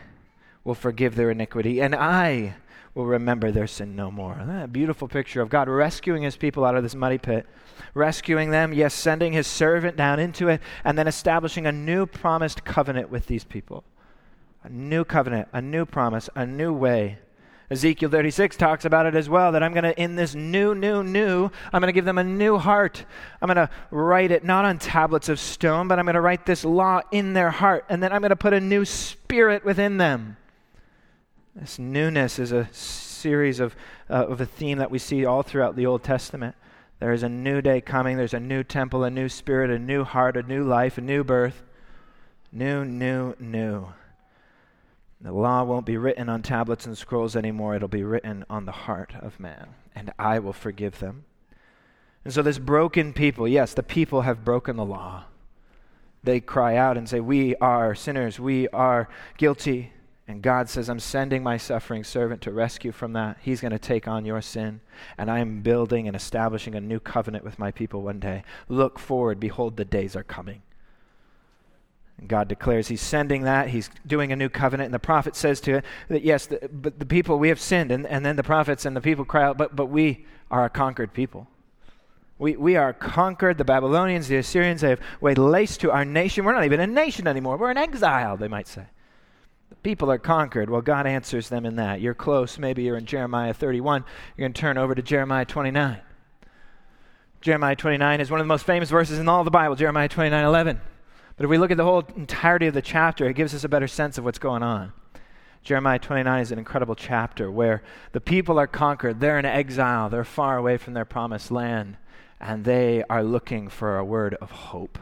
will 0.68 0.74
forgive 0.74 1.16
their 1.16 1.31
iniquity, 1.31 1.81
and 1.81 1.94
I 1.94 2.54
will 2.94 3.07
remember 3.07 3.50
their 3.50 3.66
sin 3.66 3.96
no 3.96 4.11
more. 4.11 4.68
beautiful 4.70 5.09
picture 5.09 5.40
of 5.40 5.48
God 5.48 5.68
rescuing 5.68 6.22
his 6.22 6.37
people 6.37 6.64
out 6.64 6.76
of 6.76 6.83
this 6.83 6.94
muddy 6.94 7.18
pit, 7.18 7.46
rescuing 7.94 8.50
them, 8.50 8.72
yes, 8.72 8.92
sending 8.92 9.33
his 9.33 9.46
servant 9.46 9.96
down 9.96 10.20
into 10.20 10.48
it, 10.48 10.61
and 10.85 10.98
then 10.98 11.09
establishing 11.09 11.66
a 11.66 11.72
new 11.72 12.04
promised 12.04 12.64
covenant 12.64 13.11
with 13.11 13.26
these 13.26 13.44
people. 13.44 13.83
A 14.62 14.68
new 14.68 15.04
covenant, 15.04 15.48
a 15.52 15.62
new 15.62 15.87
promise, 15.87 16.28
a 16.35 16.44
new 16.44 16.72
way 16.72 17.18
Ezekiel 17.70 18.09
36 18.09 18.57
talks 18.57 18.87
about 18.87 19.04
it 19.04 19.14
as 19.14 19.28
well 19.28 19.52
that 19.52 19.62
I'm 19.62 19.74
going 19.74 19.85
to, 19.85 20.00
in 20.00 20.16
this 20.16 20.35
new, 20.35 20.74
new, 20.74 21.02
new, 21.02 21.50
I'm 21.70 21.83
going 21.83 21.88
to 21.88 21.92
give 21.92 22.07
them 22.07 22.16
a 22.16 22.24
new 22.24 22.57
heart. 22.57 23.04
I'm 23.42 23.46
going 23.46 23.57
to 23.57 23.68
write 23.90 24.31
it 24.31 24.42
not 24.42 24.64
on 24.64 24.78
tablets 24.78 25.28
of 25.28 25.38
stone, 25.38 25.87
but 25.87 25.98
I'm 25.98 26.07
going 26.07 26.14
to 26.14 26.22
write 26.22 26.46
this 26.46 26.64
law 26.64 27.02
in 27.12 27.35
their 27.35 27.50
heart. 27.50 27.85
And 27.90 28.02
then 28.02 28.11
I'm 28.11 28.22
going 28.22 28.31
to 28.31 28.37
put 28.37 28.54
a 28.54 28.61
new 28.61 28.87
spirit 28.87 29.66
within 29.66 29.98
them. 29.98 30.38
This 31.61 31.79
newness 31.79 32.38
is 32.38 32.53
a 32.53 32.68
series 32.73 33.59
of, 33.59 33.75
uh, 34.09 34.27
of 34.27 34.40
a 34.40 34.47
theme 34.47 34.79
that 34.79 34.92
we 34.92 34.99
see 35.01 35.25
all 35.25 35.42
throughout 35.42 35.75
the 35.75 35.87
Old 35.87 36.05
Testament. 36.05 36.55
There 37.01 37.12
is 37.12 37.25
a 37.25 37.29
new 37.29 37.61
day 37.61 37.81
coming, 37.81 38.16
there's 38.16 38.35
a 38.35 38.40
new 38.40 38.62
temple, 38.62 39.03
a 39.03 39.11
new 39.11 39.29
spirit, 39.29 39.71
a 39.71 39.79
new 39.79 40.05
heart, 40.05 40.37
a 40.37 40.42
new 40.42 40.62
life, 40.62 40.99
a 40.99 41.01
new 41.01 41.25
birth. 41.25 41.62
New, 42.53 42.85
new, 42.85 43.35
new. 43.40 43.88
The 45.21 45.33
law 45.33 45.64
won't 45.64 45.85
be 45.85 45.97
written 45.97 46.29
on 46.29 46.42
tablets 46.42 46.87
and 46.87 46.97
scrolls 46.97 47.35
anymore. 47.35 47.75
It'll 47.75 47.88
be 47.88 48.05
written 48.05 48.44
on 48.49 48.64
the 48.64 48.73
heart 48.73 49.14
of 49.21 49.40
man, 49.40 49.75
and 49.97 50.12
I 50.16 50.38
will 50.38 50.53
forgive 50.53 51.01
them. 51.01 51.25
And 52.25 52.33
so, 52.33 52.40
this 52.40 52.59
broken 52.59 53.12
people, 53.12 53.49
yes, 53.49 53.75
the 53.75 53.83
people 53.83 54.23
have 54.23 54.44
broken 54.44 54.77
the 54.77 54.85
law. 54.85 55.25
They 56.23 56.38
cry 56.38 56.77
out 56.77 56.97
and 56.97 57.09
say, 57.09 57.18
We 57.18 57.57
are 57.57 57.97
sinners. 57.97 58.38
We 58.38 58.68
are 58.68 59.09
guilty. 59.37 59.92
And 60.28 60.42
God 60.42 60.68
says, 60.68 60.90
I'm 60.90 61.00
sending 61.00 61.42
my 61.42 61.56
suffering 61.56 62.04
servant 62.04 62.42
to 62.42 62.52
rescue 62.52 62.92
from 62.92 63.14
that. 63.14 63.38
He's 63.40 63.62
going 63.62 63.72
to 63.72 63.78
take 63.78 64.06
on 64.06 64.26
your 64.26 64.42
sin. 64.42 64.82
And 65.16 65.30
I 65.30 65.38
am 65.38 65.62
building 65.62 66.06
and 66.06 66.14
establishing 66.14 66.74
a 66.74 66.82
new 66.82 67.00
covenant 67.00 67.44
with 67.44 67.58
my 67.58 67.70
people 67.70 68.02
one 68.02 68.20
day. 68.20 68.44
Look 68.68 68.98
forward. 68.98 69.40
Behold, 69.40 69.78
the 69.78 69.86
days 69.86 70.14
are 70.14 70.22
coming. 70.22 70.60
God 72.26 72.46
declares 72.46 72.88
He's 72.88 73.00
sending 73.00 73.44
that. 73.44 73.68
He's 73.68 73.88
doing 74.06 74.30
a 74.30 74.36
new 74.36 74.50
covenant. 74.50 74.88
And 74.88 74.94
the 74.94 74.98
prophet 74.98 75.34
says 75.34 75.62
to 75.62 75.76
it 75.76 75.84
that, 76.08 76.22
yes, 76.22 76.44
the, 76.44 76.68
but 76.70 76.98
the 76.98 77.06
people, 77.06 77.38
we 77.38 77.48
have 77.48 77.60
sinned. 77.60 77.90
And, 77.90 78.06
and 78.06 78.26
then 78.26 78.36
the 78.36 78.42
prophets 78.42 78.84
and 78.84 78.94
the 78.94 79.00
people 79.00 79.24
cry 79.24 79.44
out, 79.44 79.56
but, 79.56 79.74
but 79.74 79.86
we 79.86 80.26
are 80.50 80.66
a 80.66 80.70
conquered 80.70 81.14
people. 81.14 81.46
We, 82.38 82.54
we 82.54 82.76
are 82.76 82.92
conquered. 82.92 83.56
The 83.56 83.64
Babylonians, 83.64 84.28
the 84.28 84.36
Assyrians, 84.36 84.82
they 84.82 84.90
have 84.90 85.00
laid 85.22 85.38
lace 85.38 85.78
to 85.78 85.90
our 85.90 86.04
nation. 86.04 86.44
We're 86.44 86.52
not 86.52 86.64
even 86.64 86.80
a 86.80 86.86
nation 86.86 87.26
anymore. 87.26 87.56
We're 87.56 87.70
in 87.70 87.78
exile, 87.78 88.36
they 88.36 88.48
might 88.48 88.68
say. 88.68 88.84
The 89.70 89.76
people 89.76 90.11
are 90.11 90.18
conquered. 90.18 90.70
Well, 90.70 90.81
God 90.81 91.07
answers 91.07 91.48
them 91.48 91.66
in 91.66 91.76
that. 91.76 92.00
You're 92.00 92.14
close. 92.14 92.59
Maybe 92.59 92.83
you're 92.83 92.96
in 92.96 93.07
Jeremiah 93.07 93.52
31. 93.54 94.04
You're 94.37 94.44
going 94.44 94.52
to 94.52 94.61
turn 94.61 94.78
over 94.78 94.94
to 94.94 95.02
Jeremiah 95.02 95.44
29. 95.44 96.00
Jeremiah 97.40 97.76
29 97.76 98.20
is 98.20 98.31
one 98.31 98.40
of 98.40 98.44
the 98.44 98.48
most 98.48 98.64
famous 98.64 98.90
verses 98.90 99.18
in 99.18 99.28
all 99.28 99.44
the 99.44 99.50
Bible, 99.50 99.76
Jeremiah 99.76 100.09
29 100.09 100.44
11. 100.44 100.81
But 101.37 101.44
if 101.44 101.50
we 101.50 101.59
look 101.59 101.70
at 101.70 101.76
the 101.76 101.85
whole 101.85 102.04
entirety 102.16 102.66
of 102.66 102.74
the 102.74 102.83
chapter, 102.83 103.28
it 103.28 103.35
gives 103.35 103.54
us 103.54 103.62
a 103.62 103.68
better 103.68 103.87
sense 103.87 104.18
of 104.18 104.24
what's 104.24 104.40
going 104.40 104.64
on. 104.64 104.92
Jeremiah 105.62 105.98
29 105.98 106.40
is 106.40 106.50
an 106.50 106.59
incredible 106.59 106.96
chapter 106.96 107.50
where 107.50 107.83
the 108.12 108.20
people 108.20 108.59
are 108.59 108.66
conquered. 108.66 109.20
They're 109.20 109.38
in 109.38 109.44
exile. 109.44 110.09
They're 110.09 110.24
far 110.24 110.57
away 110.57 110.78
from 110.78 110.94
their 110.94 111.04
promised 111.04 111.50
land. 111.50 111.96
And 112.40 112.64
they 112.64 113.04
are 113.09 113.22
looking 113.22 113.68
for 113.68 113.98
a 113.98 114.04
word 114.04 114.35
of 114.40 114.50
hope. 114.50 114.98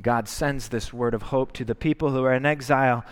God 0.00 0.26
sends 0.26 0.68
this 0.68 0.92
word 0.92 1.12
of 1.14 1.22
hope 1.22 1.52
to 1.52 1.64
the 1.64 1.74
people 1.74 2.10
who 2.10 2.24
are 2.24 2.34
in 2.34 2.46
exile 2.46 3.04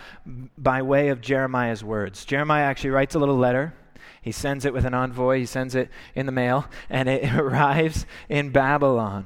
by 0.57 0.81
way 0.81 1.09
of 1.09 1.21
Jeremiah's 1.21 1.83
words. 1.83 2.25
Jeremiah 2.25 2.63
actually 2.63 2.89
writes 2.89 3.13
a 3.13 3.19
little 3.19 3.37
letter. 3.37 3.73
He 4.21 4.31
sends 4.31 4.65
it 4.65 4.73
with 4.73 4.85
an 4.85 4.93
envoy, 4.93 5.39
he 5.39 5.45
sends 5.45 5.75
it 5.75 5.89
in 6.15 6.25
the 6.25 6.31
mail, 6.31 6.67
and 6.89 7.07
it 7.07 7.33
arrives 7.35 8.05
in 8.29 8.49
Babylon. 8.49 9.25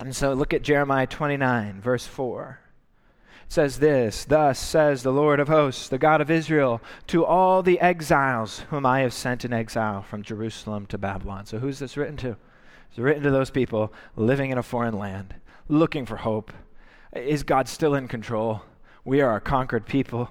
And 0.00 0.14
so 0.14 0.32
look 0.32 0.52
at 0.52 0.62
Jeremiah 0.62 1.06
29, 1.06 1.80
verse 1.80 2.06
4. 2.06 2.60
It 3.46 3.52
says 3.52 3.78
this 3.78 4.24
Thus 4.24 4.58
says 4.58 5.02
the 5.02 5.12
Lord 5.12 5.40
of 5.40 5.48
hosts, 5.48 5.88
the 5.88 5.98
God 5.98 6.20
of 6.20 6.30
Israel, 6.30 6.80
to 7.08 7.24
all 7.24 7.62
the 7.62 7.80
exiles 7.80 8.60
whom 8.70 8.84
I 8.84 9.00
have 9.00 9.12
sent 9.12 9.44
in 9.44 9.52
exile 9.52 10.02
from 10.02 10.22
Jerusalem 10.22 10.86
to 10.86 10.98
Babylon. 10.98 11.46
So 11.46 11.58
who's 11.58 11.78
this 11.78 11.96
written 11.96 12.16
to? 12.18 12.36
It's 12.90 12.98
written 12.98 13.22
to 13.24 13.30
those 13.30 13.50
people 13.50 13.92
living 14.16 14.50
in 14.50 14.58
a 14.58 14.62
foreign 14.62 14.98
land, 14.98 15.34
looking 15.68 16.06
for 16.06 16.16
hope. 16.16 16.52
Is 17.14 17.42
God 17.42 17.68
still 17.68 17.94
in 17.94 18.08
control? 18.08 18.62
We 19.04 19.20
are 19.20 19.36
a 19.36 19.40
conquered 19.40 19.86
people 19.86 20.30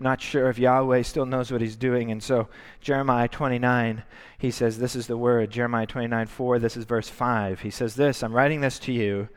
I'm 0.00 0.04
not 0.04 0.22
sure 0.22 0.48
if 0.48 0.58
Yahweh 0.58 1.02
still 1.02 1.26
knows 1.26 1.52
what 1.52 1.60
he's 1.60 1.76
doing. 1.76 2.10
And 2.10 2.22
so, 2.22 2.48
Jeremiah 2.80 3.28
29, 3.28 4.02
he 4.38 4.50
says, 4.50 4.78
This 4.78 4.96
is 4.96 5.06
the 5.06 5.18
word. 5.18 5.50
Jeremiah 5.50 5.86
29, 5.86 6.26
4, 6.26 6.58
this 6.58 6.74
is 6.74 6.86
verse 6.86 7.10
5. 7.10 7.60
He 7.60 7.68
says, 7.68 7.96
This, 7.96 8.22
I'm 8.22 8.32
writing 8.32 8.62
this 8.62 8.78
to 8.78 8.92
you 8.92 9.28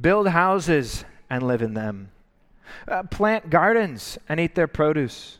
build 0.00 0.26
houses 0.26 1.04
and 1.30 1.46
live 1.46 1.62
in 1.62 1.74
them, 1.74 2.10
uh, 2.88 3.04
plant 3.04 3.48
gardens 3.48 4.18
and 4.28 4.40
eat 4.40 4.56
their 4.56 4.66
produce. 4.66 5.38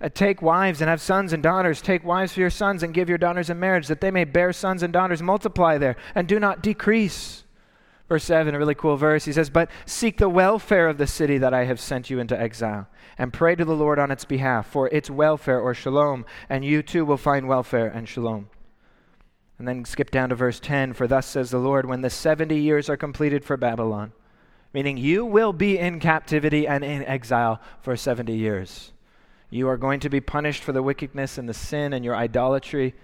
Uh, 0.00 0.08
take 0.08 0.40
wives 0.40 0.80
and 0.80 0.88
have 0.88 1.02
sons 1.02 1.34
and 1.34 1.42
daughters. 1.42 1.82
Take 1.82 2.02
wives 2.02 2.32
for 2.32 2.40
your 2.40 2.48
sons 2.48 2.82
and 2.82 2.94
give 2.94 3.10
your 3.10 3.18
daughters 3.18 3.50
in 3.50 3.60
marriage, 3.60 3.88
that 3.88 4.00
they 4.00 4.10
may 4.10 4.24
bear 4.24 4.54
sons 4.54 4.82
and 4.82 4.90
daughters, 4.90 5.22
multiply 5.22 5.76
there, 5.76 5.96
and 6.14 6.26
do 6.26 6.40
not 6.40 6.62
decrease. 6.62 7.44
Verse 8.08 8.24
7, 8.24 8.54
a 8.54 8.58
really 8.58 8.74
cool 8.74 8.96
verse. 8.96 9.26
He 9.26 9.32
says, 9.34 9.50
But 9.50 9.70
seek 9.84 10.16
the 10.16 10.30
welfare 10.30 10.88
of 10.88 10.96
the 10.96 11.06
city 11.06 11.36
that 11.38 11.52
I 11.52 11.64
have 11.64 11.78
sent 11.78 12.08
you 12.08 12.18
into 12.18 12.40
exile, 12.40 12.88
and 13.18 13.32
pray 13.32 13.54
to 13.54 13.66
the 13.66 13.76
Lord 13.76 13.98
on 13.98 14.10
its 14.10 14.24
behalf 14.24 14.66
for 14.66 14.88
its 14.88 15.10
welfare 15.10 15.60
or 15.60 15.74
shalom, 15.74 16.24
and 16.48 16.64
you 16.64 16.82
too 16.82 17.04
will 17.04 17.18
find 17.18 17.46
welfare 17.46 17.86
and 17.86 18.08
shalom. 18.08 18.48
And 19.58 19.68
then 19.68 19.84
skip 19.84 20.10
down 20.10 20.30
to 20.30 20.34
verse 20.34 20.58
10 20.58 20.94
For 20.94 21.06
thus 21.06 21.26
says 21.26 21.50
the 21.50 21.58
Lord, 21.58 21.86
when 21.86 22.00
the 22.00 22.08
70 22.08 22.58
years 22.58 22.88
are 22.88 22.96
completed 22.96 23.44
for 23.44 23.58
Babylon, 23.58 24.12
meaning 24.72 24.96
you 24.96 25.24
will 25.24 25.52
be 25.52 25.78
in 25.78 26.00
captivity 26.00 26.66
and 26.66 26.84
in 26.84 27.04
exile 27.04 27.60
for 27.82 27.94
70 27.94 28.34
years. 28.34 28.92
You 29.50 29.68
are 29.68 29.76
going 29.76 30.00
to 30.00 30.08
be 30.08 30.20
punished 30.20 30.62
for 30.62 30.72
the 30.72 30.82
wickedness 30.82 31.36
and 31.36 31.48
the 31.48 31.54
sin 31.54 31.92
and 31.92 32.04
your 32.04 32.16
idolatry, 32.16 32.94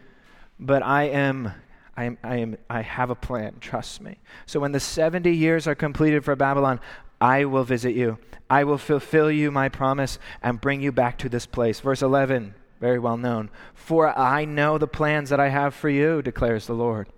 but 0.58 0.82
I 0.82 1.04
am 1.04 1.52
I, 1.96 2.04
am, 2.04 2.18
I, 2.22 2.37
am, 2.37 2.57
I 2.68 2.83
have 2.83 3.11
a 3.11 3.14
plan, 3.14 3.57
trust 3.61 4.00
me. 4.00 4.18
So 4.46 4.61
when 4.61 4.72
the 4.72 4.80
70 4.80 5.30
years 5.30 5.66
are 5.66 5.74
completed 5.74 6.24
for 6.24 6.35
Babylon, 6.35 6.80
I 7.20 7.44
will 7.44 7.64
visit 7.64 7.94
you. 7.94 8.18
I 8.50 8.64
will 8.64 8.78
fulfill 8.78 9.30
you 9.30 9.50
my 9.50 9.68
promise 9.68 10.18
and 10.42 10.61
bring 10.61 10.80
you 10.80 10.92
back 10.92 11.18
to 11.18 11.28
this 11.28 11.46
place. 11.46 11.80
Verse 11.80 12.02
11, 12.02 12.54
very 12.80 12.98
well 12.98 13.16
known. 13.16 13.50
For 13.72 14.16
I 14.18 14.44
know 14.44 14.76
the 14.76 14.87
plans 14.87 15.30
that 15.30 15.40
I 15.40 15.48
have 15.48 15.74
for 15.74 15.88
you, 15.88 16.20
declares 16.20 16.66
the 16.66 16.74
Lord. 16.74 17.09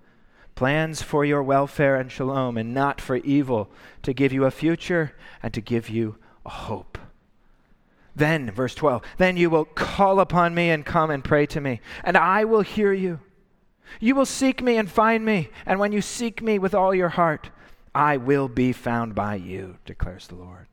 Plans 0.55 1.03
for 1.03 1.25
your 1.25 1.43
welfare 1.43 1.97
and 1.97 2.11
shalom, 2.11 2.57
and 2.57 2.73
not 2.73 3.01
for 3.01 3.17
evil, 3.17 3.69
to 4.03 4.15
give 4.15 4.33
you 4.33 4.45
a 4.45 4.51
future 4.51 5.13
and 5.43 5.53
to 5.53 5.61
give 5.61 5.89
you 5.89 6.17
a 6.45 6.51
hope. 6.51 6.99
Then, 8.15 8.51
verse 8.51 8.75
12, 8.75 9.03
then 9.19 9.37
you 9.37 9.51
will 9.51 9.67
call 9.67 10.21
upon 10.21 10.55
me 10.55 10.71
and 10.71 10.87
come 10.87 11.11
and 11.11 11.23
pray 11.23 11.45
to 11.47 11.61
me, 11.61 11.81
and 12.03 12.17
I 12.17 12.45
will 12.45 12.63
hear 12.63 12.93
you. 12.93 13.21
You 14.01 14.15
will 14.15 14.27
seek 14.27 14.63
me 14.63 14.77
and 14.77 14.91
find 14.91 15.25
me, 15.25 15.51
and 15.65 15.79
when 15.79 15.93
you 15.93 16.01
seek 16.01 16.43
me 16.43 16.59
with 16.59 16.75
all 16.75 16.95
your 16.95 17.11
heart, 17.11 17.51
I 17.95 18.17
will 18.17 18.49
be 18.49 18.73
found 18.73 19.15
by 19.15 19.37
you, 19.37 19.79
declares 19.85 20.27
the 20.27 20.35
Lord. 20.35 20.67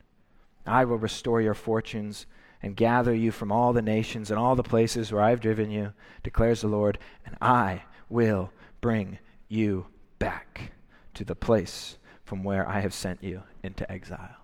I 0.65 0.85
will 0.85 0.97
restore 0.97 1.41
your 1.41 1.53
fortunes 1.53 2.25
and 2.61 2.75
gather 2.75 3.13
you 3.13 3.31
from 3.31 3.51
all 3.51 3.73
the 3.73 3.81
nations 3.81 4.29
and 4.29 4.39
all 4.39 4.55
the 4.55 4.63
places 4.63 5.11
where 5.11 5.21
I 5.21 5.29
have 5.29 5.41
driven 5.41 5.69
you, 5.69 5.93
declares 6.23 6.61
the 6.61 6.67
Lord, 6.67 6.97
and 7.25 7.35
I 7.41 7.83
will 8.09 8.51
bring 8.81 9.19
you 9.47 9.87
back 10.19 10.71
to 11.13 11.25
the 11.25 11.35
place 11.35 11.97
from 12.23 12.43
where 12.43 12.67
I 12.67 12.79
have 12.79 12.93
sent 12.93 13.23
you 13.23 13.43
into 13.63 13.89
exile. 13.91 14.37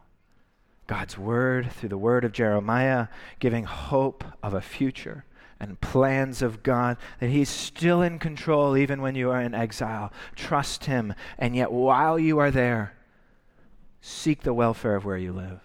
God's 0.87 1.17
word 1.17 1.71
through 1.71 1.89
the 1.89 1.97
word 1.97 2.25
of 2.25 2.31
Jeremiah, 2.31 3.07
giving 3.39 3.63
hope 3.63 4.23
of 4.41 4.53
a 4.53 4.61
future 4.61 5.23
and 5.59 5.79
plans 5.81 6.41
of 6.41 6.63
God, 6.63 6.97
that 7.19 7.29
He's 7.29 7.49
still 7.49 8.01
in 8.01 8.19
control 8.19 8.77
even 8.77 9.01
when 9.01 9.15
you 9.15 9.29
are 9.29 9.41
in 9.41 9.53
exile. 9.53 10.11
Trust 10.35 10.85
Him, 10.85 11.13
and 11.37 11.55
yet 11.55 11.71
while 11.71 12.17
you 12.17 12.39
are 12.39 12.51
there, 12.51 12.95
seek 14.01 14.43
the 14.43 14.53
welfare 14.53 14.95
of 14.95 15.05
where 15.05 15.17
you 15.17 15.33
live. 15.33 15.59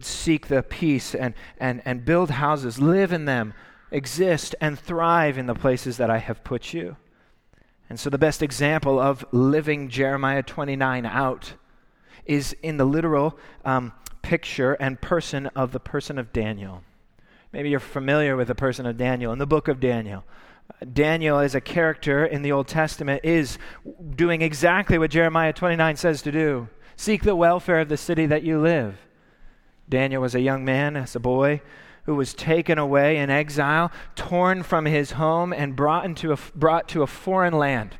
Seek 0.00 0.48
the 0.48 0.62
peace 0.62 1.14
and, 1.14 1.34
and, 1.58 1.82
and 1.84 2.04
build 2.04 2.30
houses, 2.30 2.80
live 2.80 3.12
in 3.12 3.24
them, 3.26 3.54
exist, 3.90 4.54
and 4.60 4.78
thrive 4.78 5.38
in 5.38 5.46
the 5.46 5.54
places 5.54 5.96
that 5.96 6.10
I 6.10 6.18
have 6.18 6.44
put 6.44 6.72
you. 6.72 6.96
And 7.88 7.98
so, 7.98 8.10
the 8.10 8.18
best 8.18 8.42
example 8.42 8.98
of 9.00 9.24
living 9.32 9.88
Jeremiah 9.88 10.42
29 10.42 11.06
out 11.06 11.54
is 12.26 12.54
in 12.62 12.76
the 12.76 12.84
literal 12.84 13.38
um, 13.64 13.92
picture 14.20 14.74
and 14.74 15.00
person 15.00 15.46
of 15.48 15.72
the 15.72 15.80
person 15.80 16.18
of 16.18 16.32
Daniel. 16.32 16.82
Maybe 17.52 17.70
you're 17.70 17.80
familiar 17.80 18.36
with 18.36 18.48
the 18.48 18.54
person 18.54 18.86
of 18.86 18.96
Daniel 18.96 19.32
in 19.32 19.38
the 19.38 19.46
book 19.46 19.68
of 19.68 19.80
Daniel. 19.80 20.24
Daniel, 20.92 21.38
as 21.38 21.54
a 21.54 21.60
character 21.60 22.24
in 22.26 22.42
the 22.42 22.52
Old 22.52 22.68
Testament, 22.68 23.24
is 23.24 23.58
doing 24.14 24.42
exactly 24.42 24.98
what 24.98 25.10
Jeremiah 25.10 25.52
29 25.52 25.96
says 25.96 26.22
to 26.22 26.32
do 26.32 26.68
seek 26.96 27.22
the 27.22 27.36
welfare 27.36 27.80
of 27.80 27.88
the 27.88 27.96
city 27.96 28.26
that 28.26 28.42
you 28.42 28.60
live. 28.60 28.98
Daniel 29.88 30.20
was 30.20 30.34
a 30.34 30.40
young 30.40 30.64
man, 30.64 30.96
as 30.96 31.14
a 31.14 31.20
boy, 31.20 31.62
who 32.04 32.14
was 32.14 32.34
taken 32.34 32.76
away 32.76 33.16
in 33.16 33.30
exile, 33.30 33.92
torn 34.16 34.62
from 34.62 34.84
his 34.84 35.12
home, 35.12 35.52
and 35.52 35.76
brought, 35.76 36.04
into 36.04 36.32
a, 36.32 36.38
brought 36.56 36.88
to 36.88 37.02
a 37.02 37.06
foreign 37.06 37.54
land. 37.54 37.96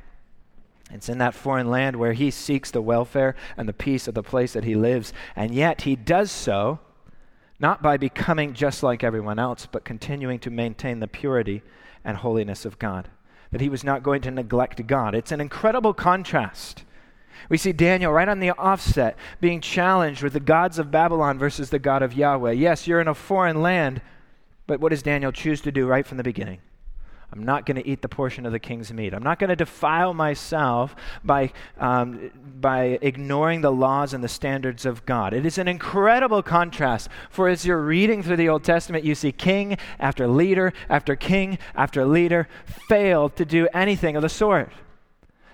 It's 0.90 1.08
in 1.08 1.18
that 1.18 1.34
foreign 1.34 1.70
land 1.70 1.96
where 1.96 2.12
he 2.12 2.30
seeks 2.30 2.70
the 2.70 2.82
welfare 2.82 3.36
and 3.56 3.68
the 3.68 3.72
peace 3.72 4.08
of 4.08 4.14
the 4.14 4.22
place 4.22 4.52
that 4.54 4.64
he 4.64 4.74
lives. 4.74 5.12
And 5.36 5.54
yet 5.54 5.82
he 5.82 5.94
does 5.94 6.30
so 6.30 6.80
not 7.60 7.82
by 7.82 7.96
becoming 7.96 8.54
just 8.54 8.82
like 8.82 9.02
everyone 9.02 9.38
else, 9.38 9.66
but 9.66 9.84
continuing 9.84 10.38
to 10.40 10.50
maintain 10.50 11.00
the 11.00 11.08
purity 11.08 11.62
and 12.04 12.16
holiness 12.18 12.64
of 12.64 12.78
God. 12.78 13.08
That 13.50 13.60
he 13.60 13.68
was 13.68 13.82
not 13.82 14.02
going 14.02 14.22
to 14.22 14.30
neglect 14.30 14.86
God. 14.86 15.14
It's 15.14 15.32
an 15.32 15.40
incredible 15.40 15.94
contrast. 15.94 16.84
We 17.48 17.56
see 17.56 17.72
Daniel 17.72 18.12
right 18.12 18.28
on 18.28 18.40
the 18.40 18.50
offset 18.50 19.16
being 19.40 19.60
challenged 19.60 20.22
with 20.22 20.34
the 20.34 20.40
gods 20.40 20.78
of 20.78 20.90
Babylon 20.90 21.38
versus 21.38 21.70
the 21.70 21.78
God 21.78 22.02
of 22.02 22.14
Yahweh. 22.14 22.52
Yes, 22.52 22.86
you're 22.86 23.00
in 23.00 23.08
a 23.08 23.14
foreign 23.14 23.62
land, 23.62 24.02
but 24.66 24.80
what 24.80 24.90
does 24.90 25.02
Daniel 25.02 25.32
choose 25.32 25.60
to 25.62 25.72
do 25.72 25.86
right 25.86 26.06
from 26.06 26.18
the 26.18 26.24
beginning? 26.24 26.58
I'm 27.30 27.44
not 27.44 27.66
going 27.66 27.76
to 27.76 27.86
eat 27.86 28.00
the 28.00 28.08
portion 28.08 28.46
of 28.46 28.52
the 28.52 28.58
king's 28.58 28.90
meat. 28.90 29.12
I'm 29.12 29.22
not 29.22 29.38
going 29.38 29.50
to 29.50 29.56
defile 29.56 30.14
myself 30.14 30.96
by, 31.22 31.52
um, 31.78 32.30
by 32.58 32.98
ignoring 33.02 33.60
the 33.60 33.70
laws 33.70 34.14
and 34.14 34.24
the 34.24 34.28
standards 34.28 34.86
of 34.86 35.04
God. 35.04 35.34
It 35.34 35.44
is 35.44 35.58
an 35.58 35.68
incredible 35.68 36.42
contrast. 36.42 37.10
For 37.28 37.48
as 37.48 37.66
you're 37.66 37.82
reading 37.82 38.22
through 38.22 38.36
the 38.36 38.48
Old 38.48 38.64
Testament, 38.64 39.04
you 39.04 39.14
see 39.14 39.30
king 39.30 39.76
after 39.98 40.26
leader 40.26 40.72
after 40.88 41.16
king 41.16 41.58
after 41.74 42.06
leader 42.06 42.48
fail 42.88 43.28
to 43.30 43.44
do 43.44 43.68
anything 43.74 44.16
of 44.16 44.22
the 44.22 44.30
sort. 44.30 44.72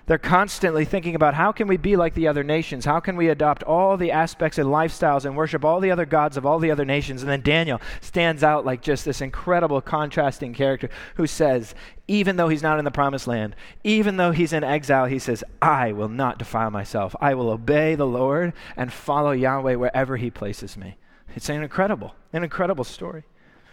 They're 0.07 0.19
constantly 0.19 0.85
thinking 0.85 1.15
about 1.15 1.33
how 1.33 1.51
can 1.51 1.67
we 1.67 1.77
be 1.77 1.95
like 1.95 2.13
the 2.13 2.27
other 2.27 2.43
nations? 2.43 2.85
How 2.85 2.99
can 2.99 3.15
we 3.15 3.29
adopt 3.29 3.63
all 3.63 3.97
the 3.97 4.11
aspects 4.11 4.59
and 4.59 4.69
lifestyles 4.69 5.25
and 5.25 5.35
worship 5.35 5.65
all 5.65 5.79
the 5.79 5.89
other 5.89 6.05
gods 6.05 6.37
of 6.37 6.45
all 6.45 6.59
the 6.59 6.69
other 6.69 6.85
nations? 6.85 7.23
And 7.23 7.31
then 7.31 7.41
Daniel 7.41 7.81
stands 8.01 8.43
out 8.43 8.65
like 8.65 8.81
just 8.81 9.03
this 9.03 9.21
incredible 9.21 9.81
contrasting 9.81 10.53
character 10.53 10.89
who 11.15 11.25
says, 11.25 11.73
even 12.07 12.35
though 12.35 12.49
he's 12.49 12.61
not 12.61 12.77
in 12.77 12.85
the 12.85 12.91
promised 12.91 13.25
land, 13.25 13.55
even 13.83 14.17
though 14.17 14.31
he's 14.31 14.53
in 14.53 14.63
exile, 14.63 15.05
he 15.05 15.17
says, 15.17 15.43
I 15.59 15.91
will 15.91 16.09
not 16.09 16.37
defile 16.37 16.69
myself. 16.69 17.15
I 17.19 17.33
will 17.33 17.49
obey 17.49 17.95
the 17.95 18.05
Lord 18.05 18.53
and 18.77 18.93
follow 18.93 19.31
Yahweh 19.31 19.75
wherever 19.75 20.17
he 20.17 20.29
places 20.29 20.77
me. 20.77 20.97
It's 21.35 21.49
an 21.49 21.63
incredible, 21.63 22.15
an 22.31 22.43
incredible 22.43 22.83
story. 22.83 23.23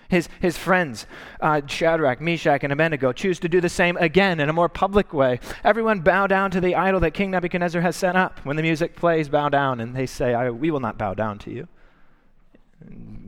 His, 0.08 0.28
his 0.40 0.58
friends, 0.58 1.06
uh, 1.40 1.62
Shadrach, 1.66 2.20
Meshach, 2.20 2.62
and 2.62 2.72
Abednego, 2.72 3.12
choose 3.12 3.38
to 3.40 3.48
do 3.48 3.60
the 3.60 3.68
same 3.68 3.96
again 3.96 4.40
in 4.40 4.48
a 4.48 4.52
more 4.52 4.68
public 4.68 5.14
way. 5.14 5.40
Everyone 5.64 6.00
bow 6.00 6.26
down 6.26 6.50
to 6.50 6.60
the 6.60 6.74
idol 6.74 7.00
that 7.00 7.12
King 7.12 7.30
Nebuchadnezzar 7.30 7.80
has 7.80 7.96
set 7.96 8.14
up. 8.14 8.40
When 8.44 8.56
the 8.56 8.62
music 8.62 8.94
plays, 8.94 9.28
bow 9.28 9.48
down, 9.48 9.80
and 9.80 9.96
they 9.96 10.06
say, 10.06 10.50
We 10.50 10.70
will 10.70 10.80
not 10.80 10.98
bow 10.98 11.14
down 11.14 11.38
to 11.40 11.50
you. 11.50 11.68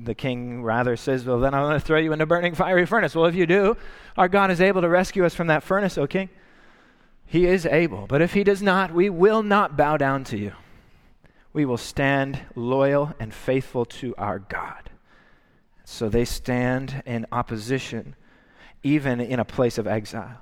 The 0.05 0.15
king 0.15 0.63
rather 0.63 0.97
says, 0.97 1.25
Well, 1.25 1.41
then 1.41 1.55
I'm 1.55 1.63
going 1.63 1.81
to 1.81 1.85
throw 1.85 1.99
you 1.99 2.13
in 2.13 2.21
a 2.21 2.27
burning 2.27 2.55
fiery 2.55 2.87
furnace. 2.87 3.15
Well, 3.15 3.27
if 3.27 3.35
you 3.35 3.47
do, 3.47 3.77
our 4.17 4.29
God 4.29 4.51
is 4.51 4.61
able 4.61 4.83
to 4.83 4.89
rescue 4.89 5.25
us 5.25 5.35
from 5.35 5.47
that 5.47 5.63
furnace, 5.63 5.97
O 5.97 6.07
king. 6.07 6.29
He 7.27 7.47
is 7.47 7.65
able. 7.67 8.07
But 8.07 8.21
if 8.21 8.35
he 8.35 8.45
does 8.45 8.63
not, 8.63 8.93
we 8.93 9.09
will 9.09 9.43
not 9.43 9.77
bow 9.77 9.97
down 9.97 10.25
to 10.25 10.39
you. 10.39 10.53
We 11.53 11.65
will 11.65 11.79
stand 11.79 12.41
loyal 12.55 13.15
and 13.19 13.33
faithful 13.33 13.85
to 13.87 14.15
our 14.19 14.41
God. 14.41 14.91
So 15.85 16.09
they 16.09 16.25
stand 16.25 17.03
in 17.07 17.27
opposition, 17.31 18.17
even 18.83 19.21
in 19.21 19.39
a 19.39 19.45
place 19.45 19.79
of 19.79 19.87
exile. 19.87 20.39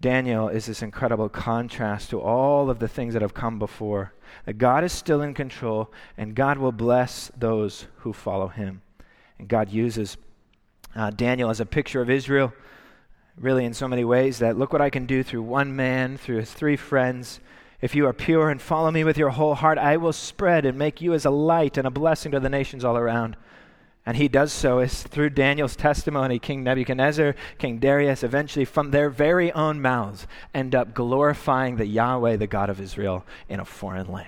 Daniel 0.00 0.48
is 0.48 0.66
this 0.66 0.82
incredible 0.82 1.28
contrast 1.28 2.10
to 2.10 2.20
all 2.20 2.68
of 2.68 2.80
the 2.80 2.88
things 2.88 3.12
that 3.12 3.22
have 3.22 3.34
come 3.34 3.58
before. 3.58 4.12
That 4.46 4.54
God 4.54 4.82
is 4.82 4.92
still 4.92 5.22
in 5.22 5.32
control, 5.32 5.92
and 6.16 6.34
God 6.34 6.58
will 6.58 6.72
bless 6.72 7.30
those 7.36 7.86
who 7.98 8.12
follow 8.12 8.48
him. 8.48 8.82
And 9.38 9.46
God 9.46 9.70
uses 9.70 10.16
uh, 10.96 11.10
Daniel 11.10 11.50
as 11.50 11.60
a 11.60 11.66
picture 11.66 12.00
of 12.00 12.10
Israel, 12.10 12.52
really 13.38 13.64
in 13.64 13.74
so 13.74 13.86
many 13.86 14.04
ways 14.04 14.40
that 14.40 14.58
look 14.58 14.72
what 14.72 14.82
I 14.82 14.90
can 14.90 15.06
do 15.06 15.22
through 15.22 15.42
one 15.42 15.74
man, 15.74 16.16
through 16.16 16.38
his 16.38 16.52
three 16.52 16.76
friends. 16.76 17.40
If 17.80 17.94
you 17.94 18.06
are 18.06 18.12
pure 18.12 18.50
and 18.50 18.60
follow 18.60 18.90
me 18.90 19.04
with 19.04 19.18
your 19.18 19.30
whole 19.30 19.54
heart, 19.54 19.78
I 19.78 19.96
will 19.96 20.12
spread 20.12 20.64
and 20.64 20.78
make 20.78 21.00
you 21.00 21.14
as 21.14 21.24
a 21.24 21.30
light 21.30 21.76
and 21.76 21.86
a 21.86 21.90
blessing 21.90 22.32
to 22.32 22.40
the 22.40 22.48
nations 22.48 22.84
all 22.84 22.96
around. 22.96 23.36
And 24.04 24.16
he 24.16 24.26
does 24.26 24.52
so 24.52 24.80
is 24.80 25.04
through 25.04 25.30
Daniel's 25.30 25.76
testimony, 25.76 26.40
King 26.40 26.64
Nebuchadnezzar, 26.64 27.36
King 27.58 27.78
Darius, 27.78 28.24
eventually 28.24 28.64
from 28.64 28.90
their 28.90 29.08
very 29.08 29.52
own 29.52 29.80
mouths, 29.80 30.26
end 30.52 30.74
up 30.74 30.92
glorifying 30.92 31.76
the 31.76 31.86
Yahweh, 31.86 32.36
the 32.36 32.48
God 32.48 32.68
of 32.68 32.80
Israel, 32.80 33.24
in 33.48 33.60
a 33.60 33.64
foreign 33.64 34.10
land. 34.10 34.26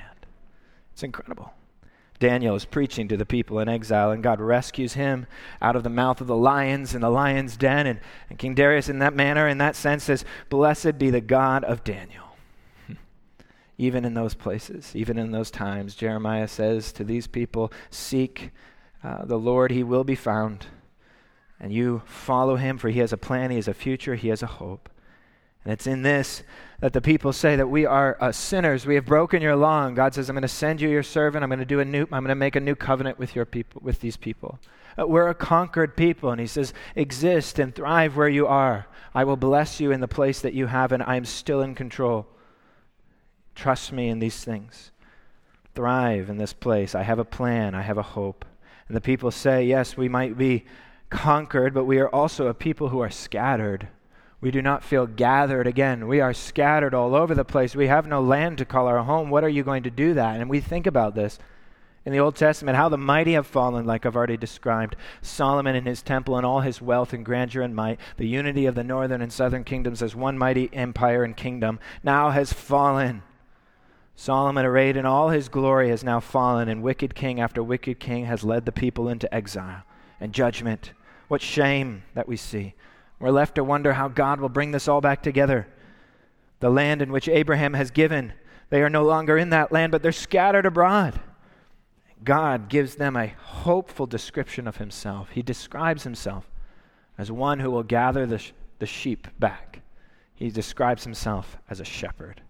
It's 0.93 1.03
incredible. 1.03 1.53
Daniel 2.21 2.55
is 2.55 2.65
preaching 2.65 3.09
to 3.09 3.17
the 3.17 3.27
people 3.27 3.59
in 3.59 3.69
exile, 3.69 4.13
and 4.13 4.23
God 4.23 4.41
rescues 4.41 4.95
him 4.95 5.27
out 5.61 5.75
of 5.75 5.83
the 5.83 5.91
mouth 5.91 6.21
of 6.21 6.29
the 6.29 6.37
lions 6.37 6.95
in 6.95 7.01
the 7.01 7.11
lion's 7.11 7.57
den. 7.57 7.89
And, 7.89 8.01
and 8.31 8.39
King 8.39 8.55
Darius, 8.55 8.89
in 8.89 9.01
that 9.01 9.15
manner, 9.15 9.49
in 9.49 9.59
that 9.59 9.75
sense, 9.75 10.05
says, 10.05 10.25
Blessed 10.49 10.99
be 10.99 11.11
the 11.11 11.21
God 11.21 11.65
of 11.65 11.83
Daniel. 11.83 12.37
even 13.79 14.05
in 14.05 14.15
those 14.15 14.35
places, 14.35 14.95
even 14.95 15.19
in 15.19 15.33
those 15.33 15.51
times, 15.51 15.97
Jeremiah 15.97 16.47
says 16.47 16.93
to 16.93 17.03
these 17.03 17.27
people, 17.27 17.73
Seek 17.91 18.53
uh, 19.05 19.25
the 19.25 19.39
Lord, 19.39 19.71
he 19.71 19.83
will 19.83 20.05
be 20.05 20.15
found. 20.15 20.67
And 21.61 21.73
you 21.73 22.03
follow 22.07 22.57
him, 22.57 22.79
for 22.79 22.89
he 22.89 23.01
has 23.01 23.13
a 23.13 23.17
plan, 23.17 23.51
he 23.51 23.57
has 23.57 23.69
a 23.69 23.75
future, 23.75 24.15
he 24.15 24.29
has 24.29 24.43
a 24.43 24.47
hope. 24.47 24.89
And 25.65 25.73
it's 25.73 25.87
in 25.87 26.03
this 26.03 26.43
that 26.81 26.93
the 26.93 27.01
people 27.01 27.33
say 27.33 27.57
that 27.57 27.69
we 27.69 27.87
are 27.87 28.19
uh, 28.21 28.33
sinners. 28.33 28.85
We 28.85 28.97
have 28.97 29.07
broken 29.07 29.41
your 29.41 29.57
law. 29.57 29.87
And 29.87 29.97
God 29.97 30.13
says, 30.15 30.29
I'm 30.29 30.35
going 30.35 30.43
to 30.43 30.49
send 30.49 30.81
you 30.81 30.91
your 30.91 31.03
servant. 31.03 31.43
I'm 31.43 31.49
going 31.49 31.59
to 31.59 31.65
do 31.65 31.81
a 31.81 31.85
new, 31.85 32.03
I'm 32.03 32.23
going 32.23 32.29
to 32.29 32.35
make 32.35 32.57
a 32.57 32.61
new 32.61 32.75
covenant 32.75 33.19
with 33.19 33.35
your 33.35 33.47
people, 33.47 33.81
with 33.83 34.01
these 34.01 34.19
people. 34.19 34.59
Uh, 34.99 35.07
we're 35.07 35.29
a 35.29 35.35
conquered 35.35 35.97
people. 35.97 36.31
And 36.31 36.41
he 36.41 36.47
says, 36.47 36.75
exist 36.95 37.59
and 37.59 37.75
thrive 37.75 38.17
where 38.17 38.29
you 38.29 38.47
are. 38.47 38.87
I 39.15 39.25
will 39.25 39.37
bless 39.37 39.81
you 39.81 39.93
in 39.93 40.01
the 40.01 40.09
place 40.09 40.41
that 40.41 40.53
you 40.55 40.67
have, 40.67 40.93
and 40.93 41.03
I 41.03 41.17
am 41.17 41.25
still 41.25 41.63
in 41.63 41.75
control. 41.75 42.27
Trust 43.55 43.93
me 43.93 44.09
in 44.09 44.19
these 44.19 44.45
things. 44.45 44.91
Thrive 45.75 46.29
in 46.29 46.37
this 46.37 46.53
place. 46.53 46.95
I 46.95 47.03
have 47.03 47.19
a 47.19 47.25
plan. 47.25 47.75
I 47.75 47.83
have 47.83 47.97
a 47.97 48.03
hope. 48.03 48.45
And 48.89 48.97
the 48.97 49.01
people 49.01 49.31
say, 49.31 49.65
Yes, 49.65 49.97
we 49.97 50.09
might 50.09 50.37
be 50.37 50.65
conquered, 51.11 51.75
but 51.75 51.85
we 51.85 51.99
are 51.99 52.09
also 52.09 52.49
a 52.49 52.55
people 52.55 52.89
who 52.89 53.01
are 53.01 53.11
scattered. 53.11 53.89
We 54.41 54.51
do 54.51 54.61
not 54.61 54.85
feel 54.85 55.07
gathered 55.07 55.67
again. 55.67 56.07
We 56.07 56.21
are 56.21 56.35
scattered 56.35 56.93
all 56.93 57.15
over 57.15 57.35
the 57.35 57.45
place. 57.45 57.75
We 57.75 57.87
have 57.87 58.07
no 58.07 58.21
land 58.21 58.59
to 58.59 58.67
call 58.67 58.87
our 58.87 59.03
home. 59.03 59.31
What 59.31 59.43
are 59.45 59.49
you 59.49 59.63
going 59.63 59.85
to 59.85 59.91
do 59.91 60.13
that? 60.15 60.39
And 60.39 60.51
we 60.51 60.61
think 60.61 60.87
about 60.87 61.15
this 61.15 61.39
in 62.05 62.13
the 62.13 62.21
Old 62.21 62.37
Testament, 62.37 62.77
how 62.77 62.91
the 62.91 62.99
mighty 62.99 63.33
have 63.33 63.47
fallen, 63.47 63.87
like 63.87 64.05
I've 64.05 64.17
already 64.17 64.37
described. 64.37 64.97
Solomon 65.23 65.75
and 65.75 65.87
his 65.87 66.03
temple 66.03 66.37
and 66.37 66.45
all 66.45 66.61
his 66.61 66.83
wealth 66.83 67.15
and 67.15 67.25
grandeur 67.25 67.63
and 67.63 67.75
might, 67.75 67.99
the 68.19 68.29
unity 68.29 68.67
of 68.67 68.75
the 68.75 68.85
northern 68.85 69.23
and 69.23 69.33
southern 69.33 69.65
kingdoms 69.65 70.03
as 70.03 70.15
one 70.15 70.37
mighty 70.37 70.69
empire 70.75 71.25
and 71.25 71.37
kingdom, 71.37 71.79
now 72.03 72.31
has 72.31 72.53
fallen. 72.53 73.23
Solomon, 74.17 74.65
arrayed 74.65 74.97
in 74.97 75.07
all 75.07 75.31
his 75.31 75.49
glory, 75.49 75.89
has 75.91 76.05
now 76.05 76.21
fallen, 76.21 76.69
and 76.69 76.83
wicked 76.83 77.15
king 77.15 77.41
after 77.41 77.63
wicked 77.63 77.99
king 77.99 78.27
has 78.27 78.45
led 78.45 78.65
the 78.65 78.73
people 78.73 79.09
into 79.09 79.33
exile 79.35 79.83
and 80.21 80.33
judgment. 80.33 80.93
What 81.29 81.43
shame 81.43 82.05
that 82.15 82.29
we 82.29 82.37
see. 82.37 82.75
We're 83.19 83.31
left 83.31 83.57
to 83.57 83.65
wonder 83.65 83.95
how 83.95 84.09
God 84.09 84.41
will 84.41 84.49
bring 84.49 84.71
this 84.71 84.89
all 84.89 85.01
back 85.01 85.23
together. 85.23 85.67
The 86.61 86.71
land 86.71 87.03
in 87.03 87.11
which 87.11 87.29
Abraham 87.29 87.75
has 87.75 87.91
given, 87.91 88.33
they 88.71 88.83
are 88.83 88.91
no 88.91 89.05
longer 89.05 89.37
in 89.37 89.51
that 89.51 89.73
land, 89.73 89.93
but 89.93 90.03
they're 90.03 90.13
scattered 90.13 90.67
abroad. 90.67 91.21
God 92.23 92.69
gives 92.69 92.95
them 92.95 93.17
a 93.17 93.29
hopeful 93.29 94.07
description 94.07 94.67
of 94.67 94.79
himself. 94.79 95.31
He 95.31 95.43
describes 95.43 96.05
himself 96.05 96.51
as 97.19 97.31
one 97.31 97.61
who 97.61 97.71
will 97.71 97.83
gather 97.83 98.27
the, 98.27 98.39
sh- 98.39 98.53
the 98.79 98.87
sheep 98.87 99.29
back. 99.39 99.83
He 100.35 100.51
describes 100.51 101.05
himself 101.05 101.59
as 101.69 101.81
a 101.81 101.85
shepherd. 101.85 102.41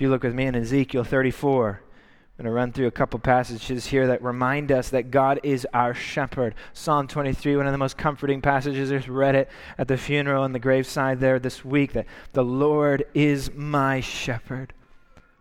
If 0.00 0.04
you 0.04 0.08
look 0.08 0.22
with 0.22 0.34
me 0.34 0.46
in 0.46 0.54
Ezekiel 0.54 1.04
34, 1.04 1.82
I'm 1.82 2.42
going 2.42 2.46
to 2.46 2.56
run 2.56 2.72
through 2.72 2.86
a 2.86 2.90
couple 2.90 3.20
passages 3.20 3.84
here 3.84 4.06
that 4.06 4.22
remind 4.22 4.72
us 4.72 4.88
that 4.88 5.10
God 5.10 5.40
is 5.42 5.66
our 5.74 5.92
shepherd. 5.92 6.54
Psalm 6.72 7.06
23, 7.06 7.58
one 7.58 7.66
of 7.66 7.72
the 7.72 7.76
most 7.76 7.98
comforting 7.98 8.40
passages. 8.40 8.90
I 8.90 8.96
just 8.96 9.08
read 9.08 9.34
it 9.34 9.50
at 9.76 9.88
the 9.88 9.98
funeral 9.98 10.44
and 10.44 10.54
the 10.54 10.58
graveside 10.58 11.20
there 11.20 11.38
this 11.38 11.66
week 11.66 11.92
that 11.92 12.06
the 12.32 12.42
Lord 12.42 13.04
is 13.12 13.52
my 13.52 14.00
shepherd. 14.00 14.72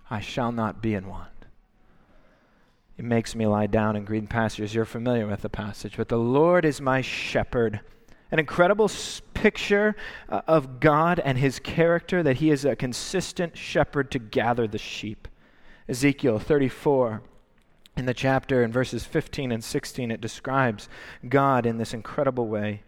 I 0.10 0.20
shall 0.20 0.52
not 0.52 0.82
be 0.82 0.94
in 0.94 1.08
want. 1.08 1.46
It 2.98 3.06
makes 3.06 3.36
me 3.36 3.48
lie 3.48 3.68
down 3.68 3.96
in 3.96 4.04
green 4.04 4.28
pastures. 4.28 4.76
You're 4.76 4.84
familiar 4.84 5.26
with 5.26 5.42
the 5.42 5.48
passage. 5.48 5.96
But 5.96 6.10
the 6.10 6.20
Lord 6.20 6.66
is 6.66 6.82
my 6.82 7.00
shepherd. 7.00 7.80
An 8.32 8.40
incredible 8.40 8.90
picture 9.34 9.96
uh, 10.28 10.42
of 10.48 10.80
God 10.80 11.20
and 11.20 11.38
his 11.38 11.60
character 11.60 12.22
that 12.22 12.38
he 12.38 12.52
is 12.52 12.66
a 12.66 12.76
consistent 12.76 13.58
shepherd 13.58 14.12
to 14.12 14.20
gather 14.20 14.68
the 14.68 14.78
sheep. 14.78 15.28
Ezekiel 15.88 16.38
34. 16.38 17.22
In 17.98 18.06
the 18.06 18.14
chapter, 18.14 18.64
in 18.64 18.72
verses 18.72 19.04
15 19.04 19.52
and 19.52 19.64
16, 19.64 20.12
it 20.12 20.22
describes 20.22 20.88
God 21.28 21.66
in 21.66 21.78
this 21.78 21.94
incredible 21.94 22.48
way. 22.48 22.84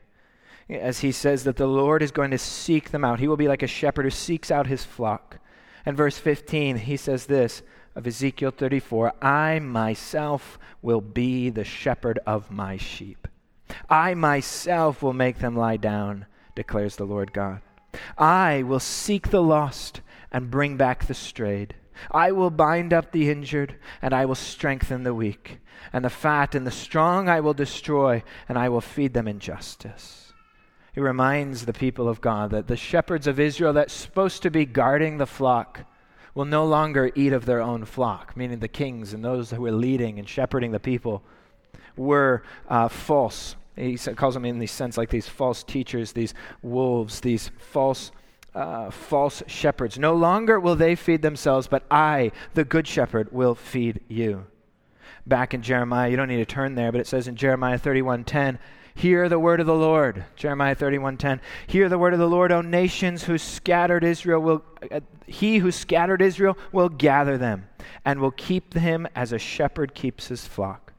As 0.70 1.00
he 1.00 1.12
says 1.12 1.44
that 1.44 1.58
the 1.58 1.68
Lord 1.68 2.02
is 2.02 2.12
going 2.12 2.32
to 2.32 2.38
seek 2.38 2.92
them 2.92 3.04
out. 3.04 3.20
He 3.20 3.28
will 3.28 3.36
be 3.36 3.48
like 3.48 3.64
a 3.64 3.68
shepherd 3.68 4.06
who 4.06 4.12
seeks 4.12 4.52
out 4.52 4.68
his 4.68 4.86
flock. 4.86 5.40
And 5.86 5.98
verse 5.98 6.18
15, 6.18 6.78
he 6.78 6.96
says 6.96 7.26
this 7.26 7.64
of 7.96 8.08
Ezekiel 8.08 8.52
34 8.52 9.14
I 9.22 9.60
myself 9.60 10.58
will 10.82 11.02
be 11.02 11.50
the 11.50 11.66
shepherd 11.66 12.20
of 12.26 12.52
my 12.52 12.78
sheep. 12.78 13.28
I 13.90 14.14
myself 14.14 15.02
will 15.02 15.14
make 15.14 15.40
them 15.40 15.56
lie 15.56 15.78
down, 15.78 16.26
declares 16.56 16.96
the 16.96 17.06
Lord 17.06 17.34
God. 17.34 17.62
I 18.18 18.64
will 18.64 18.80
seek 18.80 19.30
the 19.30 19.42
lost 19.44 20.02
and 20.32 20.52
bring 20.52 20.78
back 20.78 21.06
the 21.06 21.14
strayed. 21.14 21.76
I 22.10 22.32
will 22.32 22.50
bind 22.50 22.94
up 22.94 23.12
the 23.12 23.30
injured, 23.30 23.76
and 24.02 24.14
I 24.14 24.26
will 24.26 24.36
strengthen 24.36 25.04
the 25.04 25.14
weak. 25.14 25.60
And 25.94 26.06
the 26.06 26.10
fat 26.10 26.56
and 26.56 26.66
the 26.66 26.72
strong 26.72 27.28
I 27.30 27.42
will 27.42 27.54
destroy, 27.54 28.24
and 28.48 28.58
I 28.58 28.70
will 28.70 28.82
feed 28.82 29.14
them 29.14 29.28
in 29.28 29.40
justice. 29.40 30.34
He 30.94 31.00
reminds 31.00 31.66
the 31.66 31.74
people 31.74 32.10
of 32.10 32.22
God 32.22 32.52
that 32.52 32.68
the 32.68 32.76
shepherds 32.76 33.28
of 33.28 33.40
Israel 33.40 33.74
that's 33.74 33.94
supposed 33.94 34.42
to 34.44 34.52
be 34.52 34.66
guarding 34.66 35.18
the 35.18 35.26
flock 35.26 35.82
will 36.34 36.46
no 36.46 36.66
longer 36.66 37.12
eat 37.16 37.34
of 37.34 37.46
their 37.46 37.62
own 37.62 37.86
flock, 37.86 38.36
meaning 38.36 38.60
the 38.60 38.68
kings 38.68 39.14
and 39.14 39.24
those 39.24 39.52
who 39.52 39.62
were 39.62 39.72
leading 39.72 40.18
and 40.20 40.28
shepherding 40.28 40.72
the 40.72 40.80
people 40.80 41.24
were 41.96 42.44
uh, 42.70 42.88
false. 42.88 43.56
He 43.76 43.98
calls 43.98 44.34
them 44.34 44.46
in 44.46 44.60
the 44.60 44.68
sense 44.68 44.98
like 44.98 45.10
these 45.10 45.28
false 45.28 45.64
teachers, 45.64 46.12
these 46.12 46.34
wolves, 46.62 47.22
these 47.22 47.52
false 47.58 48.12
uh, 48.54 48.92
false 48.92 49.42
shepherds. 49.48 49.98
No 49.98 50.14
longer 50.14 50.60
will 50.60 50.76
they 50.76 50.96
feed 50.96 51.22
themselves, 51.22 51.68
but 51.68 51.84
I, 51.90 52.32
the 52.54 52.66
good 52.66 52.86
shepherd, 52.86 53.32
will 53.32 53.56
feed 53.56 54.02
you. 54.10 54.46
Back 55.26 55.54
in 55.54 55.62
Jeremiah, 55.62 56.10
you 56.10 56.18
don't 56.18 56.28
need 56.28 56.38
to 56.38 56.46
turn 56.46 56.76
there, 56.76 56.92
but 56.92 57.00
it 57.00 57.08
says 57.08 57.28
in 57.28 57.36
Jeremiah 57.36 57.80
31:10, 57.80 58.60
Hear 58.94 59.30
the 59.30 59.40
word 59.40 59.60
of 59.62 59.68
the 59.68 59.76
Lord. 59.76 60.26
Jeremiah 60.36 60.76
31:10. 60.76 61.40
Hear 61.68 61.88
the 61.88 61.98
word 61.98 62.14
of 62.14 62.20
the 62.20 62.28
Lord, 62.28 62.52
O 62.52 62.62
nations 62.62 63.24
who 63.24 63.38
scattered 63.38 64.04
Israel 64.04 64.42
will 64.42 64.64
uh, 64.92 65.00
he 65.28 65.60
who 65.60 65.72
scattered 65.72 66.22
Israel 66.22 66.58
will 66.72 66.90
gather 66.90 67.38
them 67.38 67.70
and 68.04 68.20
will 68.20 68.32
keep 68.32 68.74
him 68.74 69.08
as 69.16 69.32
a 69.32 69.40
shepherd 69.40 69.94
keeps 69.94 70.28
his 70.28 70.46
flock. 70.46 70.91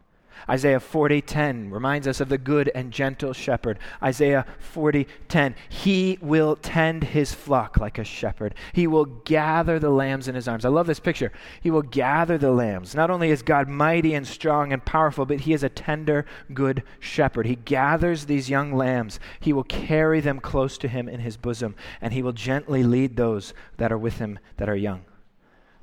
Isaiah 0.48 0.80
40:10 0.80 1.70
reminds 1.70 2.06
us 2.08 2.20
of 2.20 2.28
the 2.28 2.38
good 2.38 2.70
and 2.74 2.92
gentle 2.92 3.32
shepherd. 3.32 3.78
Isaiah 4.02 4.46
40:10 4.58 5.54
He 5.68 6.18
will 6.20 6.56
tend 6.56 7.04
his 7.04 7.32
flock 7.32 7.78
like 7.78 7.98
a 7.98 8.04
shepherd. 8.04 8.54
He 8.72 8.86
will 8.86 9.04
gather 9.04 9.78
the 9.78 9.90
lambs 9.90 10.28
in 10.28 10.34
his 10.34 10.48
arms. 10.48 10.64
I 10.64 10.68
love 10.68 10.86
this 10.86 11.00
picture. 11.00 11.32
He 11.60 11.70
will 11.70 11.82
gather 11.82 12.38
the 12.38 12.50
lambs. 12.50 12.94
Not 12.94 13.10
only 13.10 13.30
is 13.30 13.42
God 13.42 13.68
mighty 13.68 14.14
and 14.14 14.26
strong 14.26 14.72
and 14.72 14.84
powerful, 14.84 15.26
but 15.26 15.40
he 15.40 15.52
is 15.52 15.62
a 15.62 15.68
tender 15.68 16.26
good 16.52 16.82
shepherd. 17.00 17.46
He 17.46 17.56
gathers 17.56 18.26
these 18.26 18.50
young 18.50 18.72
lambs. 18.72 19.20
He 19.40 19.52
will 19.52 19.64
carry 19.64 20.20
them 20.20 20.40
close 20.40 20.78
to 20.78 20.88
him 20.88 21.08
in 21.08 21.20
his 21.20 21.36
bosom, 21.36 21.74
and 22.00 22.12
he 22.12 22.22
will 22.22 22.32
gently 22.32 22.82
lead 22.82 23.16
those 23.16 23.54
that 23.76 23.92
are 23.92 23.98
with 23.98 24.18
him 24.18 24.38
that 24.56 24.68
are 24.68 24.76
young. 24.76 25.04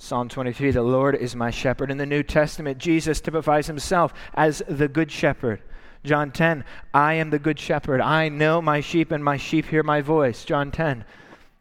Psalm 0.01 0.29
23 0.29 0.71
The 0.71 0.81
Lord 0.81 1.13
is 1.13 1.35
my 1.35 1.51
shepherd. 1.51 1.91
In 1.91 1.97
the 1.97 2.05
New 2.05 2.23
Testament, 2.23 2.77
Jesus 2.77 3.19
typifies 3.19 3.67
himself 3.67 4.13
as 4.33 4.63
the 4.69 4.87
good 4.87 5.11
shepherd. 5.11 5.61
John 6.05 6.31
10 6.31 6.63
I 6.93 7.15
am 7.15 7.31
the 7.31 7.37
good 7.37 7.59
shepherd. 7.59 7.99
I 7.99 8.29
know 8.29 8.61
my 8.61 8.79
sheep, 8.79 9.11
and 9.11 9.21
my 9.21 9.35
sheep 9.35 9.65
hear 9.65 9.83
my 9.83 9.99
voice. 9.99 10.45
John 10.45 10.71
10 10.71 11.03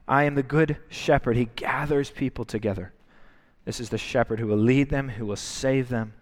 I 0.07 0.23
am 0.23 0.37
the 0.37 0.45
good 0.45 0.77
shepherd. 0.89 1.37
He 1.37 1.47
gathers 1.57 2.11
people 2.11 2.45
together. 2.45 2.93
This 3.65 3.81
is 3.81 3.91
the 3.91 3.99
shepherd 3.99 4.39
who 4.39 4.47
will 4.47 4.57
lead 4.57 4.89
them, 4.89 5.09
who 5.09 5.27
will 5.27 5.37
save 5.37 5.89
them. 5.89 6.15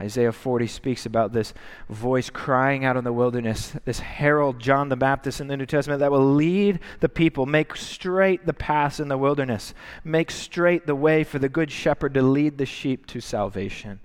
Isaiah 0.00 0.32
40 0.32 0.66
speaks 0.66 1.04
about 1.04 1.34
this 1.34 1.52
voice 1.90 2.30
crying 2.30 2.86
out 2.86 2.96
in 2.96 3.04
the 3.04 3.12
wilderness, 3.12 3.74
this 3.84 4.00
herald, 4.00 4.58
John 4.58 4.88
the 4.88 4.96
Baptist 4.96 5.42
in 5.42 5.46
the 5.46 5.58
New 5.58 5.66
Testament, 5.66 6.00
that 6.00 6.10
will 6.10 6.34
lead 6.34 6.80
the 7.00 7.08
people, 7.08 7.44
make 7.44 7.76
straight 7.76 8.46
the 8.46 8.54
paths 8.54 8.98
in 8.98 9.08
the 9.08 9.18
wilderness, 9.18 9.74
make 10.02 10.30
straight 10.30 10.86
the 10.86 10.94
way 10.94 11.22
for 11.22 11.38
the 11.38 11.50
good 11.50 11.70
shepherd 11.70 12.14
to 12.14 12.22
lead 12.22 12.56
the 12.56 12.64
sheep 12.64 13.06
to 13.08 13.20
salvation. 13.20 14.00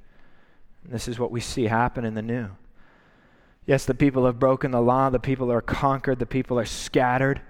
And 0.84 0.94
this 0.94 1.08
is 1.08 1.18
what 1.18 1.32
we 1.32 1.40
see 1.40 1.64
happen 1.64 2.04
in 2.04 2.14
the 2.14 2.22
new. 2.22 2.50
Yes, 3.66 3.86
the 3.86 3.96
people 3.96 4.26
have 4.26 4.38
broken 4.38 4.72
the 4.72 4.82
law, 4.82 5.10
the 5.10 5.20
people 5.20 5.50
are 5.50 5.62
conquered, 5.62 6.20
the 6.20 6.26
people 6.26 6.60
are 6.60 6.66
scattered, 6.66 7.42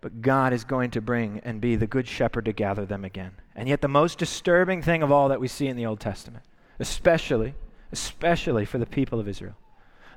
but 0.00 0.22
God 0.22 0.52
is 0.52 0.64
going 0.64 0.90
to 0.90 1.00
bring 1.00 1.40
and 1.44 1.60
be 1.60 1.76
the 1.76 1.86
good 1.86 2.08
shepherd 2.08 2.46
to 2.46 2.52
gather 2.52 2.84
them 2.84 3.04
again. 3.04 3.32
And 3.54 3.68
yet, 3.68 3.80
the 3.80 3.88
most 3.88 4.18
disturbing 4.18 4.82
thing 4.82 5.04
of 5.04 5.12
all 5.12 5.28
that 5.28 5.40
we 5.40 5.46
see 5.46 5.68
in 5.68 5.76
the 5.76 5.86
Old 5.86 6.00
Testament, 6.00 6.44
especially 6.80 7.54
especially 7.96 8.64
for 8.64 8.78
the 8.78 8.86
people 8.86 9.18
of 9.18 9.28
Israel. 9.28 9.56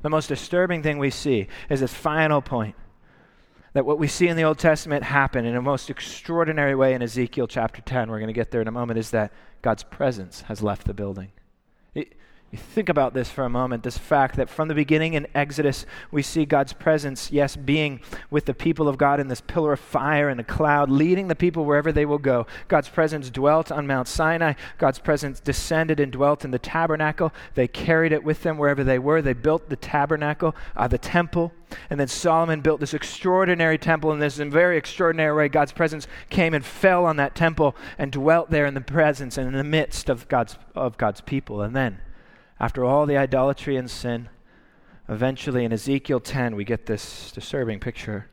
The 0.01 0.09
most 0.09 0.27
disturbing 0.27 0.83
thing 0.83 0.97
we 0.97 1.09
see 1.09 1.47
is 1.69 1.79
this 1.79 1.93
final 1.93 2.41
point 2.41 2.75
that 3.73 3.85
what 3.85 3.99
we 3.99 4.07
see 4.07 4.27
in 4.27 4.35
the 4.35 4.43
Old 4.43 4.57
Testament 4.57 5.03
happen 5.03 5.45
in 5.45 5.55
a 5.55 5.61
most 5.61 5.89
extraordinary 5.89 6.75
way 6.75 6.93
in 6.93 7.01
Ezekiel 7.01 7.47
chapter 7.47 7.81
10, 7.81 8.09
we're 8.09 8.17
going 8.17 8.27
to 8.27 8.33
get 8.33 8.51
there 8.51 8.61
in 8.61 8.67
a 8.67 8.71
moment, 8.71 8.99
is 8.99 9.11
that 9.11 9.31
God's 9.61 9.83
presence 9.83 10.41
has 10.41 10.61
left 10.61 10.87
the 10.87 10.93
building. 10.93 11.31
It, 11.93 12.13
think 12.57 12.89
about 12.89 13.13
this 13.13 13.29
for 13.29 13.43
a 13.43 13.49
moment 13.49 13.83
this 13.83 13.97
fact 13.97 14.35
that 14.37 14.49
from 14.49 14.67
the 14.67 14.73
beginning 14.73 15.13
in 15.13 15.27
Exodus, 15.35 15.85
we 16.09 16.23
see 16.23 16.45
God's 16.45 16.73
presence, 16.73 17.31
yes, 17.31 17.55
being 17.55 18.01
with 18.31 18.45
the 18.45 18.53
people 18.53 18.87
of 18.87 18.97
God 18.97 19.19
in 19.19 19.27
this 19.27 19.41
pillar 19.41 19.73
of 19.73 19.79
fire 19.79 20.29
and 20.29 20.39
a 20.39 20.43
cloud, 20.43 20.89
leading 20.89 21.27
the 21.27 21.35
people 21.35 21.65
wherever 21.65 21.91
they 21.91 22.05
will 22.05 22.17
go. 22.17 22.47
God's 22.67 22.89
presence 22.89 23.29
dwelt 23.29 23.71
on 23.71 23.85
Mount 23.85 24.07
Sinai. 24.07 24.53
God's 24.77 24.99
presence 24.99 25.39
descended 25.39 25.99
and 25.99 26.11
dwelt 26.11 26.43
in 26.43 26.51
the 26.51 26.59
tabernacle. 26.59 27.31
They 27.53 27.67
carried 27.67 28.11
it 28.11 28.23
with 28.23 28.41
them 28.41 28.57
wherever 28.57 28.83
they 28.83 28.99
were. 28.99 29.21
They 29.21 29.33
built 29.33 29.69
the 29.69 29.75
tabernacle, 29.75 30.55
uh, 30.75 30.87
the 30.87 30.97
temple. 30.97 31.53
And 31.89 31.99
then 31.99 32.07
Solomon 32.07 32.61
built 32.61 32.79
this 32.79 32.95
extraordinary 32.95 33.77
temple 33.77 34.11
in 34.11 34.19
this 34.19 34.37
very 34.37 34.77
extraordinary 34.77 35.35
way. 35.35 35.49
God's 35.49 35.71
presence 35.71 36.07
came 36.29 36.55
and 36.55 36.65
fell 36.65 37.05
on 37.05 37.17
that 37.17 37.35
temple 37.35 37.75
and 37.99 38.11
dwelt 38.11 38.49
there 38.49 38.65
in 38.65 38.73
the 38.73 38.81
presence 38.81 39.37
and 39.37 39.47
in 39.47 39.53
the 39.53 39.63
midst 39.63 40.09
of 40.09 40.27
God's, 40.27 40.57
of 40.73 40.97
God's 40.97 41.21
people. 41.21 41.61
And 41.61 41.75
then, 41.75 41.99
after 42.59 42.83
all 42.83 43.05
the 43.05 43.17
idolatry 43.17 43.77
and 43.77 43.89
sin, 43.89 44.29
eventually 45.07 45.63
in 45.63 45.71
Ezekiel 45.71 46.19
10, 46.19 46.55
we 46.55 46.63
get 46.63 46.85
this 46.85 47.31
disturbing 47.31 47.79
picture 47.79 48.27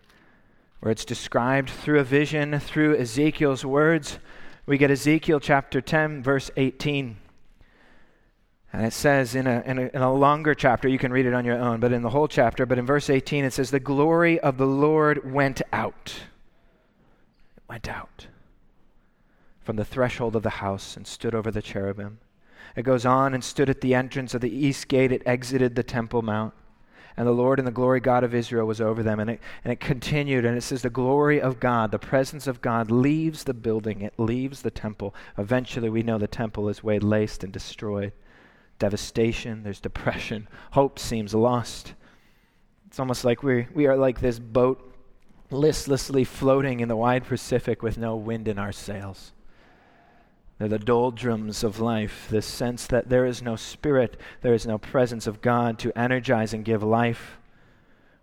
where 0.80 0.92
it's 0.92 1.04
described 1.04 1.70
through 1.70 2.00
a 2.00 2.04
vision, 2.04 2.58
through 2.58 2.96
Ezekiel's 2.96 3.64
words. 3.64 4.18
We 4.66 4.78
get 4.78 4.90
Ezekiel 4.90 5.40
chapter 5.40 5.80
10, 5.80 6.22
verse 6.22 6.50
18. 6.56 7.16
And 8.72 8.84
it 8.84 8.92
says 8.92 9.34
in 9.34 9.46
a, 9.46 9.62
in, 9.64 9.78
a, 9.78 9.82
in 9.94 10.02
a 10.02 10.12
longer 10.12 10.54
chapter, 10.54 10.88
you 10.88 10.98
can 10.98 11.12
read 11.12 11.24
it 11.24 11.32
on 11.32 11.44
your 11.44 11.58
own, 11.58 11.80
but 11.80 11.92
in 11.92 12.02
the 12.02 12.10
whole 12.10 12.28
chapter, 12.28 12.66
but 12.66 12.78
in 12.78 12.84
verse 12.84 13.08
18, 13.08 13.44
it 13.44 13.52
says, 13.52 13.70
The 13.70 13.80
glory 13.80 14.38
of 14.40 14.58
the 14.58 14.66
Lord 14.66 15.32
went 15.32 15.62
out. 15.72 16.14
It 17.56 17.62
went 17.68 17.88
out 17.88 18.26
from 19.60 19.76
the 19.76 19.84
threshold 19.84 20.36
of 20.36 20.42
the 20.42 20.50
house 20.50 20.96
and 20.96 21.06
stood 21.06 21.34
over 21.34 21.50
the 21.50 21.62
cherubim. 21.62 22.18
It 22.76 22.82
goes 22.82 23.06
on 23.06 23.34
and 23.34 23.42
stood 23.42 23.70
at 23.70 23.80
the 23.80 23.94
entrance 23.94 24.34
of 24.34 24.42
the 24.42 24.54
east 24.54 24.86
gate. 24.88 25.10
It 25.10 25.22
exited 25.26 25.74
the 25.74 25.82
Temple 25.82 26.22
Mount. 26.22 26.52
And 27.16 27.26
the 27.26 27.32
Lord 27.32 27.58
and 27.58 27.66
the 27.66 27.72
glory 27.72 28.00
God 28.00 28.24
of 28.24 28.34
Israel 28.34 28.66
was 28.66 28.80
over 28.80 29.02
them. 29.02 29.18
And 29.18 29.30
it, 29.30 29.40
and 29.64 29.72
it 29.72 29.80
continued, 29.80 30.44
and 30.44 30.56
it 30.56 30.60
says, 30.60 30.82
The 30.82 30.90
glory 30.90 31.40
of 31.40 31.58
God, 31.58 31.90
the 31.90 31.98
presence 31.98 32.46
of 32.46 32.60
God, 32.60 32.90
leaves 32.90 33.44
the 33.44 33.54
building, 33.54 34.02
it 34.02 34.12
leaves 34.18 34.60
the 34.60 34.70
temple. 34.70 35.14
Eventually, 35.38 35.88
we 35.88 36.02
know 36.02 36.18
the 36.18 36.26
temple 36.26 36.68
is 36.68 36.84
way 36.84 36.98
laced 36.98 37.42
and 37.42 37.52
destroyed. 37.52 38.12
Devastation, 38.78 39.62
there's 39.62 39.80
depression, 39.80 40.46
hope 40.72 40.98
seems 40.98 41.34
lost. 41.34 41.94
It's 42.86 43.00
almost 43.00 43.24
like 43.24 43.42
we 43.42 43.66
we 43.74 43.86
are 43.86 43.96
like 43.96 44.20
this 44.20 44.38
boat 44.38 44.94
listlessly 45.50 46.24
floating 46.24 46.80
in 46.80 46.88
the 46.88 46.96
wide 46.96 47.24
Pacific 47.24 47.82
with 47.82 47.96
no 47.96 48.16
wind 48.16 48.48
in 48.48 48.58
our 48.58 48.72
sails. 48.72 49.32
They're 50.58 50.68
the 50.68 50.78
doldrums 50.78 51.62
of 51.62 51.80
life, 51.80 52.28
this 52.30 52.46
sense 52.46 52.86
that 52.86 53.08
there 53.08 53.26
is 53.26 53.42
no 53.42 53.56
spirit, 53.56 54.18
there 54.40 54.54
is 54.54 54.66
no 54.66 54.78
presence 54.78 55.26
of 55.26 55.42
God 55.42 55.78
to 55.80 55.96
energize 55.98 56.54
and 56.54 56.64
give 56.64 56.82
life. 56.82 57.38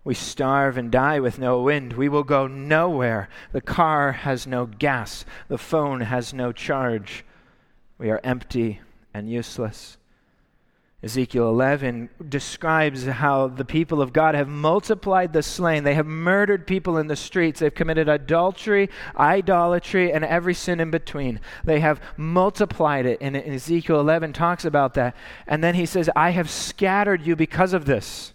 We 0.03 0.15
starve 0.15 0.77
and 0.77 0.91
die 0.91 1.19
with 1.19 1.39
no 1.39 1.61
wind. 1.61 1.93
We 1.93 2.09
will 2.09 2.23
go 2.23 2.47
nowhere. 2.47 3.29
The 3.51 3.61
car 3.61 4.11
has 4.11 4.45
no 4.45 4.65
gas. 4.65 5.25
The 5.47 5.57
phone 5.57 6.01
has 6.01 6.34
no 6.34 6.51
charge. 6.51 7.23
We 7.97 8.09
are 8.09 8.19
empty 8.23 8.81
and 9.13 9.29
useless. 9.29 9.97
Ezekiel 11.04 11.49
11 11.49 12.10
describes 12.30 13.04
how 13.04 13.49
the 13.49 13.66
people 13.66 14.01
of 14.01 14.14
God 14.14 14.36
have 14.36 14.47
multiplied 14.47 15.34
the 15.34 15.43
slain. 15.43 15.84
They 15.84 15.95
have 15.95 16.06
murdered 16.06 16.66
people 16.66 16.97
in 16.97 17.08
the 17.08 17.18
streets. 17.18 17.60
They've 17.60 17.76
committed 17.76 18.08
adultery, 18.08 18.89
idolatry, 19.18 20.14
and 20.14 20.24
every 20.24 20.54
sin 20.54 20.80
in 20.80 20.91
between. 20.91 21.41
They 21.66 21.82
have 21.82 21.99
multiplied 22.16 23.06
it. 23.06 23.18
And 23.20 23.36
Ezekiel 23.36 23.99
11 23.99 24.32
talks 24.32 24.64
about 24.64 24.93
that. 24.93 25.14
And 25.45 25.62
then 25.62 25.76
he 25.76 25.86
says, 25.86 26.10
I 26.16 26.30
have 26.30 26.49
scattered 26.49 27.26
you 27.26 27.36
because 27.36 27.74
of 27.74 27.84
this, 27.84 28.32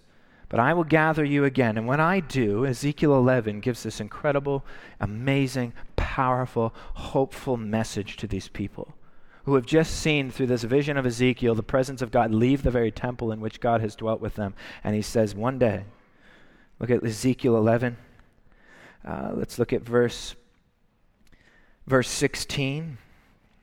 but 0.50 0.60
I 0.60 0.74
will 0.74 0.84
gather 0.84 1.24
you 1.24 1.46
again. 1.46 1.78
And 1.78 1.86
when 1.86 2.00
I 2.00 2.20
do, 2.20 2.66
Ezekiel 2.66 3.14
11 3.14 3.60
gives 3.60 3.82
this 3.82 3.98
incredible, 3.98 4.62
amazing, 5.00 5.72
powerful, 5.96 6.74
hopeful 6.94 7.56
message 7.56 8.18
to 8.18 8.26
these 8.26 8.48
people 8.48 8.92
who 9.48 9.54
have 9.54 9.66
just 9.66 9.96
seen 9.96 10.30
through 10.30 10.46
this 10.46 10.62
vision 10.62 10.98
of 10.98 11.06
Ezekiel 11.06 11.54
the 11.54 11.62
presence 11.62 12.02
of 12.02 12.10
God 12.10 12.32
leave 12.32 12.62
the 12.62 12.70
very 12.70 12.90
temple 12.90 13.32
in 13.32 13.40
which 13.40 13.60
God 13.60 13.80
has 13.80 13.96
dwelt 13.96 14.20
with 14.20 14.34
them. 14.34 14.54
And 14.84 14.94
he 14.94 15.00
says, 15.00 15.34
one 15.34 15.58
day, 15.58 15.84
look 16.78 16.90
at 16.90 17.02
Ezekiel 17.02 17.56
11. 17.56 17.96
Uh, 19.06 19.30
let's 19.32 19.58
look 19.58 19.72
at 19.72 19.82
verse, 19.82 20.34
verse 21.86 22.10
16. 22.10 22.98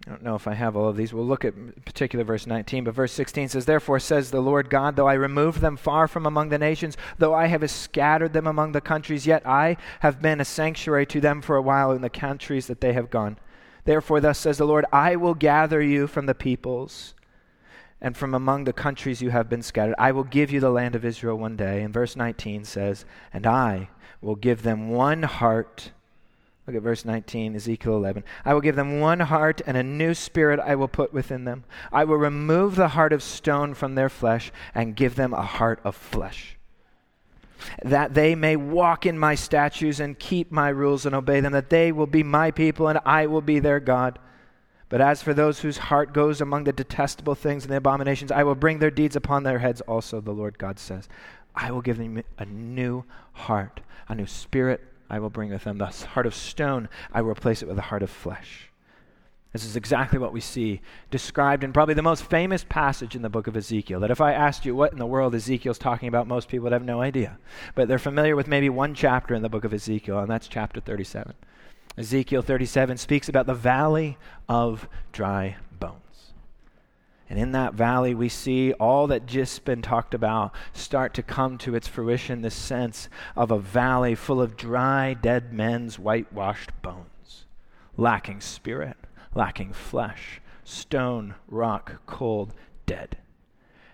I 0.07 0.09
don't 0.09 0.23
know 0.23 0.33
if 0.33 0.47
I 0.47 0.55
have 0.55 0.75
all 0.75 0.89
of 0.89 0.97
these. 0.97 1.13
We'll 1.13 1.25
look 1.25 1.45
at 1.45 1.86
particular 1.86 2.25
verse 2.25 2.47
19, 2.47 2.83
but 2.83 2.95
verse 2.95 3.11
16 3.11 3.49
says, 3.49 3.65
Therefore 3.65 3.99
says 3.99 4.31
the 4.31 4.41
Lord 4.41 4.71
God, 4.71 4.95
though 4.95 5.07
I 5.07 5.13
remove 5.13 5.61
them 5.61 5.77
far 5.77 6.07
from 6.07 6.25
among 6.25 6.49
the 6.49 6.57
nations, 6.57 6.97
though 7.19 7.33
I 7.36 7.45
have 7.45 7.69
scattered 7.69 8.33
them 8.33 8.47
among 8.47 8.71
the 8.71 8.81
countries, 8.81 9.27
yet 9.27 9.45
I 9.45 9.77
have 9.99 10.19
been 10.19 10.41
a 10.41 10.45
sanctuary 10.45 11.05
to 11.07 11.21
them 11.21 11.41
for 11.41 11.55
a 11.55 11.61
while 11.61 11.91
in 11.91 12.01
the 12.01 12.09
countries 12.09 12.65
that 12.67 12.81
they 12.81 12.93
have 12.93 13.11
gone. 13.11 13.38
Therefore, 13.86 14.19
thus 14.19 14.39
says 14.39 14.57
the 14.57 14.65
Lord, 14.65 14.86
I 14.91 15.15
will 15.15 15.36
gather 15.36 15.81
you 15.81 16.07
from 16.07 16.25
the 16.25 16.36
peoples 16.36 17.13
and 18.01 18.17
from 18.17 18.33
among 18.33 18.65
the 18.65 18.73
countries 18.73 19.21
you 19.21 19.29
have 19.29 19.47
been 19.47 19.61
scattered. 19.61 19.95
I 19.97 20.11
will 20.11 20.23
give 20.23 20.51
you 20.51 20.59
the 20.59 20.71
land 20.71 20.95
of 20.95 21.05
Israel 21.05 21.38
one 21.38 21.55
day. 21.55 21.81
And 21.81 21.93
verse 21.93 22.15
19 22.15 22.65
says, 22.65 23.05
And 23.31 23.47
I 23.47 23.89
will 24.21 24.36
give 24.36 24.63
them 24.63 24.89
one 24.89 25.23
heart. 25.23 25.91
Look 26.67 26.75
at 26.75 26.81
verse 26.81 27.05
19, 27.05 27.55
Ezekiel 27.55 27.95
11. 27.95 28.23
I 28.43 28.55
will 28.55 28.61
give 28.61 28.75
them 28.75 28.99
one 28.99 29.19
heart, 29.19 29.61
and 29.67 29.77
a 29.77 29.83
new 29.83 30.15
spirit 30.15 30.59
I 30.59 30.75
will 30.75 30.88
put 30.88 31.13
within 31.13 31.45
them. 31.45 31.63
I 31.91 32.05
will 32.05 32.17
remove 32.17 32.75
the 32.75 32.89
heart 32.89 33.13
of 33.13 33.21
stone 33.21 33.75
from 33.75 33.93
their 33.93 34.09
flesh 34.09 34.51
and 34.73 34.95
give 34.95 35.15
them 35.15 35.31
a 35.31 35.43
heart 35.43 35.79
of 35.83 35.95
flesh 35.95 36.55
that 37.84 38.14
they 38.14 38.36
may 38.36 38.56
walk 38.56 39.06
in 39.06 39.18
my 39.18 39.36
statutes 39.36 39.99
and 39.99 40.20
keep 40.20 40.51
my 40.51 40.70
rules 40.70 41.06
and 41.06 41.16
obey 41.16 41.39
them, 41.39 41.53
that 41.53 41.70
they 41.70 41.91
will 41.91 42.08
be 42.08 42.24
my 42.24 42.51
people 42.51 42.88
and 42.88 42.99
I 43.06 43.28
will 43.28 43.41
be 43.41 43.60
their 43.60 43.80
God. 43.80 44.20
But 44.89 45.01
as 45.01 45.24
for 45.24 45.34
those 45.34 45.60
whose 45.60 45.78
heart 45.78 46.14
goes 46.14 46.41
among 46.41 46.64
the 46.64 46.72
detestable 46.72 47.36
things 47.36 47.64
and 47.64 47.72
the 47.72 47.78
abominations, 47.78 48.32
I 48.32 48.43
will 48.43 48.56
bring 48.56 48.80
their 48.80 48.91
deeds 48.91 49.16
upon 49.16 49.43
their 49.43 49.60
heads 49.60 49.82
also, 49.82 50.22
the 50.22 50.32
Lord 50.32 50.58
God 50.58 50.80
says. 50.80 51.10
I 51.56 51.72
will 51.72 51.82
give 51.82 51.97
them 51.97 52.22
a 52.38 52.45
new 52.45 53.06
heart, 53.34 53.82
a 54.08 54.16
new 54.16 54.28
spirit 54.28 54.82
I 55.10 55.20
will 55.20 55.30
bring 55.30 55.49
with 55.49 55.64
them. 55.64 55.78
The 55.78 55.88
heart 55.88 56.26
of 56.26 56.36
stone, 56.36 56.89
I 57.14 57.22
will 57.22 57.32
replace 57.32 57.62
it 57.62 57.68
with 57.68 57.78
a 57.78 57.84
heart 57.84 58.03
of 58.03 58.10
flesh. 58.10 58.72
This 59.56 59.64
is 59.64 59.78
exactly 59.78 60.20
what 60.20 60.34
we 60.34 60.41
see 60.41 60.82
described 61.10 61.64
in 61.64 61.72
probably 61.72 61.93
the 61.93 62.01
most 62.01 62.26
famous 62.26 62.66
passage 62.66 63.16
in 63.16 63.22
the 63.22 63.30
book 63.30 63.47
of 63.47 63.56
Ezekiel. 63.56 64.01
That 64.01 64.12
if 64.12 64.20
I 64.20 64.34
asked 64.34 64.66
you 64.66 64.76
what 64.76 64.91
in 64.91 64.99
the 64.99 65.06
world 65.06 65.34
Ezekiel's 65.34 65.78
talking 65.78 66.10
about, 66.10 66.28
most 66.28 66.49
people 66.49 66.66
would 66.66 66.74
have 66.74 66.84
no 66.84 66.99
idea. 66.99 67.38
But 67.74 67.88
they're 67.88 67.97
familiar 67.97 68.36
with 68.36 68.49
maybe 68.49 68.68
one 68.68 68.93
chapter 68.93 69.34
in 69.34 69.43
the 69.43 69.47
book 69.47 69.64
of 69.64 69.74
Ezekiel, 69.74 70.20
and 70.20 70.30
that's 70.30 70.49
chapter 70.49 70.82
37. 70.82 71.36
Ezekiel 71.97 72.41
37 72.41 72.97
speaks 72.97 73.30
about 73.30 73.45
the 73.45 73.53
valley 73.53 74.18
of 74.49 74.89
dry 75.14 75.56
bones. 75.80 76.34
And 77.30 77.39
in 77.39 77.53
that 77.53 77.76
valley, 77.76 78.14
we 78.14 78.28
see 78.28 78.74
all 78.74 79.08
that 79.08 79.26
just 79.26 79.64
been 79.64 79.82
talked 79.82 80.14
about 80.14 80.53
start 80.74 81.14
to 81.14 81.24
come 81.24 81.58
to 81.60 81.76
its 81.76 81.88
fruition 81.88 82.41
this 82.41 82.56
sense 82.56 83.08
of 83.38 83.51
a 83.51 83.60
valley 83.60 84.16
full 84.16 84.41
of 84.41 84.58
dry, 84.58 85.14
dead 85.14 85.53
men's 85.53 85.97
whitewashed 85.97 86.74
bones, 86.82 87.45
lacking 87.95 88.41
spirit 88.41 88.97
lacking 89.36 89.73
flesh, 89.73 90.41
stone, 90.63 91.36
rock, 91.47 92.01
cold, 92.07 92.53
dead. 92.86 93.17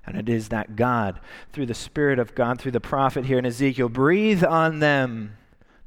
And 0.05 0.17
it 0.17 0.29
is 0.29 0.49
that 0.49 0.75
God, 0.75 1.19
through 1.51 1.65
the 1.65 1.73
Spirit 1.73 2.19
of 2.19 2.33
God, 2.33 2.59
through 2.59 2.71
the 2.71 2.79
prophet 2.79 3.25
here 3.25 3.39
in 3.39 3.45
Ezekiel, 3.45 3.89
breathe 3.89 4.43
on 4.43 4.79
them 4.79 5.37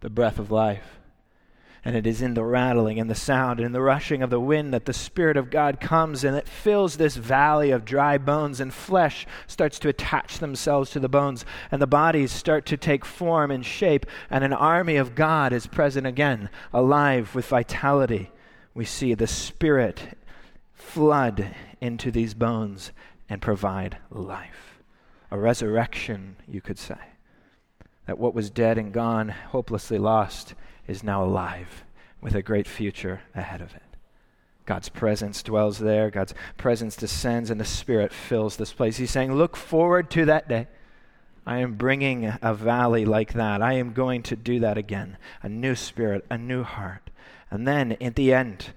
the 0.01 0.11
breath 0.11 0.39
of 0.39 0.51
life. 0.51 0.99
And 1.87 1.95
it 1.95 2.07
is 2.07 2.23
in 2.23 2.33
the 2.33 2.45
rattling 2.45 2.99
and 2.99 3.11
the 3.11 3.15
sound 3.15 3.61
and 3.61 3.75
the 3.75 3.83
rushing 3.83 4.23
of 4.23 4.31
the 4.31 4.41
wind 4.41 4.73
that 4.73 4.87
the 4.87 4.95
Spirit 4.95 5.37
of 5.37 5.51
God 5.51 5.81
comes 5.81 6.25
and 6.25 6.35
it 6.35 6.49
fills 6.49 6.97
this 6.97 7.17
valley 7.17 7.71
of 7.71 7.85
dry 7.85 8.17
bones, 8.17 8.59
and 8.61 8.73
flesh 8.73 9.27
starts 9.47 9.79
to 9.81 9.89
attach 9.89 10.39
themselves 10.39 10.91
to 10.91 11.01
the 11.01 11.09
bones, 11.09 11.45
and 11.71 11.83
the 11.83 11.87
bodies 11.87 12.33
start 12.33 12.65
to 12.67 12.79
take 12.79 13.05
form 13.05 13.51
and 13.51 13.67
shape, 13.67 14.07
and 14.31 14.43
an 14.45 14.55
army 14.55 14.97
of 14.97 15.15
God 15.15 15.53
is 15.53 15.67
present 15.67 16.07
again, 16.07 16.49
alive 16.73 17.35
with 17.35 17.47
vitality 17.47 18.31
we 18.75 18.85
see 18.85 19.15
the 19.15 19.27
Spirit 19.27 20.17
flood 20.73 21.55
into 21.81 22.11
these 22.11 22.35
bones 22.35 22.93
and 23.29 23.41
provide 23.41 23.99
life. 24.11 24.81
A 25.31 25.39
resurrection, 25.39 26.37
you 26.47 26.61
could 26.61 26.79
say. 26.79 26.99
That 28.07 28.19
what 28.19 28.35
was 28.35 28.51
dead 28.51 28.77
and 28.77 28.93
gone, 28.93 29.29
hopelessly 29.29 29.99
lost, 29.99 30.55
is 30.87 31.03
now 31.03 31.25
alive 31.25 31.85
with 32.21 32.35
a 32.35 32.43
great 32.43 32.67
future 32.67 33.23
ahead 33.35 33.61
of 33.61 33.75
it. 33.75 33.83
God's 34.67 34.89
presence 34.89 35.43
dwells 35.43 35.79
there. 35.79 36.11
God's 36.11 36.35
presence 36.57 36.97
descends, 36.97 37.51
and 37.51 37.61
the 37.61 37.65
Spirit 37.65 38.13
fills 38.13 38.57
this 38.57 38.73
place. 38.73 38.97
He's 38.97 39.11
saying, 39.11 39.35
Look 39.35 39.57
forward 39.57 40.11
to 40.13 40.25
that 40.27 40.49
day. 40.49 40.69
I 41.47 41.59
am 41.59 41.75
bringing 41.75 42.33
a 42.41 42.55
valley 42.55 43.05
like 43.05 43.35
that. 43.35 43.61
I 43.61 43.75
am 43.75 43.93
going 43.93 44.23
to 44.25 44.37
do 44.37 44.61
that 44.61 44.79
again. 44.79 45.19
A 45.43 45.49
new 45.49 45.75
spirit, 45.75 46.25
a 46.31 46.39
new 46.39 46.63
heart. 46.63 47.04
And 47.55 47.69
then 47.69 47.93
at 48.01 48.17
the 48.17 48.35
end, 48.35 48.73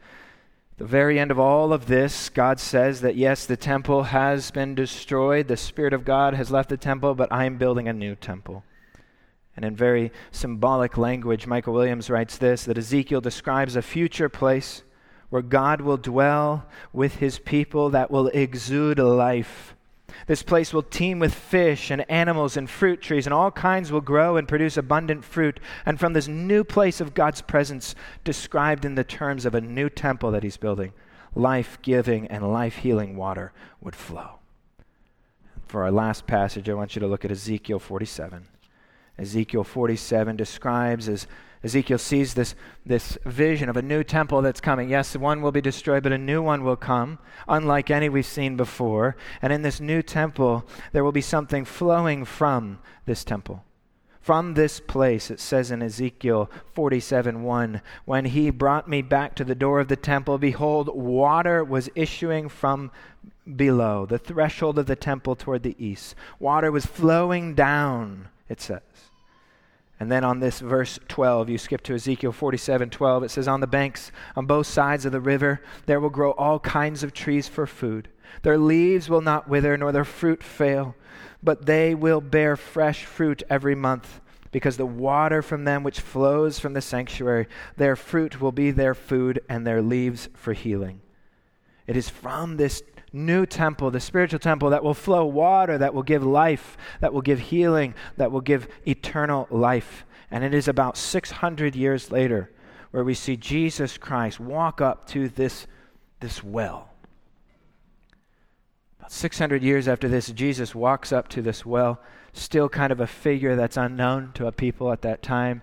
the 0.78 0.86
very 0.86 1.20
end 1.20 1.32
of 1.32 1.40
all 1.40 1.74
of 1.74 1.88
this, 1.88 2.30
God 2.30 2.60
says 2.60 3.02
that 3.02 3.16
yes, 3.16 3.48
the 3.48 3.58
temple 3.58 4.04
has 4.04 4.52
been 4.52 4.76
destroyed, 4.76 5.48
the 5.48 5.58
Spirit 5.58 5.94
of 5.94 6.06
God 6.06 6.36
has 6.36 6.52
left 6.52 6.70
the 6.70 6.78
temple, 6.78 7.16
but 7.16 7.32
I 7.32 7.46
am 7.46 7.58
building 7.58 7.88
a 7.88 7.94
new 7.94 8.14
temple. 8.14 8.64
And 9.56 9.66
in 9.66 9.76
very 9.76 10.12
symbolic 10.30 10.96
language, 10.96 11.48
Michael 11.48 11.74
Williams 11.74 12.12
writes 12.12 12.38
this 12.38 12.66
that 12.66 12.78
Ezekiel 12.78 13.20
describes 13.20 13.76
a 13.76 13.82
future 13.82 14.30
place 14.30 14.84
where 15.30 15.42
God 15.42 15.82
will 15.82 15.98
dwell 15.98 16.68
with 16.94 17.16
his 17.16 17.40
people 17.40 17.90
that 17.90 18.12
will 18.12 18.28
exude 18.28 19.00
life 19.00 19.76
this 20.26 20.44
place 20.44 20.74
will 20.74 20.84
teem 20.84 21.20
with 21.20 21.34
fish 21.34 21.92
and 21.92 22.10
animals 22.10 22.58
and 22.58 22.70
fruit 22.70 23.02
trees, 23.02 23.26
and 23.26 23.34
all 23.34 23.52
kinds 23.52 23.92
will 23.92 24.02
grow 24.02 24.38
and 24.38 24.48
produce 24.48 24.78
abundant 24.78 25.24
fruit. 25.24 25.60
And 25.86 26.00
from 26.00 26.14
this 26.14 26.28
new 26.28 26.64
place 26.64 27.00
of 27.00 27.14
God's 27.14 27.42
presence, 27.42 27.96
described 28.24 28.86
in 28.86 28.96
the 28.96 29.04
terms 29.04 29.46
of 29.46 29.56
a 29.56 29.62
new 29.62 29.90
temple 29.90 30.32
that 30.32 30.44
He's 30.44 30.58
building, 30.58 30.94
life 31.36 31.78
giving 31.82 32.28
and 32.28 32.52
life 32.52 32.78
healing 32.78 33.16
water 33.16 33.52
would 33.82 33.96
flow. 33.96 34.40
For 35.68 35.84
our 35.84 35.92
last 35.92 36.28
passage, 36.28 36.70
I 36.70 36.74
want 36.74 36.96
you 36.96 37.02
to 37.02 37.08
look 37.08 37.26
at 37.26 37.32
Ezekiel 37.32 37.80
47. 37.80 38.48
Ezekiel 39.18 39.64
47 39.64 40.36
describes 40.36 41.10
as 41.10 41.28
Ezekiel 41.64 41.98
sees 41.98 42.34
this, 42.34 42.56
this 42.86 43.18
vision 43.26 43.70
of 43.70 43.78
a 43.78 43.82
new 43.82 44.04
temple 44.04 44.42
that's 44.42 44.62
coming. 44.62 44.90
Yes, 44.90 45.16
one 45.16 45.42
will 45.42 45.52
be 45.52 45.62
destroyed, 45.62 46.04
but 46.04 46.12
a 46.12 46.18
new 46.18 46.42
one 46.42 46.64
will 46.64 46.76
come, 46.76 47.20
unlike 47.48 47.90
any 47.90 48.10
we've 48.10 48.26
seen 48.26 48.56
before. 48.56 49.16
And 49.42 49.52
in 49.52 49.64
this 49.64 49.80
new 49.80 50.02
temple, 50.02 50.66
there 50.92 51.04
will 51.04 51.12
be 51.12 51.22
something 51.22 51.66
flowing 51.66 52.26
from 52.26 52.80
this 53.06 53.24
temple. 53.24 53.64
From 54.28 54.56
this 54.56 54.82
place, 54.82 55.32
it 55.32 55.40
says 55.40 55.72
in 55.72 55.82
Ezekiel 55.82 56.52
47 56.74 57.44
1, 57.44 57.82
when 58.04 58.26
he 58.26 58.50
brought 58.50 58.90
me 58.90 59.02
back 59.02 59.36
to 59.36 59.46
the 59.46 59.56
door 59.56 59.80
of 59.80 59.88
the 59.88 59.96
temple, 59.96 60.38
behold, 60.38 60.94
water 60.94 61.64
was 61.64 61.90
issuing 61.96 62.50
from 62.50 62.92
below, 63.56 64.06
the 64.06 64.18
threshold 64.18 64.78
of 64.80 64.86
the 64.86 64.98
temple 64.98 65.38
toward 65.38 65.64
the 65.64 65.78
east. 65.80 66.14
Water 66.40 66.72
was 66.74 66.86
flowing 66.86 67.56
down, 67.56 68.28
it 68.50 68.60
says. 68.60 68.82
And 70.00 70.12
then 70.12 70.24
on 70.24 70.40
this 70.40 70.60
verse 70.60 71.00
12, 71.08 71.50
you 71.50 71.58
skip 71.58 71.82
to 71.84 71.96
Ezekiel 71.96 72.32
47 72.32 72.90
12, 72.90 73.24
it 73.24 73.32
says, 73.32 73.48
On 73.48 73.62
the 73.62 73.68
banks, 73.68 74.12
on 74.36 74.46
both 74.46 74.68
sides 74.68 75.06
of 75.06 75.12
the 75.12 75.20
river, 75.20 75.62
there 75.88 76.00
will 76.00 76.10
grow 76.10 76.32
all 76.32 76.60
kinds 76.60 77.04
of 77.04 77.14
trees 77.14 77.48
for 77.48 77.66
food. 77.66 78.08
Their 78.44 78.58
leaves 78.58 79.10
will 79.10 79.22
not 79.22 79.50
wither, 79.50 79.76
nor 79.76 79.92
their 79.92 80.06
fruit 80.06 80.44
fail, 80.44 80.96
but 81.42 81.66
they 81.66 81.96
will 81.96 82.22
bear 82.22 82.56
fresh 82.56 83.06
fruit 83.06 83.42
every 83.50 83.74
month, 83.74 84.22
because 84.52 84.78
the 84.78 84.86
water 84.86 85.42
from 85.42 85.64
them 85.64 85.84
which 85.84 86.00
flows 86.00 86.60
from 86.60 86.74
the 86.74 86.82
sanctuary, 86.82 87.48
their 87.78 87.96
fruit 87.96 88.40
will 88.40 88.52
be 88.52 88.70
their 88.70 88.94
food, 88.94 89.42
and 89.50 89.66
their 89.66 89.82
leaves 89.82 90.30
for 90.36 90.54
healing. 90.54 91.02
It 91.88 91.96
is 91.96 92.10
from 92.10 92.58
this 92.58 92.84
new 93.18 93.46
temple, 93.46 93.92
the 93.92 94.00
spiritual 94.00 94.40
temple 94.40 94.70
that 94.70 94.84
will 94.84 94.94
flow 94.94 95.26
water, 95.26 95.78
that 95.78 95.94
will 95.94 96.04
give 96.04 96.24
life, 96.24 96.78
that 97.02 97.14
will 97.14 97.22
give 97.22 97.40
healing, 97.40 97.94
that 98.18 98.32
will 98.32 98.42
give 98.42 98.68
eternal 98.86 99.48
life. 99.50 100.06
And 100.32 100.44
it 100.44 100.54
is 100.54 100.68
about 100.68 100.98
600 100.98 101.76
years 101.76 102.12
later 102.12 102.52
where 102.92 103.04
we 103.04 103.14
see 103.14 103.36
Jesus 103.36 103.98
Christ 103.98 104.40
walk 104.40 104.82
up 104.82 105.08
to 105.10 105.30
this, 105.30 105.68
this 106.20 106.44
well. 106.44 106.90
About 109.00 109.12
600 109.12 109.64
years 109.64 109.88
after 109.88 110.08
this, 110.08 110.32
Jesus 110.32 110.74
walks 110.74 111.12
up 111.12 111.28
to 111.30 111.42
this 111.42 111.66
well, 111.66 112.02
still 112.34 112.70
kind 112.70 112.92
of 112.92 113.00
a 113.00 113.08
figure 113.08 113.56
that's 113.56 113.78
unknown 113.78 114.32
to 114.36 114.48
a 114.48 114.52
people 114.52 114.92
at 114.92 115.02
that 115.02 115.22
time. 115.22 115.62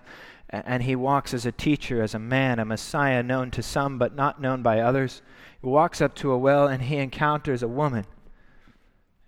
And 0.49 0.83
he 0.83 0.95
walks 0.95 1.33
as 1.33 1.45
a 1.45 1.51
teacher, 1.51 2.01
as 2.01 2.13
a 2.13 2.19
man, 2.19 2.59
a 2.59 2.65
Messiah 2.65 3.23
known 3.23 3.51
to 3.51 3.63
some 3.63 3.97
but 3.97 4.15
not 4.15 4.39
known 4.39 4.61
by 4.61 4.79
others. 4.79 5.21
Walks 5.65 5.99
up 5.99 6.15
to 6.15 6.31
a 6.31 6.37
well 6.37 6.67
and 6.67 6.83
he 6.83 6.97
encounters 6.97 7.63
a 7.63 7.67
woman. 7.67 8.05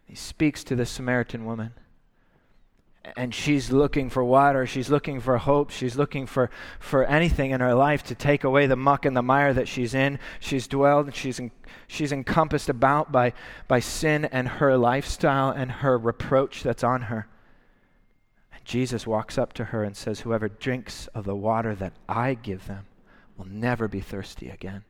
He 0.06 0.16
speaks 0.16 0.64
to 0.66 0.76
the 0.76 0.86
Samaritan 0.86 1.46
woman 1.46 1.74
and 3.16 3.34
she's 3.34 3.72
looking 3.72 4.10
for 4.10 4.24
water, 4.24 4.66
she's 4.66 4.90
looking 4.90 5.20
for 5.20 5.38
hope, 5.38 5.70
she's 5.70 5.96
looking 5.96 6.26
for, 6.26 6.50
for 6.80 7.06
anything 7.06 7.52
in 7.52 7.62
her 7.62 7.74
life 7.74 8.04
to 8.04 8.16
take 8.16 8.44
away 8.44 8.68
the 8.68 8.76
muck 8.76 9.06
and 9.06 9.16
the 9.16 9.22
mire 9.22 9.54
that 9.54 9.68
she's 9.68 9.94
in. 9.94 10.20
She's 10.40 10.68
dwelled, 10.68 11.14
she's, 11.16 11.40
in, 11.40 11.52
she's 11.88 12.12
encompassed 12.12 12.70
about 12.70 13.12
by, 13.12 13.34
by 13.68 13.80
sin 13.80 14.26
and 14.26 14.48
her 14.48 14.78
lifestyle 14.78 15.52
and 15.52 15.72
her 15.72 15.98
reproach 15.98 16.64
that's 16.64 16.84
on 16.84 17.04
her. 17.04 17.28
And 18.54 18.66
Jesus 18.66 19.08
walks 19.08 19.38
up 19.38 19.54
to 19.54 19.66
her 19.66 19.84
and 19.84 19.96
says, 19.96 20.22
Whoever 20.22 20.50
drinks 20.50 21.08
of 21.08 21.24
the 21.26 21.36
water 21.36 21.76
that 21.76 21.94
I 22.10 22.34
give 22.34 22.68
them 22.68 22.86
will 23.38 23.48
never 23.48 23.88
be 23.88 24.02
thirsty 24.02 24.50
again. 24.50 24.84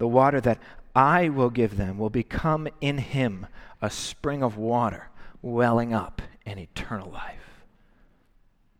The 0.00 0.08
water 0.08 0.40
that 0.40 0.58
I 0.96 1.28
will 1.28 1.50
give 1.50 1.76
them 1.76 1.98
will 1.98 2.08
become 2.08 2.66
in 2.80 2.96
him 2.96 3.46
a 3.82 3.90
spring 3.90 4.42
of 4.42 4.56
water 4.56 5.10
welling 5.42 5.92
up 5.92 6.22
and 6.46 6.58
eternal 6.58 7.10
life. 7.10 7.66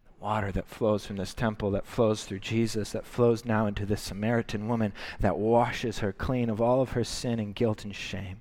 The 0.06 0.24
water 0.24 0.50
that 0.50 0.66
flows 0.66 1.04
from 1.04 1.16
this 1.16 1.34
temple, 1.34 1.72
that 1.72 1.84
flows 1.84 2.24
through 2.24 2.38
Jesus, 2.38 2.92
that 2.92 3.04
flows 3.04 3.44
now 3.44 3.66
into 3.66 3.84
this 3.84 4.00
Samaritan 4.00 4.66
woman, 4.66 4.94
that 5.20 5.36
washes 5.36 5.98
her 5.98 6.14
clean 6.14 6.48
of 6.48 6.58
all 6.58 6.80
of 6.80 6.92
her 6.92 7.04
sin 7.04 7.38
and 7.38 7.54
guilt 7.54 7.84
and 7.84 7.94
shame 7.94 8.40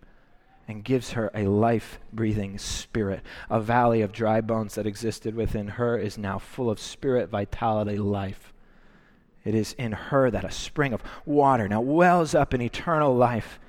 and 0.66 0.86
gives 0.86 1.12
her 1.12 1.30
a 1.34 1.48
life 1.48 2.00
breathing 2.14 2.58
spirit. 2.58 3.24
A 3.50 3.60
valley 3.60 4.02
of 4.02 4.14
dry 4.14 4.40
bones 4.40 4.76
that 4.76 4.88
existed 4.88 5.36
within 5.36 5.68
her 5.68 5.98
is 5.98 6.18
now 6.18 6.40
full 6.40 6.70
of 6.70 6.80
spirit, 6.80 7.28
vitality, 7.28 7.98
life. 7.98 8.54
It 9.46 9.56
is 9.56 9.74
in 9.74 9.92
her 9.92 10.30
that 10.30 10.44
a 10.44 10.52
spring 10.52 10.94
of 10.94 11.04
water 11.26 11.68
now 11.68 11.82
wells 11.82 12.36
up 12.36 12.54
in 12.54 12.62
eternal 12.62 13.16
life 13.16 13.60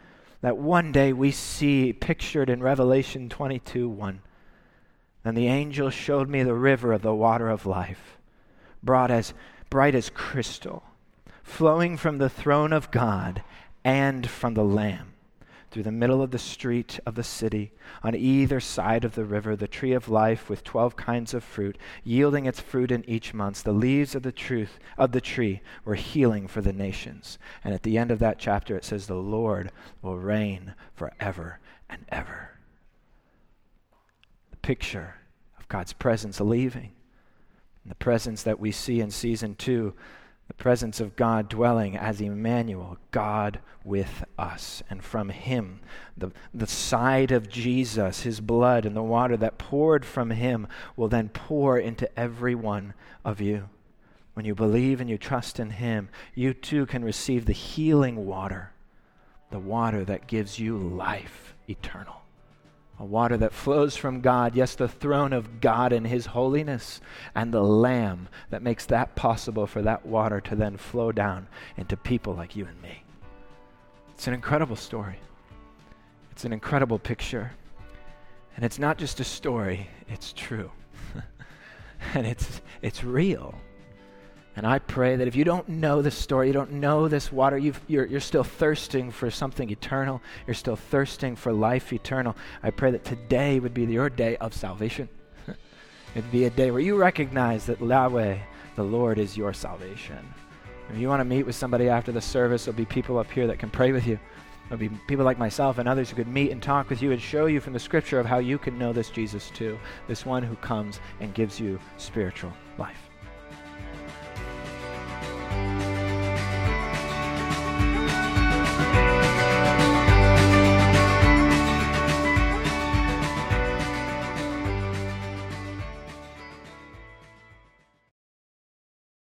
that 0.40 0.56
one 0.56 0.90
day 0.90 1.12
we 1.12 1.30
see 1.30 1.92
pictured 1.92 2.50
in 2.50 2.62
Revelation 2.62 3.28
22 3.28 3.88
1. 3.88 4.20
And 5.24 5.36
the 5.36 5.48
angel 5.48 5.90
showed 5.90 6.28
me 6.28 6.42
the 6.42 6.54
river 6.54 6.92
of 6.92 7.02
the 7.02 7.14
water 7.14 7.48
of 7.48 7.66
life, 7.66 8.16
brought 8.82 9.10
as 9.10 9.34
bright 9.68 9.94
as 9.94 10.10
crystal, 10.10 10.82
flowing 11.42 11.96
from 11.96 12.18
the 12.18 12.30
throne 12.30 12.72
of 12.72 12.90
God 12.90 13.42
and 13.84 14.28
from 14.28 14.54
the 14.54 14.64
Lamb. 14.64 15.09
Through 15.70 15.84
the 15.84 15.92
middle 15.92 16.20
of 16.20 16.32
the 16.32 16.38
street 16.38 16.98
of 17.06 17.14
the 17.14 17.22
city, 17.22 17.72
on 18.02 18.16
either 18.16 18.58
side 18.58 19.04
of 19.04 19.14
the 19.14 19.24
river, 19.24 19.54
the 19.54 19.68
tree 19.68 19.92
of 19.92 20.08
life 20.08 20.50
with 20.50 20.64
twelve 20.64 20.96
kinds 20.96 21.32
of 21.32 21.44
fruit, 21.44 21.78
yielding 22.02 22.46
its 22.46 22.60
fruit 22.60 22.90
in 22.90 23.08
each 23.08 23.32
month. 23.32 23.62
The 23.62 23.72
leaves 23.72 24.16
of 24.16 24.22
the 24.24 24.32
truth 24.32 24.80
of 24.98 25.12
the 25.12 25.20
tree 25.20 25.60
were 25.84 25.94
healing 25.94 26.48
for 26.48 26.60
the 26.60 26.72
nations. 26.72 27.38
And 27.62 27.72
at 27.72 27.84
the 27.84 27.98
end 27.98 28.10
of 28.10 28.18
that 28.18 28.40
chapter, 28.40 28.76
it 28.76 28.84
says, 28.84 29.06
The 29.06 29.14
Lord 29.14 29.70
will 30.02 30.18
reign 30.18 30.74
forever 30.94 31.60
and 31.88 32.04
ever 32.08 32.50
The 34.50 34.56
picture 34.56 35.16
of 35.58 35.68
God's 35.68 35.92
presence 35.92 36.40
leaving. 36.40 36.92
The 37.86 37.94
presence 37.94 38.42
that 38.42 38.60
we 38.60 38.72
see 38.72 39.00
in 39.00 39.10
season 39.10 39.54
two, 39.54 39.94
the 40.50 40.54
presence 40.54 40.98
of 40.98 41.14
God 41.14 41.48
dwelling 41.48 41.96
as 41.96 42.20
Emmanuel, 42.20 42.98
God 43.12 43.60
with 43.84 44.24
us. 44.36 44.82
And 44.90 45.00
from 45.00 45.28
Him, 45.28 45.78
the, 46.18 46.32
the 46.52 46.66
side 46.66 47.30
of 47.30 47.48
Jesus, 47.48 48.22
His 48.22 48.40
blood 48.40 48.84
and 48.84 48.96
the 48.96 49.02
water 49.02 49.36
that 49.36 49.58
poured 49.58 50.04
from 50.04 50.30
Him 50.30 50.66
will 50.96 51.06
then 51.06 51.28
pour 51.28 51.78
into 51.78 52.10
every 52.18 52.56
one 52.56 52.94
of 53.24 53.40
you. 53.40 53.68
When 54.34 54.44
you 54.44 54.56
believe 54.56 55.00
and 55.00 55.08
you 55.08 55.18
trust 55.18 55.60
in 55.60 55.70
Him, 55.70 56.08
you 56.34 56.52
too 56.52 56.84
can 56.84 57.04
receive 57.04 57.46
the 57.46 57.52
healing 57.52 58.26
water, 58.26 58.72
the 59.52 59.60
water 59.60 60.04
that 60.04 60.26
gives 60.26 60.58
you 60.58 60.76
life 60.76 61.54
eternal 61.68 62.19
a 63.00 63.04
water 63.04 63.38
that 63.38 63.54
flows 63.54 63.96
from 63.96 64.20
God, 64.20 64.54
yes, 64.54 64.74
the 64.74 64.86
throne 64.86 65.32
of 65.32 65.62
God 65.62 65.90
in 65.94 66.04
His 66.04 66.26
holiness, 66.26 67.00
and 67.34 67.52
the 67.52 67.62
Lamb 67.62 68.28
that 68.50 68.62
makes 68.62 68.84
that 68.86 69.16
possible 69.16 69.66
for 69.66 69.80
that 69.80 70.04
water 70.04 70.38
to 70.42 70.54
then 70.54 70.76
flow 70.76 71.10
down 71.10 71.48
into 71.78 71.96
people 71.96 72.34
like 72.34 72.54
you 72.54 72.66
and 72.66 72.80
me. 72.82 73.02
It's 74.10 74.26
an 74.26 74.34
incredible 74.34 74.76
story. 74.76 75.18
It's 76.32 76.44
an 76.44 76.52
incredible 76.52 76.98
picture. 76.98 77.52
And 78.54 78.66
it's 78.66 78.78
not 78.78 78.98
just 78.98 79.18
a 79.18 79.24
story, 79.24 79.88
it's 80.10 80.34
true. 80.34 80.70
and 82.14 82.26
it's, 82.26 82.60
it's 82.82 83.02
real. 83.02 83.54
And 84.56 84.66
I 84.66 84.80
pray 84.80 85.16
that 85.16 85.28
if 85.28 85.36
you 85.36 85.44
don't 85.44 85.68
know 85.68 86.02
this 86.02 86.16
story, 86.16 86.48
you 86.48 86.52
don't 86.52 86.72
know 86.72 87.08
this 87.08 87.30
water, 87.30 87.56
you 87.56 87.72
are 87.90 88.20
still 88.20 88.44
thirsting 88.44 89.10
for 89.10 89.30
something 89.30 89.70
eternal, 89.70 90.20
you're 90.46 90.54
still 90.54 90.76
thirsting 90.76 91.36
for 91.36 91.52
life 91.52 91.92
eternal. 91.92 92.36
I 92.62 92.70
pray 92.70 92.90
that 92.90 93.04
today 93.04 93.60
would 93.60 93.74
be 93.74 93.84
your 93.84 94.10
day 94.10 94.36
of 94.36 94.52
salvation. 94.52 95.08
It'd 96.14 96.32
be 96.32 96.44
a 96.44 96.50
day 96.50 96.70
where 96.70 96.80
you 96.80 96.96
recognize 96.96 97.66
that 97.66 97.80
Yahweh, 97.80 98.38
the 98.74 98.82
Lord, 98.82 99.18
is 99.18 99.36
your 99.36 99.52
salvation. 99.52 100.18
If 100.92 100.98
you 100.98 101.08
want 101.08 101.20
to 101.20 101.24
meet 101.24 101.46
with 101.46 101.54
somebody 101.54 101.88
after 101.88 102.10
the 102.10 102.20
service, 102.20 102.64
there'll 102.64 102.76
be 102.76 102.84
people 102.84 103.18
up 103.18 103.30
here 103.30 103.46
that 103.46 103.60
can 103.60 103.70
pray 103.70 103.92
with 103.92 104.06
you. 104.06 104.18
There'll 104.68 104.80
be 104.80 104.88
people 105.06 105.24
like 105.24 105.38
myself 105.38 105.78
and 105.78 105.88
others 105.88 106.10
who 106.10 106.16
could 106.16 106.28
meet 106.28 106.50
and 106.50 106.62
talk 106.62 106.90
with 106.90 107.02
you 107.02 107.12
and 107.12 107.20
show 107.20 107.46
you 107.46 107.60
from 107.60 107.72
the 107.72 107.78
scripture 107.78 108.18
of 108.18 108.26
how 108.26 108.38
you 108.38 108.58
can 108.58 108.78
know 108.78 108.92
this 108.92 109.10
Jesus 109.10 109.50
too, 109.50 109.78
this 110.08 110.26
one 110.26 110.42
who 110.42 110.56
comes 110.56 111.00
and 111.20 111.34
gives 111.34 111.60
you 111.60 111.78
spiritual 111.96 112.52
life. 112.78 113.09